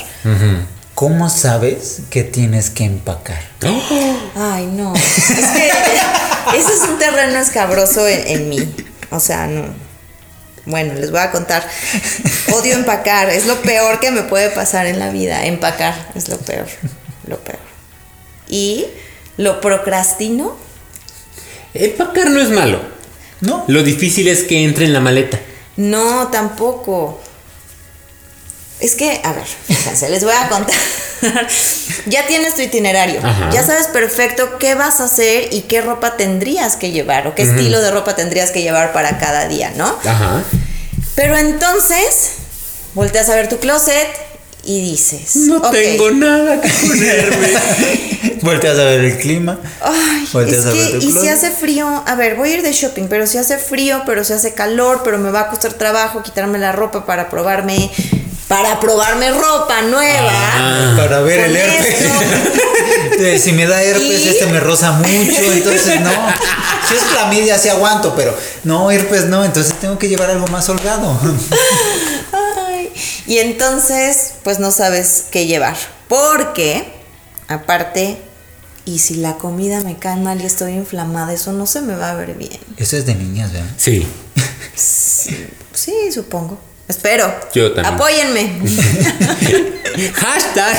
¿Cómo 0.96 1.28
sabes 1.28 1.98
que 2.08 2.24
tienes 2.24 2.70
que 2.70 2.84
empacar? 2.84 3.42
Ay, 4.34 4.64
no. 4.64 4.94
Es 4.94 5.26
que 5.26 5.70
ese 6.56 6.72
es 6.72 6.88
un 6.88 6.98
terreno 6.98 7.38
escabroso 7.38 8.08
en, 8.08 8.26
en 8.26 8.48
mí. 8.48 8.74
O 9.10 9.20
sea, 9.20 9.46
no. 9.46 9.66
Bueno, 10.64 10.94
les 10.94 11.10
voy 11.10 11.20
a 11.20 11.30
contar. 11.30 11.68
Odio 12.54 12.72
empacar. 12.72 13.28
Es 13.28 13.44
lo 13.44 13.60
peor 13.60 14.00
que 14.00 14.10
me 14.10 14.22
puede 14.22 14.48
pasar 14.48 14.86
en 14.86 14.98
la 14.98 15.10
vida. 15.10 15.44
Empacar 15.44 15.94
es 16.14 16.30
lo 16.30 16.38
peor. 16.38 16.66
Lo 17.26 17.40
peor. 17.40 17.58
Y 18.48 18.86
lo 19.36 19.60
procrastino. 19.60 20.56
Empacar 21.74 22.30
no 22.30 22.40
es 22.40 22.48
malo. 22.48 22.80
¿No? 23.42 23.64
Lo 23.68 23.82
difícil 23.82 24.28
es 24.28 24.44
que 24.44 24.64
entre 24.64 24.86
en 24.86 24.94
la 24.94 25.00
maleta. 25.00 25.38
No, 25.76 26.28
tampoco. 26.28 27.20
Es 28.78 28.94
que, 28.94 29.20
a 29.24 29.32
ver, 29.32 29.44
fíjense, 29.46 30.10
les 30.10 30.22
voy 30.22 30.34
a 30.38 30.48
contar. 30.48 30.76
ya 32.06 32.26
tienes 32.26 32.54
tu 32.54 32.62
itinerario. 32.62 33.20
Ajá. 33.22 33.50
Ya 33.50 33.64
sabes 33.64 33.86
perfecto 33.86 34.58
qué 34.58 34.74
vas 34.74 35.00
a 35.00 35.04
hacer 35.04 35.48
y 35.52 35.62
qué 35.62 35.80
ropa 35.80 36.16
tendrías 36.16 36.76
que 36.76 36.90
llevar 36.90 37.26
o 37.26 37.34
qué 37.34 37.42
estilo 37.42 37.80
de 37.80 37.90
ropa 37.90 38.14
tendrías 38.16 38.50
que 38.50 38.60
llevar 38.62 38.92
para 38.92 39.18
cada 39.18 39.48
día, 39.48 39.72
¿no? 39.76 39.86
Ajá. 40.04 40.42
Pero 41.14 41.38
entonces, 41.38 42.32
volteas 42.92 43.30
a 43.30 43.34
ver 43.34 43.48
tu 43.48 43.58
closet 43.58 44.08
y 44.62 44.82
dices: 44.82 45.36
No 45.36 45.56
"Ok, 45.56 45.72
tengo 45.72 46.10
nada 46.10 46.60
que 46.60 46.68
ponerme. 46.86 47.48
Volteas 48.42 48.78
a 48.78 48.84
ver 48.84 49.00
el 49.00 49.16
clima. 49.16 49.58
Ay, 49.80 50.28
Volteas 50.30 50.58
es 50.58 50.66
a 50.66 50.70
ver 50.74 50.90
que, 50.92 50.98
tu 50.98 51.08
y 51.08 51.12
si 51.12 51.28
hace 51.28 51.50
frío, 51.50 52.04
a 52.06 52.14
ver, 52.14 52.34
voy 52.36 52.50
a 52.50 52.54
ir 52.56 52.62
de 52.62 52.72
shopping, 52.72 53.04
pero 53.08 53.26
si 53.26 53.38
hace 53.38 53.56
frío, 53.56 54.02
pero 54.04 54.22
si 54.22 54.34
hace 54.34 54.52
calor, 54.52 55.00
pero 55.02 55.16
me 55.18 55.30
va 55.30 55.40
a 55.42 55.48
costar 55.48 55.72
trabajo 55.72 56.22
quitarme 56.22 56.58
la 56.58 56.72
ropa 56.72 57.06
para 57.06 57.30
probarme, 57.30 57.90
para 58.48 58.78
probarme 58.80 59.30
ropa 59.32 59.82
nueva. 59.82 60.94
Para 60.96 61.20
ver 61.20 61.40
el 61.40 61.56
herpes. 61.56 62.00
esto. 62.00 62.20
Si 63.42 63.52
me 63.52 63.66
da 63.66 63.82
herpes, 63.82 64.20
Y- 64.20 64.28
este 64.28 64.46
me 64.46 64.60
roza 64.60 64.92
mucho, 64.92 65.40
entonces 65.52 66.00
no. 66.00 66.10
Si 66.88 66.94
es 66.96 67.02
clamidia, 67.04 67.58
sí 67.58 67.68
aguanto, 67.70 68.14
pero 68.14 68.36
no, 68.64 68.90
herpes 68.90 69.24
no, 69.24 69.44
entonces 69.44 69.74
tengo 69.80 69.98
que 69.98 70.08
llevar 70.08 70.30
algo 70.30 70.46
más 70.48 70.68
holgado. 70.68 71.18
Ay, 72.68 72.92
y 73.26 73.38
entonces, 73.38 74.34
pues 74.42 74.58
no 74.58 74.70
sabes 74.70 75.24
qué 75.30 75.46
llevar. 75.46 75.76
Porque, 76.08 76.92
aparte, 77.48 78.18
y 78.84 78.98
si 78.98 79.14
la 79.16 79.34
comida 79.34 79.80
me 79.80 79.96
cae 79.96 80.16
mal 80.16 80.40
y 80.42 80.46
estoy 80.46 80.72
inflamada, 80.74 81.32
eso 81.32 81.52
no 81.52 81.66
se 81.66 81.80
me 81.80 81.96
va 81.96 82.10
a 82.10 82.14
ver 82.14 82.34
bien. 82.34 82.60
Eso 82.76 82.96
es 82.98 83.06
de 83.06 83.14
niñas, 83.14 83.52
¿verdad? 83.52 83.70
Sí. 83.78 84.06
Sí, 84.76 85.94
supongo. 86.12 86.60
Espero. 86.88 87.34
Yo 87.54 87.72
también. 87.72 87.94
Apóyenme. 87.94 88.60
Hashtag. 90.14 90.76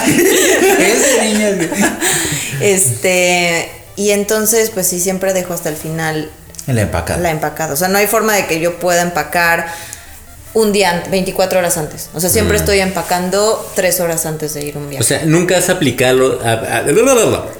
Este. 2.61 3.71
Y 3.95 4.11
entonces, 4.11 4.69
pues 4.69 4.87
sí, 4.87 4.99
siempre 4.99 5.33
dejo 5.33 5.53
hasta 5.53 5.69
el 5.69 5.75
final 5.75 6.29
El 6.67 6.77
empacado. 6.77 7.21
la 7.21 7.31
empacada. 7.31 7.73
O 7.73 7.77
sea, 7.77 7.87
no 7.87 7.97
hay 7.97 8.07
forma 8.07 8.35
de 8.35 8.45
que 8.45 8.59
yo 8.59 8.79
pueda 8.79 9.01
empacar 9.01 9.67
un 10.53 10.71
día, 10.71 11.03
ant- 11.03 11.09
24 11.09 11.59
horas 11.59 11.77
antes. 11.77 12.09
O 12.13 12.19
sea, 12.19 12.29
siempre 12.29 12.57
estoy 12.57 12.79
empacando 12.79 13.69
3 13.75 13.99
horas 13.99 14.25
antes 14.25 14.53
de 14.53 14.65
ir 14.65 14.77
un 14.77 14.89
viaje. 14.89 15.03
O 15.03 15.07
sea, 15.07 15.25
nunca 15.25 15.57
has 15.57 15.69
aplicado. 15.69 16.39
a- 16.43 16.77
a- 16.77 16.83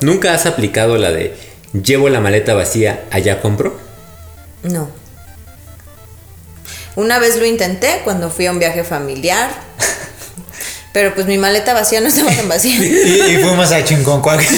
nunca 0.02 0.34
has 0.34 0.46
aplicado 0.46 0.98
la 0.98 1.12
de 1.12 1.36
llevo 1.74 2.10
la 2.10 2.20
maleta 2.20 2.54
vacía, 2.54 3.04
allá 3.12 3.42
compro. 3.42 3.78
No. 4.64 4.90
Una 6.98 7.18
vez 7.20 7.38
lo 7.38 7.46
intenté 7.46 8.02
cuando 8.04 8.30
fui 8.30 8.46
a 8.48 8.52
un 8.52 8.60
viaje 8.60 8.84
familiar. 8.84 9.50
Pero 10.94 11.14
pues 11.14 11.28
mi 11.28 11.38
maleta 11.38 11.74
vacía 11.74 12.02
no 12.02 12.08
estaba 12.08 12.32
tan 12.32 12.50
vacía. 12.50 12.76
Y, 12.82 13.36
y 13.36 13.38
fuimos 13.38 13.72
a 13.72 13.84
Chinconcuac. 13.84 14.42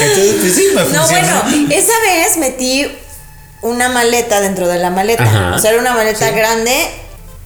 Entonces, 0.00 0.34
pues 0.40 0.54
sí, 0.54 0.68
me 0.74 0.82
No, 0.84 1.00
funcionó. 1.06 1.42
bueno, 1.44 1.68
esa 1.74 1.92
vez 2.02 2.36
metí 2.38 2.86
una 3.62 3.88
maleta 3.88 4.40
dentro 4.40 4.68
de 4.68 4.78
la 4.78 4.90
maleta. 4.90 5.24
Ajá. 5.24 5.54
O 5.56 5.58
sea, 5.58 5.70
era 5.72 5.80
una 5.80 5.94
maleta 5.94 6.30
grande 6.30 6.72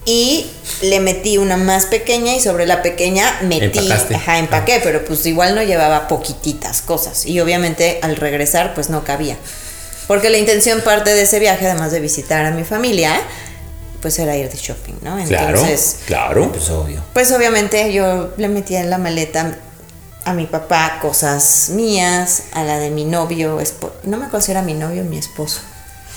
y 0.04 0.50
le 0.82 1.00
metí 1.00 1.38
una 1.38 1.56
más 1.56 1.86
pequeña 1.86 2.34
y 2.34 2.40
sobre 2.40 2.66
la 2.66 2.82
pequeña 2.82 3.38
metí, 3.42 3.78
Empacaste. 3.78 4.16
ajá, 4.16 4.38
empaqué, 4.38 4.80
pero 4.82 5.04
pues 5.04 5.24
igual 5.26 5.54
no 5.54 5.62
llevaba 5.62 6.08
poquititas 6.08 6.82
cosas 6.82 7.24
y 7.24 7.38
obviamente 7.40 8.00
al 8.02 8.16
regresar 8.16 8.74
pues 8.74 8.90
no 8.90 9.04
cabía. 9.04 9.36
Porque 10.12 10.28
la 10.28 10.36
intención 10.36 10.82
parte 10.82 11.08
de 11.14 11.22
ese 11.22 11.38
viaje, 11.38 11.64
además 11.66 11.90
de 11.90 11.98
visitar 12.00 12.44
a 12.44 12.50
mi 12.50 12.64
familia, 12.64 13.18
pues 14.02 14.18
era 14.18 14.36
ir 14.36 14.50
de 14.50 14.58
shopping, 14.58 14.92
¿no? 15.00 15.16
Claro. 15.26 15.48
Entonces, 15.60 15.96
Claro. 16.04 16.52
Pues 16.52 16.68
obvio. 16.68 17.02
pues 17.14 17.32
obviamente 17.32 17.90
yo 17.94 18.30
le 18.36 18.48
metía 18.48 18.80
en 18.80 18.90
la 18.90 18.98
maleta 18.98 19.56
a 20.26 20.34
mi 20.34 20.44
papá 20.44 20.98
cosas 21.00 21.70
mías, 21.70 22.42
a 22.52 22.62
la 22.62 22.78
de 22.78 22.90
mi 22.90 23.06
novio, 23.06 23.58
espo- 23.58 23.92
no 24.02 24.18
me 24.18 24.26
acuerdo 24.26 24.44
si 24.44 24.50
era 24.52 24.60
mi 24.60 24.74
novio 24.74 25.00
o 25.00 25.04
mi 25.06 25.16
esposo 25.16 25.60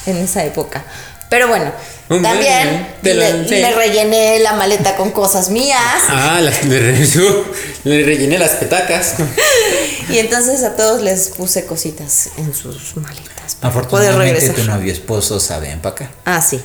en 0.05 0.17
esa 0.17 0.43
época. 0.43 0.83
Pero 1.29 1.47
bueno, 1.47 1.71
también 2.07 2.87
le, 3.01 3.71
rellené 3.73 4.39
la 4.39 4.53
maleta 4.53 4.95
con 4.95 5.11
cosas 5.11 5.49
mías 5.49 5.79
Ah, 6.07 6.39
la- 6.41 6.51
le, 6.69 6.79
re- 6.79 7.07
yo 7.07 7.45
le 7.83 8.03
rellené 8.03 8.37
las 8.37 8.51
petacas. 8.51 9.15
y 10.09 10.19
entonces 10.19 10.63
a 10.63 10.75
todos 10.75 11.01
les 11.01 11.29
puse 11.29 11.65
cositas 11.65 12.29
en 12.37 12.53
sus 12.53 12.95
maletas 12.97 13.55
para 13.59 13.73
poder 13.73 14.09
Afortunadamente 14.09 14.39
regresar. 14.39 14.55
tu 14.55 14.71
novio 14.71 14.93
esposo 14.93 15.39
sabe 15.39 15.71
empacar. 15.71 16.09
Ah, 16.25 16.41
sí. 16.41 16.61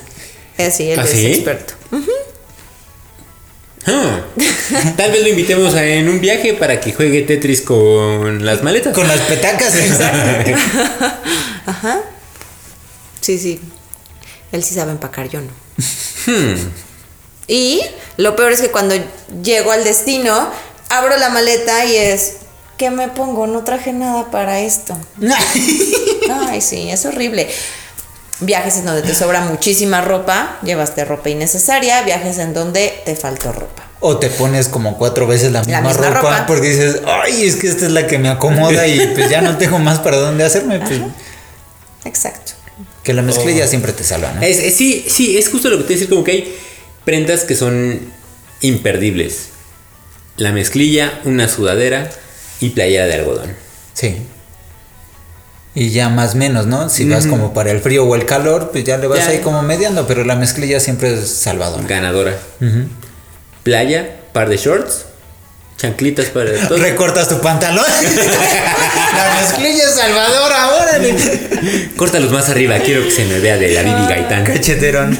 Eh, 0.57 0.69
sí, 0.69 0.91
él 0.91 0.99
¿Ah, 0.99 1.03
es 1.05 1.09
sí? 1.09 1.25
experto. 1.25 1.73
Ah, 3.87 4.19
tal 4.95 5.11
vez 5.11 5.23
lo 5.23 5.29
invitemos 5.29 5.73
a- 5.73 5.83
en 5.83 6.07
un 6.07 6.21
viaje 6.21 6.53
para 6.53 6.79
que 6.79 6.93
juegue 6.93 7.23
Tetris 7.23 7.61
con 7.61 8.45
las 8.45 8.61
maletas. 8.61 8.93
Con 8.93 9.07
las 9.07 9.19
petacas. 9.21 9.73
Ajá. 11.65 11.99
Sí, 13.21 13.39
sí. 13.39 13.59
Él 14.51 14.63
sí 14.63 14.75
sabe 14.75 14.91
empacar, 14.91 15.29
yo 15.29 15.41
no. 15.41 15.51
Hmm. 16.27 16.71
Y 17.47 17.81
lo 18.17 18.35
peor 18.35 18.51
es 18.51 18.61
que 18.61 18.71
cuando 18.71 18.95
llego 19.43 19.71
al 19.71 19.83
destino, 19.83 20.49
abro 20.89 21.17
la 21.17 21.29
maleta 21.29 21.85
y 21.85 21.95
es, 21.95 22.33
¿qué 22.77 22.89
me 22.89 23.07
pongo? 23.07 23.47
No 23.47 23.63
traje 23.63 23.93
nada 23.93 24.29
para 24.31 24.59
esto. 24.59 24.97
Ay, 26.49 26.61
sí, 26.61 26.89
es 26.89 27.05
horrible. 27.05 27.49
Viajes 28.39 28.77
en 28.77 28.85
donde 28.85 29.03
te 29.03 29.13
sobra 29.13 29.41
muchísima 29.41 30.01
ropa, 30.01 30.57
llevaste 30.63 31.05
ropa 31.05 31.29
innecesaria, 31.29 32.01
viajes 32.01 32.39
en 32.39 32.53
donde 32.53 33.01
te 33.05 33.15
faltó 33.15 33.51
ropa. 33.51 33.83
O 33.99 34.17
te 34.17 34.29
pones 34.29 34.67
como 34.67 34.97
cuatro 34.97 35.27
veces 35.27 35.51
la 35.51 35.61
misma, 35.61 35.81
misma 35.81 36.07
ropa, 36.07 36.21
ropa. 36.21 36.45
porque 36.47 36.69
dices, 36.69 37.01
ay, 37.05 37.45
es 37.45 37.55
que 37.55 37.67
esta 37.67 37.85
es 37.85 37.91
la 37.91 38.07
que 38.07 38.17
me 38.17 38.29
acomoda 38.29 38.87
y 38.87 39.13
pues 39.13 39.29
ya 39.29 39.41
no 39.41 39.57
tengo 39.57 39.77
más 39.77 39.99
para 39.99 40.17
dónde 40.17 40.43
hacerme. 40.43 40.79
Pues, 40.79 41.01
Exacto. 42.03 42.50
Que 43.03 43.13
la 43.13 43.21
Oh. 43.21 43.25
mezclilla 43.25 43.67
siempre 43.67 43.93
te 43.93 44.03
salva, 44.03 44.33
¿no? 44.33 44.41
Es- 44.41 44.59
es- 44.59 44.75
sí, 44.75 45.05
sí, 45.07 45.37
es 45.37 45.49
justo 45.49 45.69
lo 45.69 45.77
que 45.77 45.83
te 45.85 45.93
decir, 45.93 46.09
como 46.09 46.23
que 46.23 46.31
hay 46.31 46.55
prendas 47.05 47.43
que 47.43 47.55
son 47.55 47.99
imperdibles. 48.61 49.47
La 50.37 50.51
mezclilla, 50.51 51.19
una 51.25 51.47
sudadera 51.47 52.09
y 52.59 52.69
playera 52.69 53.05
de 53.07 53.13
algodón. 53.15 53.53
Sí. 53.93 54.15
Y 55.73 55.89
ya 55.91 56.09
más 56.09 56.35
menos, 56.35 56.65
¿no? 56.67 56.89
Si 56.89 57.07
vas 57.07 57.27
como 57.27 57.53
para 57.53 57.71
el 57.71 57.79
frío 57.79 58.03
o 58.05 58.15
el 58.15 58.25
calor, 58.25 58.71
pues 58.71 58.83
ya 58.83 58.97
le 58.97 59.07
vas 59.07 59.19
Ya. 59.19 59.27
ahí 59.29 59.39
como 59.39 59.61
mediando, 59.61 60.05
pero 60.05 60.23
la 60.25 60.35
mezclilla 60.35 60.79
siempre 60.79 61.13
es 61.13 61.29
salvadora. 61.29 61.83
Ganadora. 61.87 62.37
Playa, 63.63 64.19
par 64.33 64.49
de 64.49 64.57
shorts, 64.57 65.05
chanclitas 65.77 66.27
para 66.27 66.67
todo. 66.67 66.77
Recortas 66.77 67.27
tu 67.27 67.41
pantalón. 67.41 67.85
la 69.15 69.41
mezclilla 69.41 69.83
es 69.83 69.95
salvadora, 69.95 70.75
órale. 70.75 71.15
Córtalos 71.95 72.31
más 72.31 72.49
arriba, 72.49 72.79
quiero 72.79 73.03
que 73.03 73.11
se 73.11 73.25
me 73.25 73.39
vea 73.39 73.57
de 73.57 73.69
la 73.69 73.81
Bibi 73.81 74.07
Gaitán. 74.07 74.43
Cacheterón. 74.43 75.17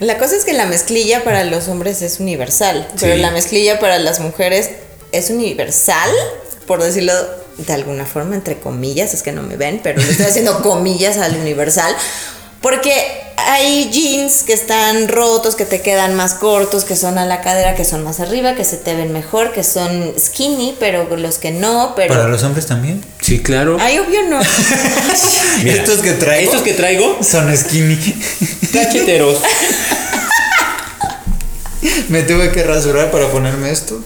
La 0.00 0.18
cosa 0.18 0.36
es 0.36 0.44
que 0.44 0.52
la 0.52 0.66
mezclilla 0.66 1.24
para 1.24 1.44
los 1.44 1.66
hombres 1.68 2.02
es 2.02 2.20
universal, 2.20 2.86
pero 3.00 3.16
la 3.16 3.32
mezclilla 3.32 3.80
para 3.80 3.98
las 3.98 4.20
mujeres 4.20 4.70
es 5.10 5.30
universal, 5.30 6.10
por 6.66 6.82
decirlo 6.82 7.12
de 7.58 7.72
alguna 7.72 8.06
forma, 8.06 8.36
entre 8.36 8.58
comillas, 8.58 9.14
es 9.14 9.22
que 9.22 9.32
no 9.32 9.42
me 9.42 9.56
ven, 9.56 9.80
pero 9.82 10.00
le 10.00 10.08
estoy 10.08 10.26
haciendo 10.26 10.62
comillas 10.62 11.16
al 11.16 11.34
universal, 11.34 11.94
porque 12.60 12.92
hay 13.36 13.88
jeans 13.90 14.42
que 14.42 14.52
están 14.52 15.08
rotos, 15.08 15.54
que 15.54 15.64
te 15.64 15.80
quedan 15.80 16.16
más 16.16 16.34
cortos, 16.34 16.84
que 16.84 16.96
son 16.96 17.16
a 17.18 17.24
la 17.24 17.40
cadera, 17.40 17.74
que 17.74 17.84
son 17.84 18.02
más 18.04 18.20
arriba, 18.20 18.54
que 18.54 18.64
se 18.64 18.76
te 18.76 18.94
ven 18.94 19.12
mejor, 19.12 19.52
que 19.52 19.62
son 19.62 20.12
skinny, 20.18 20.76
pero 20.80 21.08
los 21.16 21.38
que 21.38 21.52
no, 21.52 21.94
pero... 21.94 22.14
Para 22.14 22.28
los 22.28 22.42
hombres 22.42 22.66
también. 22.66 23.04
Sí, 23.20 23.40
claro. 23.40 23.76
Ay, 23.80 23.98
obvio 23.98 24.22
no. 24.28 24.40
Mira, 25.62 25.76
estos 25.76 26.00
que 26.00 26.12
traigo. 26.12 26.50
Estos 26.50 26.62
que 26.62 26.74
traigo, 26.74 27.18
Son 27.22 27.56
skinny. 27.56 27.96
cacheteros. 28.72 29.38
Me 32.08 32.22
tuve 32.22 32.50
que 32.50 32.64
rasurar 32.64 33.10
para 33.10 33.28
ponerme 33.28 33.70
esto. 33.70 34.02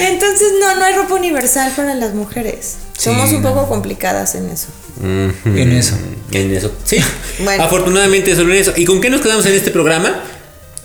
Entonces, 0.00 0.52
no, 0.58 0.76
no 0.76 0.84
hay 0.84 0.94
ropa 0.94 1.14
universal 1.14 1.72
para 1.76 1.94
las 1.94 2.14
mujeres. 2.14 2.76
Somos 2.96 3.30
un 3.32 3.42
no. 3.42 3.48
poco 3.54 3.68
complicadas 3.68 4.34
en 4.34 4.48
eso. 4.48 4.68
En 5.02 5.72
eso. 5.72 5.96
En 6.32 6.54
eso. 6.54 6.72
Sí. 6.84 6.98
Bueno. 7.42 7.64
Afortunadamente 7.64 8.36
solo 8.36 8.52
en 8.52 8.60
eso. 8.60 8.74
¿Y 8.76 8.84
con 8.84 9.00
qué 9.00 9.08
nos 9.08 9.22
quedamos 9.22 9.46
en 9.46 9.54
este 9.54 9.70
programa? 9.70 10.24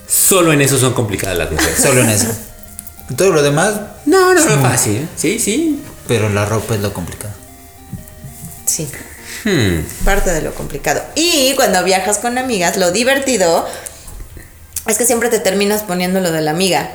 Solo 0.08 0.54
en 0.54 0.62
eso 0.62 0.78
son 0.78 0.94
complicadas 0.94 1.38
las 1.38 1.52
mujeres. 1.52 1.78
Solo 1.78 2.00
en 2.00 2.10
eso. 2.10 2.28
Todo 3.18 3.32
lo 3.32 3.44
demás, 3.44 3.74
No, 4.06 4.34
no, 4.34 4.46
no, 4.46 4.62
fácil. 4.62 5.08
Sí, 5.18 5.38
sí. 5.38 5.82
pero 6.08 6.30
la 6.30 6.46
ropa 6.46 6.76
es 6.76 6.82
lo 6.82 6.94
complicado. 6.94 7.34
Sí. 8.66 8.88
Hmm. 9.44 9.82
Parte 10.06 10.32
de 10.32 10.42
lo 10.42 10.56
complicado. 10.56 11.04
Y 11.16 11.54
cuando 11.56 11.84
viajas 11.84 12.18
con 12.20 12.38
amigas, 12.38 12.78
lo 12.78 12.92
divertido 12.92 13.68
es 14.88 14.98
que 14.98 15.06
siempre 15.06 15.30
te 15.30 15.40
terminas 15.40 15.84
poniendo 15.84 16.20
lo 16.22 16.32
de 16.32 16.42
la 16.42 16.52
amiga. 16.52 16.90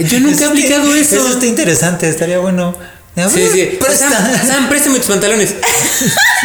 Yo 0.00 0.20
nunca 0.20 0.44
he 0.44 0.48
aplicado 0.48 0.94
eso. 0.94 1.16
Eso 1.16 1.28
está 1.28 1.46
interesante, 1.46 2.08
estaría 2.08 2.38
bueno. 2.38 2.76
Sí, 3.32 3.48
sí. 3.52 3.78
Presta. 3.80 4.10
Sam, 4.10 4.46
Sam, 4.46 4.68
préstame 4.68 4.98
tus 4.98 5.08
pantalones. 5.08 5.54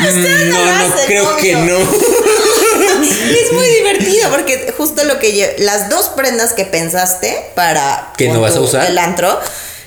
Mm, 0.01 0.49
no 0.49 0.65
no, 0.87 0.95
creo 1.05 1.35
que 1.37 1.53
no. 1.53 1.77
Es 3.41 3.51
muy 3.53 3.67
divertido 3.67 4.29
porque 4.31 4.73
justo 4.77 5.03
lo 5.03 5.19
que 5.19 5.33
lle- 5.35 5.57
las 5.59 5.89
dos 5.89 6.07
prendas 6.09 6.53
que 6.53 6.63
pensaste 6.65 7.51
para 7.55 8.13
Que 8.17 8.29
no 8.29 8.39
vas 8.41 8.55
a 8.55 8.61
usar. 8.61 8.85
el 8.89 8.97
antro, 8.97 9.37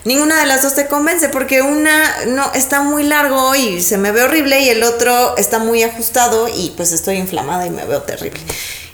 ninguna 0.04 0.38
de 0.40 0.46
las 0.46 0.62
dos 0.62 0.74
te 0.74 0.86
convence 0.86 1.30
porque 1.30 1.62
una 1.62 2.26
no 2.26 2.52
está 2.54 2.82
muy 2.82 3.02
largo 3.02 3.54
y 3.54 3.82
se 3.82 3.96
me 3.96 4.12
ve 4.12 4.22
horrible 4.22 4.60
y 4.60 4.68
el 4.68 4.82
otro 4.82 5.36
está 5.38 5.58
muy 5.58 5.82
ajustado 5.82 6.48
y 6.54 6.74
pues 6.76 6.92
estoy 6.92 7.16
inflamada 7.16 7.66
y 7.66 7.70
me 7.70 7.84
veo 7.86 8.02
terrible. 8.02 8.40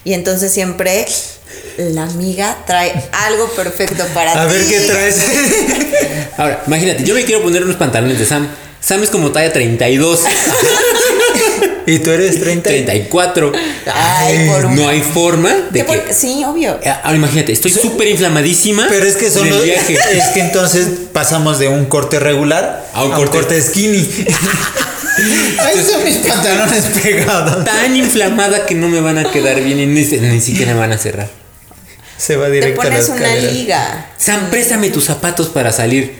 Y 0.05 0.15
entonces 0.15 0.53
siempre 0.53 1.07
la 1.79 2.05
amiga 2.05 2.59
trae 2.67 2.93
algo 3.13 3.49
perfecto 3.53 4.05
para 4.15 4.33
A 4.43 4.49
ti. 4.49 4.55
ver 4.55 4.67
qué 4.69 4.81
traes. 4.81 5.17
Ahora, 6.37 6.63
imagínate, 6.67 7.05
yo 7.05 7.15
me 7.15 7.25
quiero 7.25 7.43
poner 7.43 7.63
unos 7.65 7.77
pantalones 7.77 8.19
de 8.19 8.27
Sam. 8.27 8.49
Sam 8.81 9.03
es 9.03 9.11
como 9.11 9.31
talla 9.31 9.53
32, 9.53 10.21
y 11.87 11.99
tú 11.99 12.11
eres 12.13 12.41
30. 12.41 12.69
34. 12.71 13.53
Ay, 13.93 14.49
por 14.49 14.71
No 14.71 14.89
hay 14.89 15.03
forma 15.03 15.51
de 15.71 15.81
¿Qué 15.81 15.85
por- 15.85 16.03
que. 16.05 16.15
Sí, 16.15 16.43
obvio. 16.47 16.79
Ah, 16.87 17.01
Ahora 17.05 17.17
imagínate, 17.19 17.53
estoy 17.53 17.71
súper 17.73 18.09
inflamadísima. 18.09 18.87
Pero 18.89 19.05
es 19.07 19.17
que 19.17 19.31
son 19.31 19.51
los- 19.51 19.63
viaje. 19.65 19.95
Es 20.13 20.29
que 20.29 20.41
entonces 20.41 20.87
pasamos 21.13 21.59
de 21.59 21.69
un 21.69 21.85
corte 21.87 22.19
regular 22.21 22.87
A 22.95 23.05
un 23.05 23.11
corte- 23.13 23.61
skinny. 23.61 24.09
Ahí 25.59 25.75
son 25.87 26.03
mis 26.03 26.17
pantalones 26.19 26.85
pegados. 27.03 27.65
Tan 27.67 27.95
inflamada 27.95 28.65
que 28.65 28.75
no 28.75 28.89
me 28.89 29.01
van 29.03 29.19
a 29.19 29.31
quedar 29.31 29.61
bien 29.61 29.79
y 29.79 29.87
ni, 29.87 30.03
ni 30.05 30.41
siquiera 30.41 30.73
me 30.73 30.81
van 30.81 30.93
a 30.93 30.99
cerrar. 30.99 31.29
Se 32.21 32.37
va 32.37 32.47
Te 32.47 32.53
directo 32.53 32.83
a 32.83 32.85
pones 32.85 33.09
las 33.09 33.19
una 33.19 33.35
liga. 33.35 34.13
Sam, 34.19 34.51
préstame 34.51 34.91
tus 34.91 35.05
zapatos 35.07 35.49
para 35.49 35.73
salir. 35.73 36.15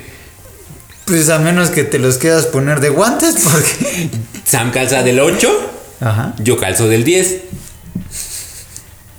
Pues 1.05 1.29
a 1.29 1.39
menos 1.39 1.69
que 1.69 1.85
te 1.85 1.99
los 1.99 2.17
quieras 2.17 2.47
poner 2.47 2.81
de 2.81 2.89
guantes 2.89 3.35
porque... 3.45 4.09
Sam 4.47 4.71
calza 4.73 5.03
del 5.03 5.21
8, 5.21 5.71
Ajá. 6.01 6.35
yo 6.39 6.57
calzo 6.57 6.89
del 6.89 7.05
10. 7.05 7.37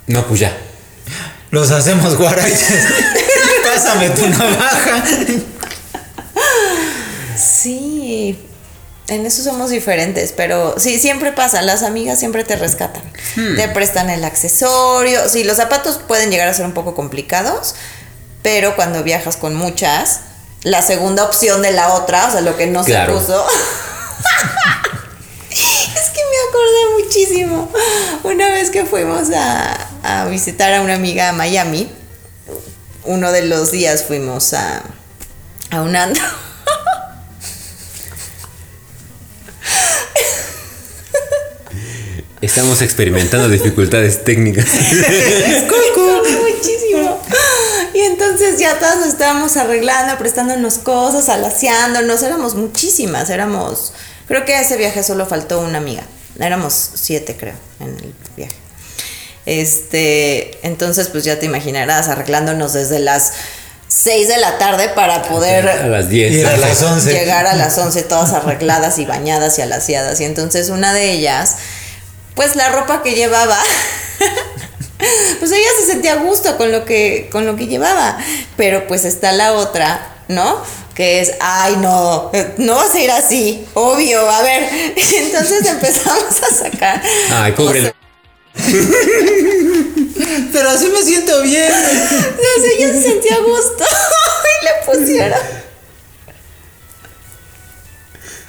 No, 0.07 0.25
pues 0.25 0.39
ya. 0.39 0.57
Los 1.51 1.69
hacemos 1.69 2.17
guaraches. 2.17 2.59
Pásame 3.63 4.09
tu 4.09 4.27
navaja. 4.27 5.03
Sí. 7.37 8.39
En 9.11 9.25
eso 9.25 9.43
somos 9.43 9.69
diferentes, 9.69 10.31
pero 10.31 10.75
sí, 10.77 10.97
siempre 10.97 11.33
pasa, 11.33 11.61
las 11.61 11.83
amigas 11.83 12.17
siempre 12.17 12.45
te 12.45 12.55
rescatan. 12.55 13.03
Te 13.57 13.67
prestan 13.67 14.09
el 14.09 14.23
accesorio. 14.23 15.27
Sí, 15.27 15.43
los 15.43 15.57
zapatos 15.57 15.99
pueden 16.07 16.31
llegar 16.31 16.47
a 16.47 16.53
ser 16.53 16.65
un 16.65 16.71
poco 16.73 16.95
complicados, 16.95 17.75
pero 18.41 18.77
cuando 18.77 19.03
viajas 19.03 19.35
con 19.35 19.53
muchas, 19.53 20.21
la 20.63 20.81
segunda 20.81 21.25
opción 21.25 21.61
de 21.61 21.71
la 21.71 21.89
otra, 21.93 22.27
o 22.27 22.31
sea, 22.31 22.39
lo 22.39 22.55
que 22.55 22.67
no 22.67 22.85
Claro. 22.85 23.19
se 23.19 23.25
puso. 23.25 23.45
es 25.49 26.09
que 26.09 26.21
me 26.31 26.37
acordé 26.49 27.03
muchísimo. 27.03 27.69
Una 28.23 28.49
vez 28.51 28.69
que 28.69 28.85
fuimos 28.85 29.27
a, 29.35 29.89
a 30.03 30.25
visitar 30.27 30.73
a 30.73 30.79
una 30.81 30.93
amiga 30.95 31.27
a 31.27 31.33
Miami, 31.33 31.91
uno 33.03 33.33
de 33.33 33.41
los 33.41 33.71
días 33.71 34.03
fuimos 34.03 34.53
a, 34.53 34.83
a 35.71 35.81
un 35.81 35.97
antro. 35.97 36.23
Estamos 42.41 42.81
experimentando 42.81 43.49
dificultades 43.49 44.23
técnicas. 44.23 44.65
muchísimo. 46.41 47.21
Y 47.93 47.99
entonces 47.99 48.59
ya 48.59 48.79
todas 48.79 48.97
nos 48.97 49.09
estábamos 49.09 49.57
arreglando, 49.57 50.17
prestándonos 50.17 50.79
cosas, 50.79 51.29
alaciándonos. 51.29 52.23
Éramos 52.23 52.55
muchísimas, 52.55 53.29
éramos. 53.29 53.93
Creo 54.27 54.43
que 54.45 54.55
a 54.55 54.61
ese 54.61 54.77
viaje 54.77 55.03
solo 55.03 55.27
faltó 55.27 55.61
una 55.61 55.77
amiga. 55.77 56.03
Éramos 56.39 56.91
siete, 56.95 57.37
creo, 57.37 57.53
en 57.79 57.89
el 57.89 58.13
viaje. 58.35 58.55
Este, 59.45 60.65
entonces, 60.65 61.09
pues 61.09 61.23
ya 61.23 61.39
te 61.39 61.45
imaginarás, 61.45 62.07
arreglándonos 62.07 62.73
desde 62.73 62.99
las 62.99 63.33
6 63.87 64.27
de 64.29 64.37
la 64.37 64.57
tarde 64.57 64.89
para 64.95 65.23
poder 65.23 65.67
A 65.67 65.87
las 65.87 66.07
10. 66.09 66.31
Y 66.31 66.39
era 66.39 66.53
a 66.53 66.57
las 66.57 66.81
11. 66.81 67.11
llegar 67.11 67.45
a 67.45 67.55
las 67.55 67.77
11 67.77 68.03
todas 68.03 68.31
arregladas 68.31 68.97
y 68.99 69.05
bañadas 69.05 69.59
y 69.59 69.61
alaciadas. 69.61 70.19
Y 70.21 70.23
entonces 70.23 70.69
una 70.69 70.93
de 70.93 71.11
ellas, 71.11 71.57
pues 72.35 72.55
la 72.55 72.69
ropa 72.69 73.03
que 73.03 73.13
llevaba, 73.13 73.57
pues 75.39 75.51
ella 75.51 75.67
se 75.79 75.85
sentía 75.85 76.13
a 76.13 76.17
gusto 76.17 76.57
con 76.57 76.71
lo 76.71 76.85
que, 76.85 77.29
con 77.31 77.45
lo 77.45 77.55
que 77.55 77.67
llevaba. 77.67 78.17
Pero 78.57 78.87
pues 78.87 79.05
está 79.05 79.31
la 79.31 79.53
otra, 79.53 80.15
¿no? 80.27 80.61
Que 80.95 81.21
es, 81.21 81.33
ay 81.39 81.77
no, 81.77 82.31
no 82.57 82.75
vas 82.75 82.93
a 82.93 82.99
ir 82.99 83.11
así, 83.11 83.65
obvio, 83.73 84.29
a 84.29 84.41
ver. 84.41 84.69
Entonces 84.95 85.65
empezamos 85.65 86.41
a 86.41 86.53
sacar. 86.53 87.01
Ay, 87.31 87.51
pobre. 87.53 87.93
Pero 90.53 90.69
así 90.69 90.87
me 90.87 91.01
siento 91.01 91.41
bien. 91.41 91.71
Entonces 91.71 92.73
ella 92.77 92.93
se 92.93 93.01
sentía 93.01 93.35
a 93.35 93.39
gusto 93.39 93.83
y 94.61 94.65
le 94.65 94.71
pusieron 94.99 95.60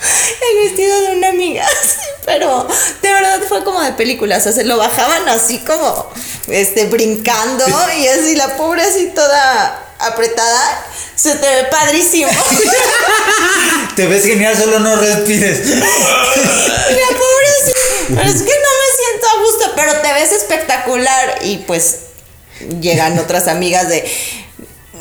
el 0.51 0.69
vestido 0.69 1.01
de 1.03 1.17
una 1.17 1.29
amiga. 1.29 1.67
pero 2.25 2.67
de 3.01 3.13
verdad 3.13 3.41
fue 3.49 3.65
como 3.65 3.81
de 3.81 3.93
película. 3.93 4.39
O 4.39 4.41
sea, 4.41 4.53
se 4.53 4.65
lo 4.65 4.77
bajaban 4.77 5.29
así 5.29 5.59
como 5.59 6.11
este 6.49 6.87
brincando 6.87 7.65
y 7.99 8.07
así 8.09 8.37
la 8.37 8.57
pobre 8.57 8.83
así 8.83 9.13
toda 9.15 9.95
apretada. 9.99 10.87
Se 11.15 11.37
te 11.37 11.47
ve 11.47 11.65
padrísimo. 11.71 12.31
Te 13.97 14.07
ves 14.07 14.25
genial, 14.25 14.57
solo 14.57 14.81
no 14.81 14.97
respires. 14.97 15.69
La 15.69 17.09
pobre 17.09 17.47
así, 17.63 17.73
pero 18.09 18.23
es 18.23 18.43
que 18.43 18.55
no 18.55 18.71
me 18.81 18.89
siento 18.97 19.27
a 19.29 19.41
gusto, 19.43 19.73
pero 19.77 20.01
te 20.01 20.13
ves 20.15 20.33
espectacular. 20.33 21.39
Y 21.43 21.59
pues 21.59 21.97
llegan 22.81 23.19
otras 23.19 23.49
amigas 23.49 23.91
de, 23.91 24.11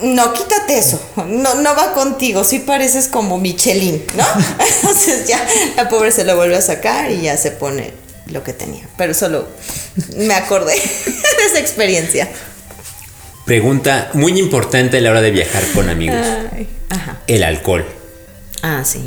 no, 0.01 0.33
quítate 0.33 0.77
eso, 0.77 1.01
no, 1.27 1.55
no 1.55 1.75
va 1.75 1.93
contigo, 1.93 2.43
sí 2.43 2.59
pareces 2.59 3.07
como 3.07 3.37
Michelin, 3.37 4.03
¿no? 4.15 4.25
Entonces 4.75 5.27
ya 5.27 5.45
la 5.75 5.89
pobre 5.89 6.11
se 6.11 6.23
lo 6.23 6.35
vuelve 6.35 6.55
a 6.57 6.61
sacar 6.61 7.11
y 7.11 7.21
ya 7.21 7.37
se 7.37 7.51
pone 7.51 7.93
lo 8.27 8.43
que 8.43 8.53
tenía. 8.53 8.87
Pero 8.97 9.13
solo 9.13 9.47
me 10.17 10.33
acordé 10.33 10.73
de 11.05 11.45
esa 11.45 11.59
experiencia. 11.59 12.29
Pregunta 13.45 14.09
muy 14.13 14.39
importante 14.39 14.97
a 14.97 15.01
la 15.01 15.11
hora 15.11 15.21
de 15.21 15.31
viajar 15.31 15.63
con 15.73 15.89
amigos. 15.89 16.25
Ay, 16.53 16.67
ajá. 16.89 17.21
El 17.27 17.43
alcohol. 17.43 17.85
Ah, 18.61 18.83
sí. 18.85 19.03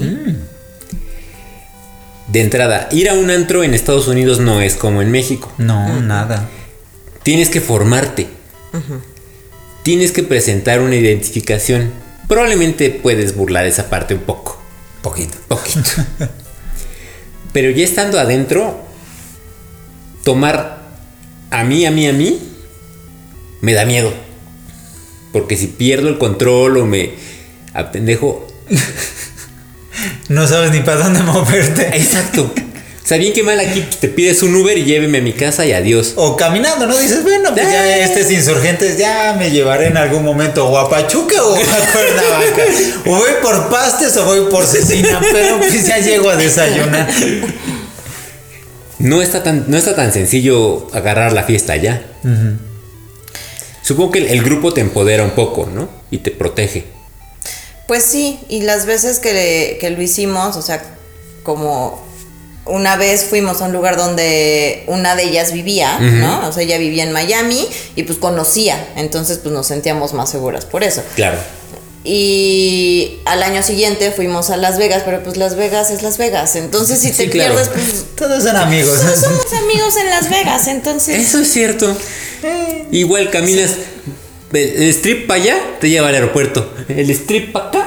De 2.29 2.41
entrada, 2.41 2.89
ir 2.91 3.09
a 3.09 3.15
un 3.15 3.31
antro 3.31 3.63
en 3.63 3.75
Estados 3.75 4.09
Unidos 4.09 4.41
no 4.41 4.61
es 4.61 4.75
como 4.75 5.03
en 5.03 5.11
México. 5.11 5.53
No, 5.59 6.01
nada. 6.01 6.49
Tienes 7.23 7.49
que 7.49 7.61
formarte. 7.61 8.27
Tienes 9.85 10.13
que 10.13 10.23
presentar 10.23 10.81
una 10.81 10.97
identificación. 10.97 11.93
Probablemente 12.27 12.89
puedes 12.91 13.37
burlar 13.37 13.67
esa 13.67 13.91
parte 13.91 14.15
un 14.15 14.21
poco. 14.21 14.59
Poquito. 15.03 15.37
Poquito. 15.47 15.91
Pero 17.53 17.71
ya 17.71 17.85
estando 17.85 18.19
adentro, 18.19 18.81
tomar 20.25 20.89
a 21.51 21.65
mí, 21.65 21.85
a 21.85 21.91
mí, 21.91 22.09
a 22.09 22.15
mí, 22.15 22.41
me 23.61 23.75
da 23.75 23.85
miedo. 23.85 24.13
Porque 25.33 25.59
si 25.59 25.67
pierdo 25.67 26.09
el 26.09 26.17
control 26.17 26.79
o 26.79 26.87
me 26.87 27.13
apendejo. 27.73 28.47
No 30.29 30.47
sabes 30.49 30.73
ni 30.73 30.81
para 30.81 31.05
dónde 31.05 31.23
moverte. 31.23 31.89
Exacto. 31.97 32.53
O 33.05 33.07
sea, 33.07 33.19
bien 33.19 33.35
que 33.35 33.43
mal 33.43 33.61
aquí 33.61 33.87
te 34.01 34.09
pides 34.09 34.43
un 34.43 34.57
Uber 34.57 34.79
y 34.79 34.85
lléveme 34.85 35.19
a 35.19 35.21
mi 35.21 35.35
casa 35.35 35.67
y 35.67 35.73
adiós. 35.73 36.15
O 36.17 36.37
caminando, 36.39 36.87
¿no? 36.87 36.97
Dices, 36.97 37.23
bueno, 37.23 37.51
pues 37.53 37.67
ya 37.71 37.99
este 37.99 38.21
es 38.21 38.31
insurgentes, 38.31 38.97
ya 38.97 39.37
me 39.39 39.51
llevaré 39.51 39.89
en 39.89 39.99
algún 39.99 40.25
momento 40.25 40.67
o 40.67 40.79
a 40.79 40.89
Pachuca 40.89 41.45
o 41.45 41.55
a 41.55 41.59
Cuernavaca. 41.93 42.63
O 43.05 43.11
voy 43.11 43.31
por 43.43 43.69
pastes 43.69 44.17
o 44.17 44.25
voy 44.25 44.51
por 44.51 44.65
cecina, 44.65 45.21
pero 45.21 45.59
pues 45.59 45.87
ya 45.87 45.99
llego 45.99 46.31
a 46.31 46.37
desayunar. 46.37 47.07
No 49.01 49.21
está 49.21 49.43
tan, 49.43 49.67
no 49.69 49.77
está 49.77 49.95
tan 49.95 50.11
sencillo 50.11 50.89
agarrar 50.95 51.35
la 51.35 51.43
fiesta 51.43 51.77
ya. 51.77 52.07
Supongo 53.83 54.13
que 54.13 54.21
el, 54.21 54.27
el 54.29 54.43
grupo 54.43 54.73
te 54.73 54.81
empodera 54.81 55.25
un 55.25 55.33
poco, 55.33 55.69
¿no? 55.71 55.91
Y 56.11 56.19
te 56.19 56.31
protege. 56.31 56.87
Pues 57.87 58.03
sí, 58.03 58.41
y 58.49 58.63
las 58.63 58.87
veces 58.87 59.19
que, 59.19 59.77
que 59.79 59.91
lo 59.91 60.01
hicimos, 60.01 60.57
o 60.57 60.63
sea, 60.63 60.83
como 61.43 62.03
una 62.67 62.97
vez 62.97 63.25
fuimos 63.25 63.61
a 63.61 63.67
un 63.67 63.73
lugar 63.73 63.97
donde 63.97 64.85
una 64.87 65.17
de 65.17 65.25
ellas 65.25 65.53
vivía, 65.53 65.99
¿no? 65.99 66.49
O 66.49 66.53
sea, 66.53 66.63
ella 66.63 66.79
vivía 66.79 67.03
en 67.05 67.13
Miami 67.13 67.67
y 67.97 68.03
pues 68.05 68.19
conocía, 68.19 68.89
entonces 68.97 69.39
pues 69.39 69.53
nos 69.55 69.67
sentíamos 69.67 70.13
más 70.15 70.31
seguras 70.31 70.65
por 70.65 70.83
eso. 70.85 71.03
Claro. 71.15 71.37
Y 72.07 73.21
al 73.25 73.43
año 73.43 73.63
siguiente 73.63 74.11
fuimos 74.11 74.51
a 74.51 74.59
Las 74.59 74.77
Vegas, 74.77 75.03
pero 75.07 75.23
pues 75.23 75.39
Las 75.39 75.57
Vegas 75.57 75.91
es 75.91 76.03
Las 76.03 76.19
Vegas, 76.19 76.55
entonces 76.55 76.99
si 76.99 77.11
te 77.13 77.25
Sí, 77.25 77.31
claro. 77.31 77.55
pierdes, 77.55 77.71
pues 77.73 78.05
Todos 78.17 78.43
son 78.45 78.57
amigos. 78.57 79.01
todos 79.01 79.19
somos 79.21 79.53
amigos 79.55 79.97
en 79.97 80.11
Las 80.11 80.29
Vegas, 80.29 80.67
entonces... 80.69 81.19
Eso 81.27 81.41
es 81.41 81.51
cierto. 81.51 81.97
Igual 82.93 83.31
caminas. 83.31 83.73
El 84.53 84.61
el 84.61 84.89
strip 84.91 85.27
para 85.27 85.43
allá 85.43 85.57
te 85.81 85.89
lleva 85.89 86.09
al 86.09 86.15
aeropuerto. 86.15 86.73
El 86.89 87.11
strip 87.11 87.53
para 87.53 87.69
acá 87.69 87.84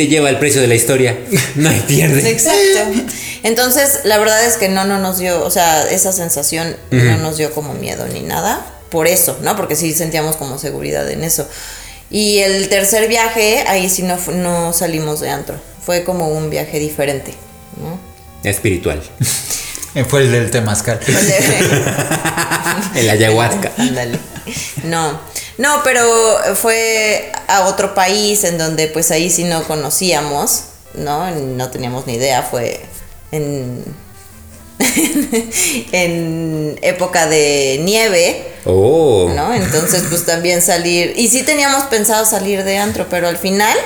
te 0.00 0.06
lleva 0.06 0.30
al 0.30 0.38
precio 0.38 0.62
de 0.62 0.66
la 0.66 0.74
historia. 0.74 1.14
No 1.56 1.68
hay 1.68 1.80
pierde. 1.80 2.30
Exacto. 2.30 3.02
Entonces, 3.42 4.00
la 4.04 4.16
verdad 4.16 4.42
es 4.46 4.56
que 4.56 4.70
no, 4.70 4.86
no 4.86 4.98
nos 4.98 5.18
dio, 5.18 5.44
o 5.44 5.50
sea, 5.50 5.90
esa 5.90 6.10
sensación 6.10 6.74
no 6.90 7.18
nos 7.18 7.36
dio 7.36 7.52
como 7.52 7.74
miedo 7.74 8.06
ni 8.10 8.20
nada. 8.20 8.64
Por 8.88 9.06
eso, 9.06 9.38
¿no? 9.42 9.56
Porque 9.56 9.76
sí 9.76 9.92
sentíamos 9.92 10.36
como 10.36 10.56
seguridad 10.58 11.10
en 11.10 11.22
eso. 11.22 11.46
Y 12.10 12.38
el 12.38 12.70
tercer 12.70 13.08
viaje, 13.08 13.62
ahí 13.66 13.90
sí 13.90 14.02
no, 14.02 14.18
no 14.32 14.72
salimos 14.72 15.20
de 15.20 15.28
antro. 15.28 15.60
Fue 15.84 16.02
como 16.02 16.28
un 16.28 16.48
viaje 16.48 16.78
diferente, 16.78 17.34
¿no? 17.78 18.00
Espiritual. 18.48 19.02
Fue 20.08 20.22
el 20.22 20.32
del 20.32 20.50
temazcal. 20.50 20.98
El 22.94 23.10
ayahuasca. 23.10 23.72
Ándale. 23.76 24.18
No, 24.84 25.20
no, 25.60 25.82
pero 25.84 26.02
fue 26.56 27.30
a 27.46 27.66
otro 27.66 27.94
país 27.94 28.42
en 28.44 28.58
donde 28.58 28.88
pues 28.88 29.10
ahí 29.12 29.30
sí 29.30 29.44
no 29.44 29.62
conocíamos, 29.64 30.62
¿no? 30.94 31.30
No 31.30 31.70
teníamos 31.70 32.06
ni 32.06 32.14
idea, 32.14 32.42
fue 32.42 32.80
en, 33.30 33.84
en 35.92 36.78
época 36.82 37.26
de 37.26 37.80
nieve, 37.82 38.46
Oh. 38.66 39.30
¿no? 39.34 39.54
Entonces 39.54 40.04
pues 40.10 40.26
también 40.26 40.60
salir, 40.60 41.14
y 41.16 41.28
sí 41.28 41.42
teníamos 41.44 41.84
pensado 41.84 42.26
salir 42.26 42.62
de 42.64 42.78
antro, 42.78 43.06
pero 43.08 43.28
al 43.28 43.38
final... 43.38 43.76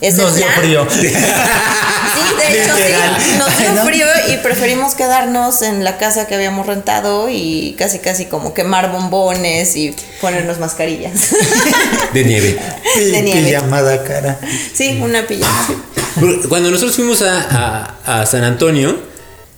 Ese 0.00 0.20
Nos 0.20 0.34
dio 0.34 0.46
plan- 0.46 0.58
frío. 0.58 0.86
Sí, 2.14 2.52
de 2.52 2.62
hecho 2.64 2.76
Literal. 2.76 3.16
sí, 3.20 3.30
nos 3.38 3.58
dio 3.58 3.72
¿No? 3.74 3.84
frío 3.84 4.06
y 4.32 4.36
preferimos 4.38 4.94
quedarnos 4.94 5.62
en 5.62 5.84
la 5.84 5.98
casa 5.98 6.26
que 6.26 6.34
habíamos 6.34 6.66
rentado 6.66 7.28
y 7.30 7.74
casi 7.78 7.98
casi 7.98 8.26
como 8.26 8.54
quemar 8.54 8.92
bombones 8.92 9.76
y 9.76 9.94
ponernos 10.20 10.58
mascarillas. 10.58 11.34
De 12.12 12.24
nieve. 12.24 12.58
De 12.96 13.22
nieve. 13.22 13.48
Pijamada 13.50 14.02
cara. 14.04 14.38
Sí, 14.74 14.98
una 15.02 15.26
pijama. 15.26 15.66
Cuando 16.48 16.70
nosotros 16.70 16.96
fuimos 16.96 17.22
a, 17.22 17.94
a- 18.04 18.20
a 18.22 18.26
San 18.26 18.44
Antonio, 18.44 18.98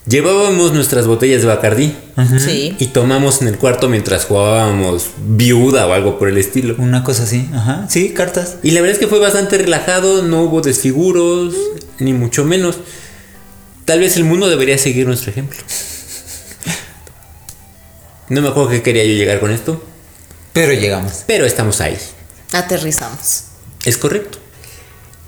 llevábamos 0.07 0.73
nuestras 0.73 1.07
botellas 1.07 1.43
de 1.43 1.49
Bacardí 1.49 1.97
Sí. 2.39 2.77
y 2.79 2.87
tomamos 2.89 3.43
en 3.43 3.49
el 3.49 3.59
cuarto 3.59 3.89
mientras 3.89 4.27
jugábamos 4.27 5.07
viuda 5.27 5.87
o 5.89 5.93
algo 5.93 6.19
por 6.19 6.29
el 6.29 6.39
estilo. 6.39 6.77
Una 6.79 7.03
cosa 7.03 7.25
así. 7.25 7.49
Ajá. 7.53 7.87
Sí, 7.89 8.11
cartas. 8.11 8.57
Y 8.63 8.71
la 8.71 8.81
verdad 8.83 8.95
es 8.95 9.01
que 9.01 9.09
fue 9.09 9.19
bastante 9.19 9.59
relajado, 9.59 10.23
no 10.23 10.43
hubo 10.43 10.61
desfiguros, 10.61 11.55
ni 11.99 12.13
mucho 12.13 12.45
menos. 12.45 12.79
Tal 13.85 14.01
vez 14.01 14.17
el 14.17 14.25
mundo 14.25 14.49
debería 14.49 14.79
seguir 14.79 15.07
nuestro 15.07 15.31
ejemplo. 15.31 15.59
No 18.29 18.41
me 18.41 18.49
acuerdo 18.49 18.71
que 18.71 18.83
quería 18.83 19.05
yo 19.05 19.13
llegar 19.13 19.39
con 19.41 19.51
esto, 19.53 19.83
Pero 20.53 20.73
llegamos. 20.73 21.25
pero 21.27 21.45
estamos 21.45 21.81
ahí. 21.81 21.97
Aterrizamos. 22.53 23.45
Es 23.85 23.99
correcto. 23.99 24.39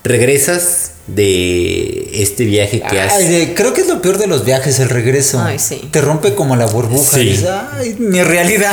Regresas 0.03 0.93
de 1.09 2.23
este 2.23 2.45
viaje 2.45 2.81
que 2.81 3.01
has... 3.01 3.13
Ay, 3.15 3.29
de- 3.29 3.55
creo 3.55 3.75
que 3.75 3.83
es 3.83 3.89
lo 3.89 4.01
peor 4.01 4.19
de 4.19 4.27
los 4.29 4.45
viajes, 4.45 4.79
el 4.79 4.89
regreso. 4.89 5.41
Ay, 5.43 5.59
sí. 5.59 5.89
Te 5.93 6.01
rompe 6.01 6.35
como 6.35 6.57
la 6.57 6.67
burbuja. 6.67 7.17
Sí. 7.19 7.25
Dices, 7.25 7.49
Ay, 7.73 7.97
mi 7.99 8.23
realidad. 8.23 8.73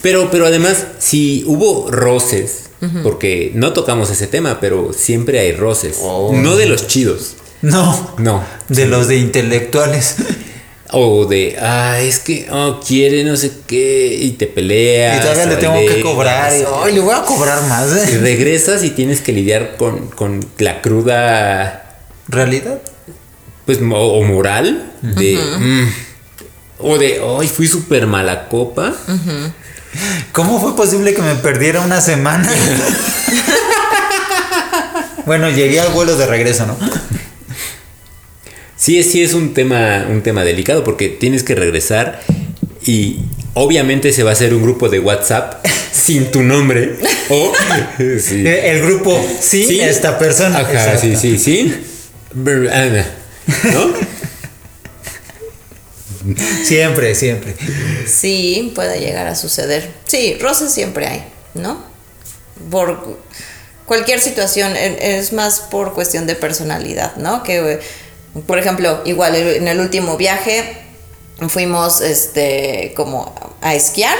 Pero, 0.00 0.30
pero 0.30 0.46
además, 0.46 0.86
si 1.00 1.42
hubo 1.46 1.90
roces, 1.90 2.67
porque 3.02 3.50
no 3.54 3.72
tocamos 3.72 4.10
ese 4.10 4.26
tema, 4.26 4.60
pero 4.60 4.92
siempre 4.92 5.40
hay 5.40 5.52
roces. 5.52 5.98
Oh. 6.00 6.32
No 6.32 6.56
de 6.56 6.66
los 6.66 6.86
chidos, 6.86 7.36
no. 7.62 8.14
no. 8.18 8.44
De 8.68 8.86
los 8.86 9.08
de 9.08 9.18
intelectuales. 9.18 10.16
O 10.90 11.26
de, 11.26 11.58
ah, 11.60 12.00
es 12.00 12.18
que 12.18 12.48
oh, 12.50 12.80
quiere 12.80 13.22
no 13.22 13.36
sé 13.36 13.52
qué, 13.66 14.18
y 14.22 14.30
te 14.30 14.46
peleas. 14.46 15.18
y 15.18 15.20
todavía 15.20 15.44
le 15.44 15.56
tengo 15.56 15.80
que 15.86 16.00
cobrar. 16.00 16.50
Y, 16.50 16.64
ay, 16.82 16.94
le 16.94 17.00
voy 17.00 17.14
a 17.14 17.24
cobrar 17.26 17.62
más. 17.68 17.90
y 18.10 18.14
¿eh? 18.14 18.18
regresas 18.22 18.82
y 18.82 18.88
tienes 18.92 19.20
que 19.20 19.34
lidiar 19.34 19.76
con, 19.76 20.08
con 20.08 20.42
la 20.56 20.80
cruda, 20.80 21.98
¿Realidad? 22.28 22.80
pues, 23.68 23.80
o 23.82 24.22
moral, 24.22 24.94
de, 25.02 25.36
mm, 25.36 25.88
o 26.78 26.98
de, 26.98 27.20
ay, 27.40 27.48
fui 27.48 27.66
súper 27.66 28.06
mala 28.06 28.48
copa. 28.48 28.94
¿Cómo 30.32 30.60
fue 30.60 30.76
posible 30.76 31.14
que 31.14 31.22
me 31.22 31.34
perdiera 31.36 31.80
una 31.80 32.00
semana? 32.00 32.48
bueno, 35.26 35.50
llegué 35.50 35.80
al 35.80 35.92
vuelo 35.92 36.16
de 36.16 36.26
regreso, 36.26 36.66
¿no? 36.66 36.76
Sí, 38.76 39.02
sí 39.02 39.22
es 39.22 39.34
un 39.34 39.54
tema, 39.54 40.06
un 40.08 40.22
tema 40.22 40.44
delicado 40.44 40.84
porque 40.84 41.08
tienes 41.08 41.42
que 41.42 41.54
regresar 41.54 42.20
y 42.86 43.20
obviamente 43.54 44.12
se 44.12 44.22
va 44.22 44.30
a 44.30 44.32
hacer 44.34 44.54
un 44.54 44.62
grupo 44.62 44.88
de 44.88 45.00
WhatsApp 45.00 45.64
sin 45.92 46.30
tu 46.30 46.42
nombre 46.42 46.96
o 47.28 47.52
sí. 47.98 48.46
Eh, 48.46 48.70
El 48.70 48.82
grupo, 48.82 49.20
sí, 49.40 49.64
Sí. 49.64 49.80
esta 49.80 50.18
persona. 50.18 50.58
Ajá, 50.60 50.94
Exacto. 50.94 51.18
sí, 51.20 51.38
sí, 51.38 51.74
ah, 52.72 52.86
¿No? 53.72 54.17
Siempre, 56.64 57.14
siempre. 57.14 57.54
Sí, 58.06 58.72
puede 58.74 59.00
llegar 59.00 59.26
a 59.26 59.34
suceder. 59.34 59.90
Sí, 60.04 60.36
roces 60.40 60.72
siempre 60.72 61.06
hay, 61.06 61.24
¿no? 61.54 61.82
Por 62.70 63.18
cualquier 63.86 64.20
situación, 64.20 64.74
es 64.76 65.32
más 65.32 65.60
por 65.60 65.94
cuestión 65.94 66.26
de 66.26 66.34
personalidad, 66.34 67.16
¿no? 67.16 67.42
Que, 67.42 67.80
por 68.46 68.58
ejemplo, 68.58 69.02
igual 69.04 69.36
en 69.36 69.68
el 69.68 69.80
último 69.80 70.16
viaje 70.16 70.78
fuimos, 71.48 72.00
este, 72.00 72.92
como 72.96 73.56
a 73.60 73.74
esquiar 73.74 74.16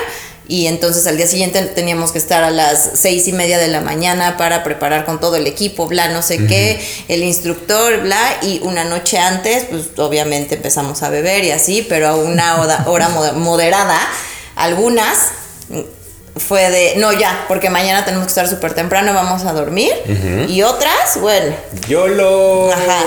y 0.48 0.66
entonces 0.66 1.06
al 1.06 1.16
día 1.18 1.26
siguiente 1.26 1.60
teníamos 1.62 2.10
que 2.10 2.18
estar 2.18 2.42
a 2.42 2.50
las 2.50 2.90
seis 2.94 3.28
y 3.28 3.32
media 3.32 3.58
de 3.58 3.68
la 3.68 3.80
mañana 3.82 4.36
para 4.38 4.64
preparar 4.64 5.04
con 5.04 5.20
todo 5.20 5.36
el 5.36 5.46
equipo, 5.46 5.86
bla, 5.86 6.08
no 6.08 6.22
sé 6.22 6.46
qué, 6.46 6.80
el 7.08 7.22
instructor, 7.22 8.00
bla, 8.00 8.18
y 8.42 8.60
una 8.64 8.84
noche 8.84 9.18
antes, 9.18 9.66
pues 9.70 9.82
obviamente 9.98 10.54
empezamos 10.54 11.02
a 11.02 11.10
beber 11.10 11.44
y 11.44 11.50
así, 11.50 11.86
pero 11.88 12.08
a 12.08 12.16
una 12.16 12.60
hora, 12.62 12.84
hora 12.88 13.08
moder- 13.10 13.34
moderada, 13.34 13.98
algunas 14.56 15.18
fue 16.38 16.70
de, 16.70 16.94
no 16.96 17.12
ya, 17.12 17.44
porque 17.48 17.70
mañana 17.70 18.04
tenemos 18.04 18.26
que 18.26 18.30
estar 18.30 18.48
súper 18.48 18.74
temprano, 18.74 19.14
vamos 19.14 19.44
a 19.44 19.52
dormir, 19.52 19.92
y 20.48 20.62
otras, 20.62 21.20
bueno, 21.20 21.54
YOLO. 21.88 22.72
Ajá. 22.72 23.04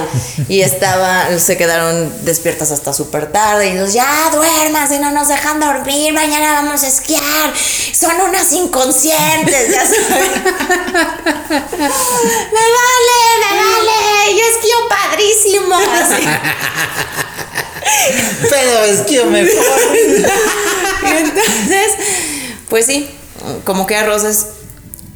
Y 0.48 0.62
estaba, 0.62 1.28
se 1.40 1.58
quedaron 1.58 2.12
despiertas 2.26 2.72
hasta 2.72 2.94
súper 2.94 3.32
tarde 3.32 3.70
y 3.70 3.74
nos, 3.74 3.94
ya 3.94 4.30
duérmase, 4.32 5.00
no 5.00 5.12
nos 5.12 5.28
dejan 5.28 5.60
dormir, 5.60 6.14
mañana 6.14 6.54
vamos 6.54 6.84
a 6.84 6.88
esquiar. 6.88 7.54
Son 7.94 8.20
unas 8.22 8.52
inconscientes, 8.54 9.72
ya 9.72 9.82
sabes. 9.82 10.06
me 11.50 11.88
vale, 11.88 11.92
me 13.40 13.52
vale, 13.58 14.38
yo 14.38 14.44
esquío 14.46 14.78
padrísimo. 14.90 15.76
Así. 15.76 16.28
Pero 18.50 18.84
es 18.86 19.00
que 19.02 19.24
mejor. 19.26 19.96
Y 19.96 21.08
entonces, 21.18 21.94
pues 22.70 22.86
sí, 22.86 23.10
como 23.64 23.86
que 23.88 23.96
arroces, 23.96 24.46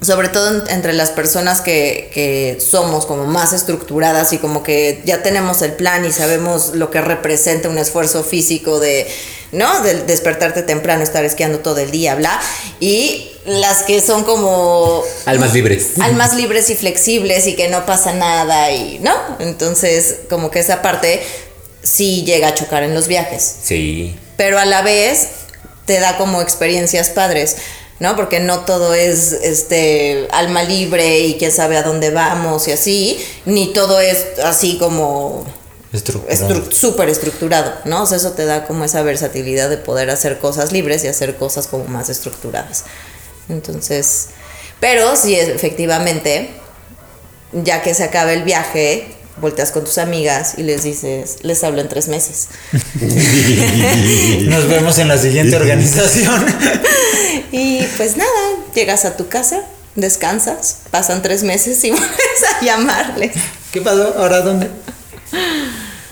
sobre 0.01 0.28
todo 0.30 0.61
en- 0.63 0.69
entre 0.69 0.93
las 0.93 1.09
personas 1.11 1.61
que, 1.61 2.09
que 2.13 2.57
somos 2.59 3.05
como 3.05 3.26
más 3.26 3.53
estructuradas 3.53 4.34
y 4.34 4.38
como 4.38 4.61
que 4.63 5.01
ya 5.05 5.23
tenemos 5.23 5.61
el 5.61 5.73
plan 5.73 6.05
y 6.05 6.11
sabemos 6.11 6.69
lo 6.76 6.91
que 6.91 7.01
representa 7.01 7.69
un 7.69 7.78
esfuerzo 7.78 8.23
físico 8.23 8.80
de, 8.80 9.07
¿no? 9.51 9.82
De 9.82 10.01
despertarte 10.03 10.63
temprano, 10.63 11.01
estar 11.03 11.23
esquiando 11.26 11.59
todo 11.59 11.78
el 11.80 11.91
día, 11.91 12.15
bla. 12.15 12.39
Y 12.80 13.32
las 13.45 13.84
que 13.84 14.01
son 14.01 14.23
como 14.26 15.01
Almas 15.26 15.53
libres. 15.53 15.91
almas 16.01 16.34
libres 16.36 16.69
y 16.69 16.76
flexibles 16.76 17.47
y 17.47 17.55
que 17.55 17.69
no 17.69 17.86
pasa 17.86 18.11
nada 18.13 18.71
y, 18.71 18.99
¿no? 18.99 19.13
Entonces, 19.39 20.15
como 20.30 20.51
que 20.51 20.59
esa 20.59 20.82
parte 20.82 21.21
sí 21.84 22.23
llega 22.26 22.49
a 22.49 22.53
chocar 22.55 22.82
en 22.84 22.95
los 22.95 23.07
viajes 23.07 23.57
Sí. 23.63 24.15
pero 24.38 24.57
a 24.57 24.65
la 24.65 24.82
vez 24.82 25.28
te 25.86 25.99
da 25.99 26.17
como 26.17 26.41
experiencias 26.41 27.09
padres, 27.11 27.57
¿no? 27.99 28.15
Porque 28.15 28.39
no 28.39 28.61
todo 28.61 28.93
es 28.93 29.31
este 29.31 30.27
alma 30.31 30.63
libre 30.63 31.19
y 31.19 31.37
quién 31.37 31.51
sabe 31.51 31.77
a 31.77 31.83
dónde 31.83 32.09
vamos 32.11 32.67
y 32.67 32.71
así, 32.71 33.19
ni 33.45 33.71
todo 33.73 33.99
es 33.99 34.39
así 34.43 34.77
como 34.77 35.45
Estructurado. 35.93 36.55
estru- 36.55 36.71
súper 36.73 37.07
estructurado, 37.09 37.73
¿no? 37.85 38.03
O 38.03 38.05
sea, 38.05 38.17
eso 38.17 38.31
te 38.33 38.45
da 38.45 38.65
como 38.67 38.83
esa 38.83 39.01
versatilidad 39.01 39.69
de 39.69 39.77
poder 39.77 40.09
hacer 40.09 40.39
cosas 40.39 40.71
libres 40.73 41.03
y 41.05 41.07
hacer 41.07 41.37
cosas 41.37 41.67
como 41.67 41.85
más 41.85 42.09
estructuradas. 42.09 42.83
Entonces, 43.47 44.27
pero 44.81 45.15
sí, 45.15 45.35
efectivamente, 45.35 46.49
ya 47.53 47.81
que 47.81 47.93
se 47.93 48.03
acabe 48.03 48.33
el 48.33 48.43
viaje, 48.43 49.14
volteas 49.38 49.71
con 49.71 49.83
tus 49.83 49.97
amigas 49.97 50.53
y 50.57 50.63
les 50.63 50.83
dices, 50.83 51.38
les 51.41 51.63
hablo 51.63 51.81
en 51.81 51.89
tres 51.89 52.07
meses. 52.07 52.47
Nos 54.43 54.67
vemos 54.67 54.97
en 54.99 55.07
la 55.07 55.17
siguiente 55.17 55.55
organización. 55.55 56.45
Y 57.51 57.83
pues 57.97 58.17
nada, 58.17 58.29
llegas 58.73 59.05
a 59.05 59.15
tu 59.15 59.27
casa, 59.27 59.61
descansas, 59.95 60.79
pasan 60.91 61.21
tres 61.21 61.43
meses 61.43 61.81
y 61.83 61.91
vuelves 61.91 62.43
a 62.53 62.65
llamarles. 62.65 63.31
¿Qué 63.71 63.81
pasó? 63.81 64.13
¿Ahora 64.17 64.41
dónde? 64.41 64.69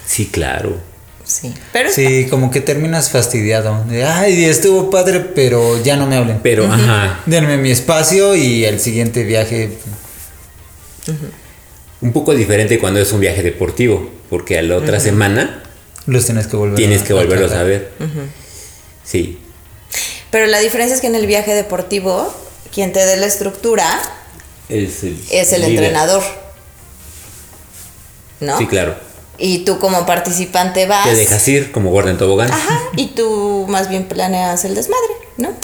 Sí, 0.06 0.26
claro. 0.26 0.78
Sí, 1.24 1.54
pero 1.72 1.90
Sí, 1.90 2.26
como 2.28 2.50
que 2.50 2.60
terminas 2.60 3.10
fastidiado. 3.10 3.84
De, 3.84 4.04
Ay, 4.04 4.44
estuvo 4.44 4.90
padre, 4.90 5.20
pero 5.20 5.82
ya 5.82 5.96
no 5.96 6.06
me 6.06 6.16
hablen. 6.16 6.40
Pero, 6.42 6.70
ajá. 6.70 7.20
Denme 7.26 7.56
mi 7.56 7.70
espacio 7.70 8.34
y 8.34 8.64
el 8.64 8.80
siguiente 8.80 9.24
viaje. 9.24 9.70
Un 12.04 12.12
poco 12.12 12.34
diferente 12.34 12.78
cuando 12.78 13.00
es 13.00 13.10
un 13.12 13.18
viaje 13.20 13.42
deportivo, 13.42 14.10
porque 14.30 14.58
a 14.58 14.62
la 14.62 14.76
otra 14.76 15.00
semana 15.00 15.62
Los 16.06 16.26
tienes 16.26 16.46
que 16.46 16.54
volver 16.56 16.76
tienes 16.76 17.02
que 17.02 17.12
volverlos 17.14 17.50
a 17.52 17.62
ver. 17.64 17.90
Sí. 19.04 19.38
Pero 20.30 20.46
la 20.46 20.58
diferencia 20.60 20.94
es 20.94 21.00
que 21.00 21.06
en 21.08 21.14
el 21.14 21.26
viaje 21.26 21.54
deportivo, 21.54 22.32
quien 22.72 22.92
te 22.92 23.04
dé 23.04 23.16
la 23.16 23.26
estructura 23.26 23.86
Es 24.68 25.02
el, 25.02 25.18
es 25.30 25.52
el 25.52 25.64
entrenador. 25.64 26.22
¿No? 28.40 28.58
Sí, 28.58 28.66
claro. 28.66 28.96
Y 29.38 29.64
tú 29.64 29.78
como 29.78 30.06
participante 30.06 30.86
vas. 30.86 31.08
Te 31.08 31.14
dejas 31.16 31.48
ir 31.48 31.72
como 31.72 31.90
guarda 31.90 32.10
en 32.10 32.18
tobogán. 32.18 32.50
Ajá. 32.52 32.80
Y 32.96 33.08
tú 33.08 33.66
más 33.68 33.88
bien 33.88 34.04
planeas 34.04 34.64
el 34.64 34.74
desmadre, 34.74 35.14
¿no? 35.38 35.54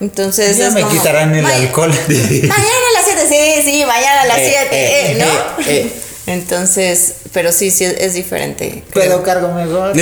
Entonces 0.00 0.56
Ya 0.56 0.68
es 0.68 0.74
me 0.74 0.80
como, 0.80 0.92
quitarán 0.92 1.34
el 1.34 1.42
"Ma- 1.42 1.54
alcohol". 1.54 1.90
Mañana 1.90 2.48
a 2.48 2.48
las 2.48 2.48
7, 2.48 2.89
sí, 3.30 3.62
sí, 3.64 3.84
mañana 3.86 4.20
a 4.22 4.26
las 4.26 4.38
Eh, 4.38 4.54
7, 4.70 4.70
eh, 4.72 5.14
¿no? 5.18 5.24
eh, 5.64 5.66
eh. 5.86 5.92
Entonces, 6.26 7.14
pero 7.32 7.50
sí, 7.52 7.70
sí, 7.70 7.84
es 7.84 8.14
diferente. 8.14 8.84
Puedo 8.92 9.22
cargo 9.22 9.52
mejor. 9.54 9.92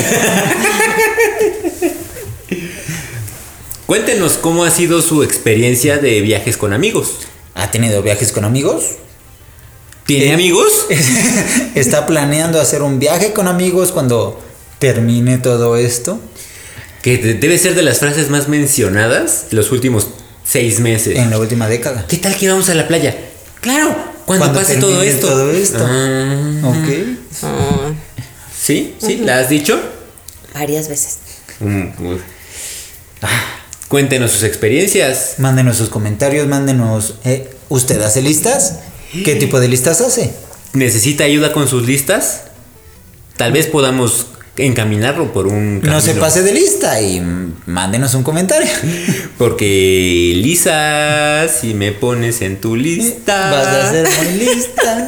Cuéntenos 3.87 4.35
cómo 4.35 4.64
ha 4.64 4.70
sido 4.70 5.01
su 5.01 5.22
experiencia 5.22 5.97
de 5.99 6.20
viajes 6.20 6.57
con 6.57 6.72
amigos. 6.72 7.20
¿Ha 7.55 7.70
tenido 7.70 8.03
viajes 8.03 8.33
con 8.33 8.45
amigos? 8.45 8.85
¿Tiene 10.05 10.26
Eh. 10.26 10.33
amigos? 10.35 10.87
¿Está 11.74 12.07
planeando 12.07 12.61
hacer 12.61 12.83
un 12.83 12.99
viaje 12.99 13.33
con 13.33 13.49
amigos 13.49 13.93
cuando 13.93 14.43
termine 14.79 15.39
todo 15.39 15.76
esto? 15.76 16.20
Que 17.03 17.16
de- 17.18 17.35
debe 17.35 17.57
ser 17.59 17.74
de 17.74 17.83
las 17.83 17.99
frases 18.01 18.29
más 18.29 18.49
mencionadas 18.49 19.47
los 19.51 19.72
últimos 19.72 20.09
seis 20.49 20.80
meses. 20.80 21.16
En 21.18 21.30
la 21.30 21.38
última 21.38 21.68
década. 21.68 22.07
¿Qué 22.09 22.16
tal 22.16 22.34
que 22.36 22.46
íbamos 22.46 22.68
a 22.70 22.74
la 22.74 22.88
playa? 22.88 23.14
Claro, 23.61 23.94
cuando, 24.24 24.44
Cuando 24.46 24.61
pase 24.61 24.76
todo 24.76 25.03
esto. 25.03 25.26
todo 25.28 25.51
esto. 25.53 25.78
Ah, 25.86 26.61
Ok. 26.64 26.88
Ah, 27.42 27.92
¿Sí? 28.61 28.94
¿Sí? 28.99 29.16
¿La 29.18 29.38
has 29.40 29.49
dicho? 29.49 29.78
varias 30.55 30.88
veces. 30.88 31.18
Mm. 31.61 32.16
Ah, 33.22 33.28
Cuéntenos 33.88 34.32
sus 34.32 34.42
experiencias. 34.42 35.34
Mándenos 35.38 35.76
sus 35.78 35.88
comentarios, 35.88 36.46
mándenos. 36.46 37.14
eh, 37.24 37.49
¿Usted 37.68 38.01
hace 38.03 38.20
listas? 38.22 38.80
¿Qué 39.24 39.36
tipo 39.36 39.61
de 39.61 39.68
listas 39.68 40.01
hace? 40.03 40.32
¿Necesita 40.74 41.24
ayuda 41.24 41.53
con 41.53 41.68
sus 41.68 41.86
listas? 41.86 42.42
Tal 43.36 43.53
vez 43.53 43.66
podamos 43.66 44.26
encaminarlo 44.57 45.32
por 45.32 45.46
un 45.46 45.80
No 45.80 46.01
se 46.01 46.09
camino. 46.09 46.20
pase 46.26 46.42
de 46.42 46.53
lista 46.53 47.01
y 47.01 47.22
mándenos 47.66 48.14
un 48.14 48.22
comentario. 48.24 48.68
Porque 49.39 50.32
Lisa, 50.36 51.47
si 51.49 51.72
me 51.72 51.93
pones 51.93 52.43
en 52.43 52.61
tu 52.61 52.74
lista. 52.74 53.51
Vas 53.53 53.66
a 53.68 53.91
ser 53.91 54.09
muy 54.09 54.45
lista. 54.45 55.07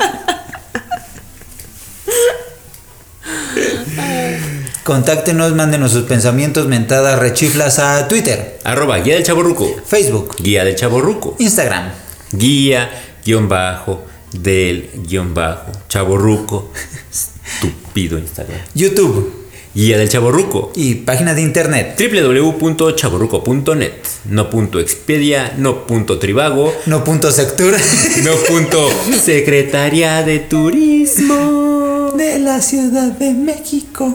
Contáctenos, 4.85 5.53
mándenos 5.55 5.93
sus 5.93 6.05
pensamientos, 6.05 6.67
mentadas, 6.67 7.19
rechiflas 7.19 7.79
a 7.79 8.09
Twitter, 8.09 8.59
Arroba 8.65 8.99
guía 8.99 9.15
del 9.15 9.25
chaborruco. 9.25 9.69
Facebook, 9.85 10.37
Guía 10.39 10.65
del 10.65 10.77
chaborruco. 10.77 11.37
Instagram, 11.39 11.91
Guía 12.33 12.91
guion 13.25 13.49
bajo 13.49 14.05
del 14.33 14.91
guion 14.95 15.35
bajo 15.35 15.73
chaborruco. 15.89 16.73
Estúpido 17.63 18.19
Instagram. 18.19 18.61
YouTube 18.75 19.40
Guía 19.73 19.99
del 19.99 20.09
chaborruco. 20.09 20.73
y 20.75 20.97
página 20.97 21.33
de 21.35 21.43
internet. 21.43 21.97
www.chaborruco.net. 21.97 23.93
No 24.25 24.51
punto 24.51 24.81
Expedia, 24.81 25.55
no 25.57 25.87
punto 25.87 26.19
Tribago, 26.19 26.75
No 26.87 27.05
punto 27.05 27.31
sectura 27.31 27.79
no 28.25 28.35
punto 28.49 28.91
Secretaría 29.23 30.23
de 30.23 30.41
Turismo 30.41 32.13
de 32.17 32.41
la 32.41 32.61
Ciudad 32.61 33.13
de 33.13 33.33
México. 33.33 34.15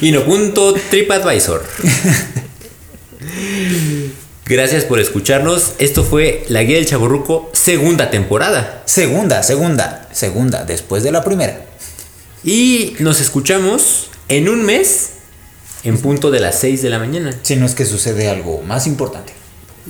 y 0.00 0.12
no 0.12 0.24
punto 0.24 0.74
TripAdvisor. 0.90 1.64
Gracias 4.46 4.84
por 4.84 5.00
escucharnos. 5.00 5.72
Esto 5.78 6.04
fue 6.04 6.44
La 6.48 6.62
Guía 6.62 6.76
del 6.76 6.84
Chaborruco, 6.86 7.50
segunda 7.54 8.10
temporada. 8.10 8.82
Segunda, 8.84 9.42
segunda, 9.42 10.06
segunda, 10.12 10.64
después 10.64 11.02
de 11.02 11.12
la 11.12 11.24
primera. 11.24 11.64
Y 12.44 12.96
nos 12.98 13.20
escuchamos 13.20 14.10
en 14.28 14.48
un 14.48 14.62
mes 14.64 15.10
en 15.82 15.98
punto 15.98 16.30
de 16.30 16.40
las 16.40 16.58
6 16.60 16.82
de 16.82 16.90
la 16.90 16.98
mañana. 16.98 17.34
Si 17.42 17.56
no 17.56 17.66
es 17.66 17.74
que 17.74 17.84
sucede 17.86 18.28
algo 18.28 18.62
más 18.62 18.86
importante. 18.86 19.32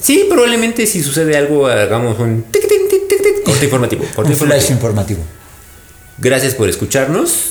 Sí, 0.01 0.27
probablemente 0.29 0.87
si 0.87 1.03
sucede 1.03 1.37
algo 1.37 1.67
hagamos 1.69 2.19
un 2.19 2.43
tic, 2.51 2.63
tic, 2.63 2.89
tic, 2.89 3.09
tic, 3.09 3.23
tic, 3.23 3.43
corte 3.45 3.65
informativo. 3.65 4.05
corte 4.15 4.33
Un 4.33 4.37
flash 4.37 4.71
informativo. 4.71 5.21
informativo. 5.21 5.23
Gracias 6.19 6.55
por 6.55 6.69
escucharnos. 6.69 7.51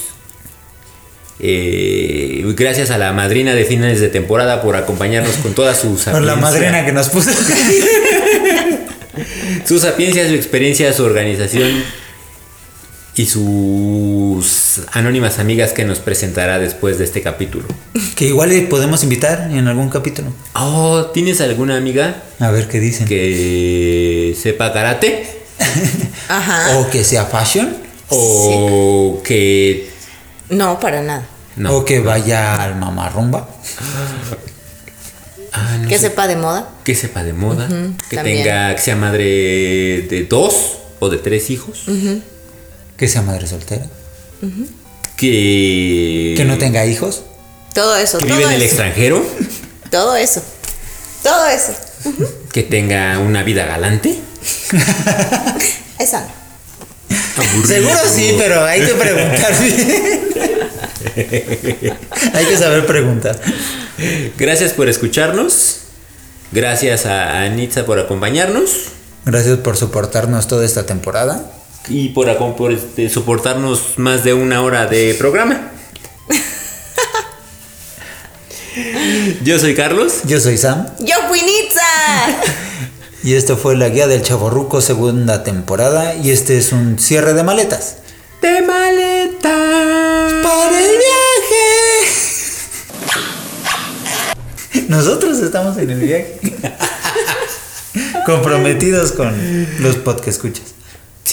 Eh, 1.40 2.44
gracias 2.56 2.92
a 2.92 2.98
la 2.98 3.12
madrina 3.12 3.54
de 3.54 3.66
finales 3.66 4.00
de 4.00 4.08
temporada 4.10 4.62
por 4.62 4.76
acompañarnos 4.76 5.36
con 5.38 5.54
toda 5.54 5.74
su 5.74 5.98
sapiencia. 5.98 6.12
Por 6.14 6.22
la 6.24 6.36
madrina 6.36 6.86
que 6.86 6.92
nos 6.92 7.10
puso. 7.10 7.32
Su 9.66 9.80
sapiencia, 9.80 10.28
su 10.28 10.34
experiencia, 10.34 10.92
su 10.92 11.04
organización 11.04 11.70
y 13.16 13.26
sus 13.28 14.82
anónimas 14.92 15.38
amigas 15.40 15.72
que 15.74 15.86
nos 15.86 16.00
presentará 16.00 16.58
después 16.60 16.98
de 16.98 17.04
este 17.06 17.22
capítulo. 17.22 17.66
que 18.16 18.26
igual 18.26 18.50
le 18.50 18.62
podemos 18.64 19.04
invitar 19.04 19.50
en 19.52 19.68
algún 19.68 19.90
capítulo. 19.90 20.34
Oh, 20.56 21.06
¿tienes 21.14 21.40
alguna 21.42 21.78
amiga 21.78 22.24
A 22.40 22.50
ver 22.52 22.68
qué 22.68 22.80
dicen. 22.80 23.08
que 23.08 24.36
sepa 24.42 24.74
karate? 24.74 25.28
Ajá. 26.28 26.80
O 26.80 26.90
que 26.90 27.04
sea 27.04 27.26
fashion. 27.26 27.76
¿O 28.10 29.22
que 29.24 29.90
No, 30.50 30.80
para 30.80 31.02
nada. 31.02 31.26
no? 31.56 31.78
O 31.78 31.86
que 31.86 32.00
vaya 32.00 32.62
al 32.64 32.76
mamarrumba. 32.76 33.48
Ah, 35.52 35.78
no 35.80 35.88
Que 35.88 35.96
sé. 36.00 36.10
sepa 36.10 36.28
de 36.28 36.36
moda. 36.36 36.68
que 36.84 36.96
sepa 36.96 37.24
de 37.24 37.34
moda, 37.34 37.68
que 38.10 38.16
también. 38.16 38.38
tenga, 38.44 38.76
que 38.76 38.82
sea 38.82 38.96
madre 38.96 39.24
de 40.10 40.26
dos 40.28 40.80
o 41.00 41.10
de 41.10 41.18
tres 41.20 41.50
hijos, 41.52 41.84
Que 43.04 43.10
sea 43.10 43.22
madre 43.22 43.46
soltera. 43.48 43.86
que, 45.18 46.36
Que 46.38 46.46
no 46.46 46.58
tenga 46.58 46.86
hijos. 46.86 47.24
Todo 47.74 47.98
eso. 47.98 48.18
que 48.20 48.28
todo 48.28 48.38
vive 48.38 48.48
en 48.48 48.56
el 48.56 48.62
extranjero, 48.62 49.22
Todo 49.92 50.16
eso. 50.16 50.42
Todo 51.22 51.46
eso. 51.48 51.74
que 52.54 52.64
tenga 52.64 53.20
una 53.20 53.44
vida 53.44 53.66
galante. 53.66 54.18
Esa 56.00 56.22
no. 56.22 57.44
aburrido. 57.44 57.68
Seguro 57.68 58.00
sí, 58.10 58.36
pero 58.38 58.64
hay 58.64 58.80
que 58.80 58.94
preguntar 58.94 59.60
bien. 59.60 60.22
hay 62.34 62.46
que 62.46 62.58
saber 62.58 62.86
preguntar. 62.86 63.38
Gracias 64.38 64.72
por 64.72 64.88
escucharnos. 64.88 65.80
Gracias 66.54 67.06
a 67.06 67.42
Anitza 67.42 67.86
por 67.86 68.00
acompañarnos 68.00 68.94
Gracias 69.26 69.58
por 69.58 69.76
soportarnos 69.76 70.48
toda 70.48 70.66
esta 70.66 70.86
temporada. 70.86 71.52
Y 71.88 72.10
por, 72.10 72.56
por, 72.56 72.72
este, 72.72 73.10
soportarnos 73.10 73.98
más 73.98 74.24
de 74.24 74.34
una 74.34 74.62
hora 74.62 74.88
de 74.88 75.16
programa. 75.16 75.72
Yo 79.44 79.60
soy 79.60 79.76
Carlos. 79.76 80.22
Yo 80.26 80.40
soy 80.40 80.58
Sam 80.58 80.88
¡Yo 81.00 81.16
fui 81.28 81.42
Nitza! 81.42 81.82
y 83.24 83.36
esto 83.36 83.56
fue 83.56 83.76
la 83.76 83.90
guía 83.90 84.08
del 84.08 84.24
Chaborruco 84.24 84.82
segunda 84.82 85.44
temporada 85.44 86.16
y 86.16 86.32
este 86.32 86.58
es 86.58 86.72
un 86.72 86.98
cierre 86.98 87.34
de 87.34 87.44
maletas. 87.44 87.98
De 88.42 88.62
maleta. 88.62 89.50
¡Para 90.44 90.80
el 90.80 90.98
viaje! 90.98 91.64
Nosotros 94.88 95.40
estamos 95.40 95.78
en 95.78 95.90
el 95.92 96.00
viaje. 96.00 96.40
Comprometidos 98.26 99.12
con 99.12 99.34
los 99.80 99.98
podcasts 99.98 100.24
que 100.24 100.30
escuchas. 100.50 100.83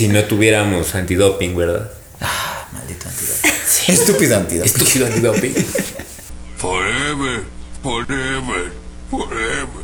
Si 0.00 0.08
no 0.08 0.24
tuviéramos 0.24 0.94
antidoping, 0.94 1.54
¿verdad? 1.54 1.90
Ah, 2.22 2.66
maldito 2.72 3.06
antidoping. 3.06 3.50
Estúpido 3.86 4.36
antidoping. 4.38 4.72
Estúpido 4.72 5.04
antidoping. 5.04 5.52
Forever, 6.56 7.42
forever, 7.82 8.72
forever. 9.10 9.79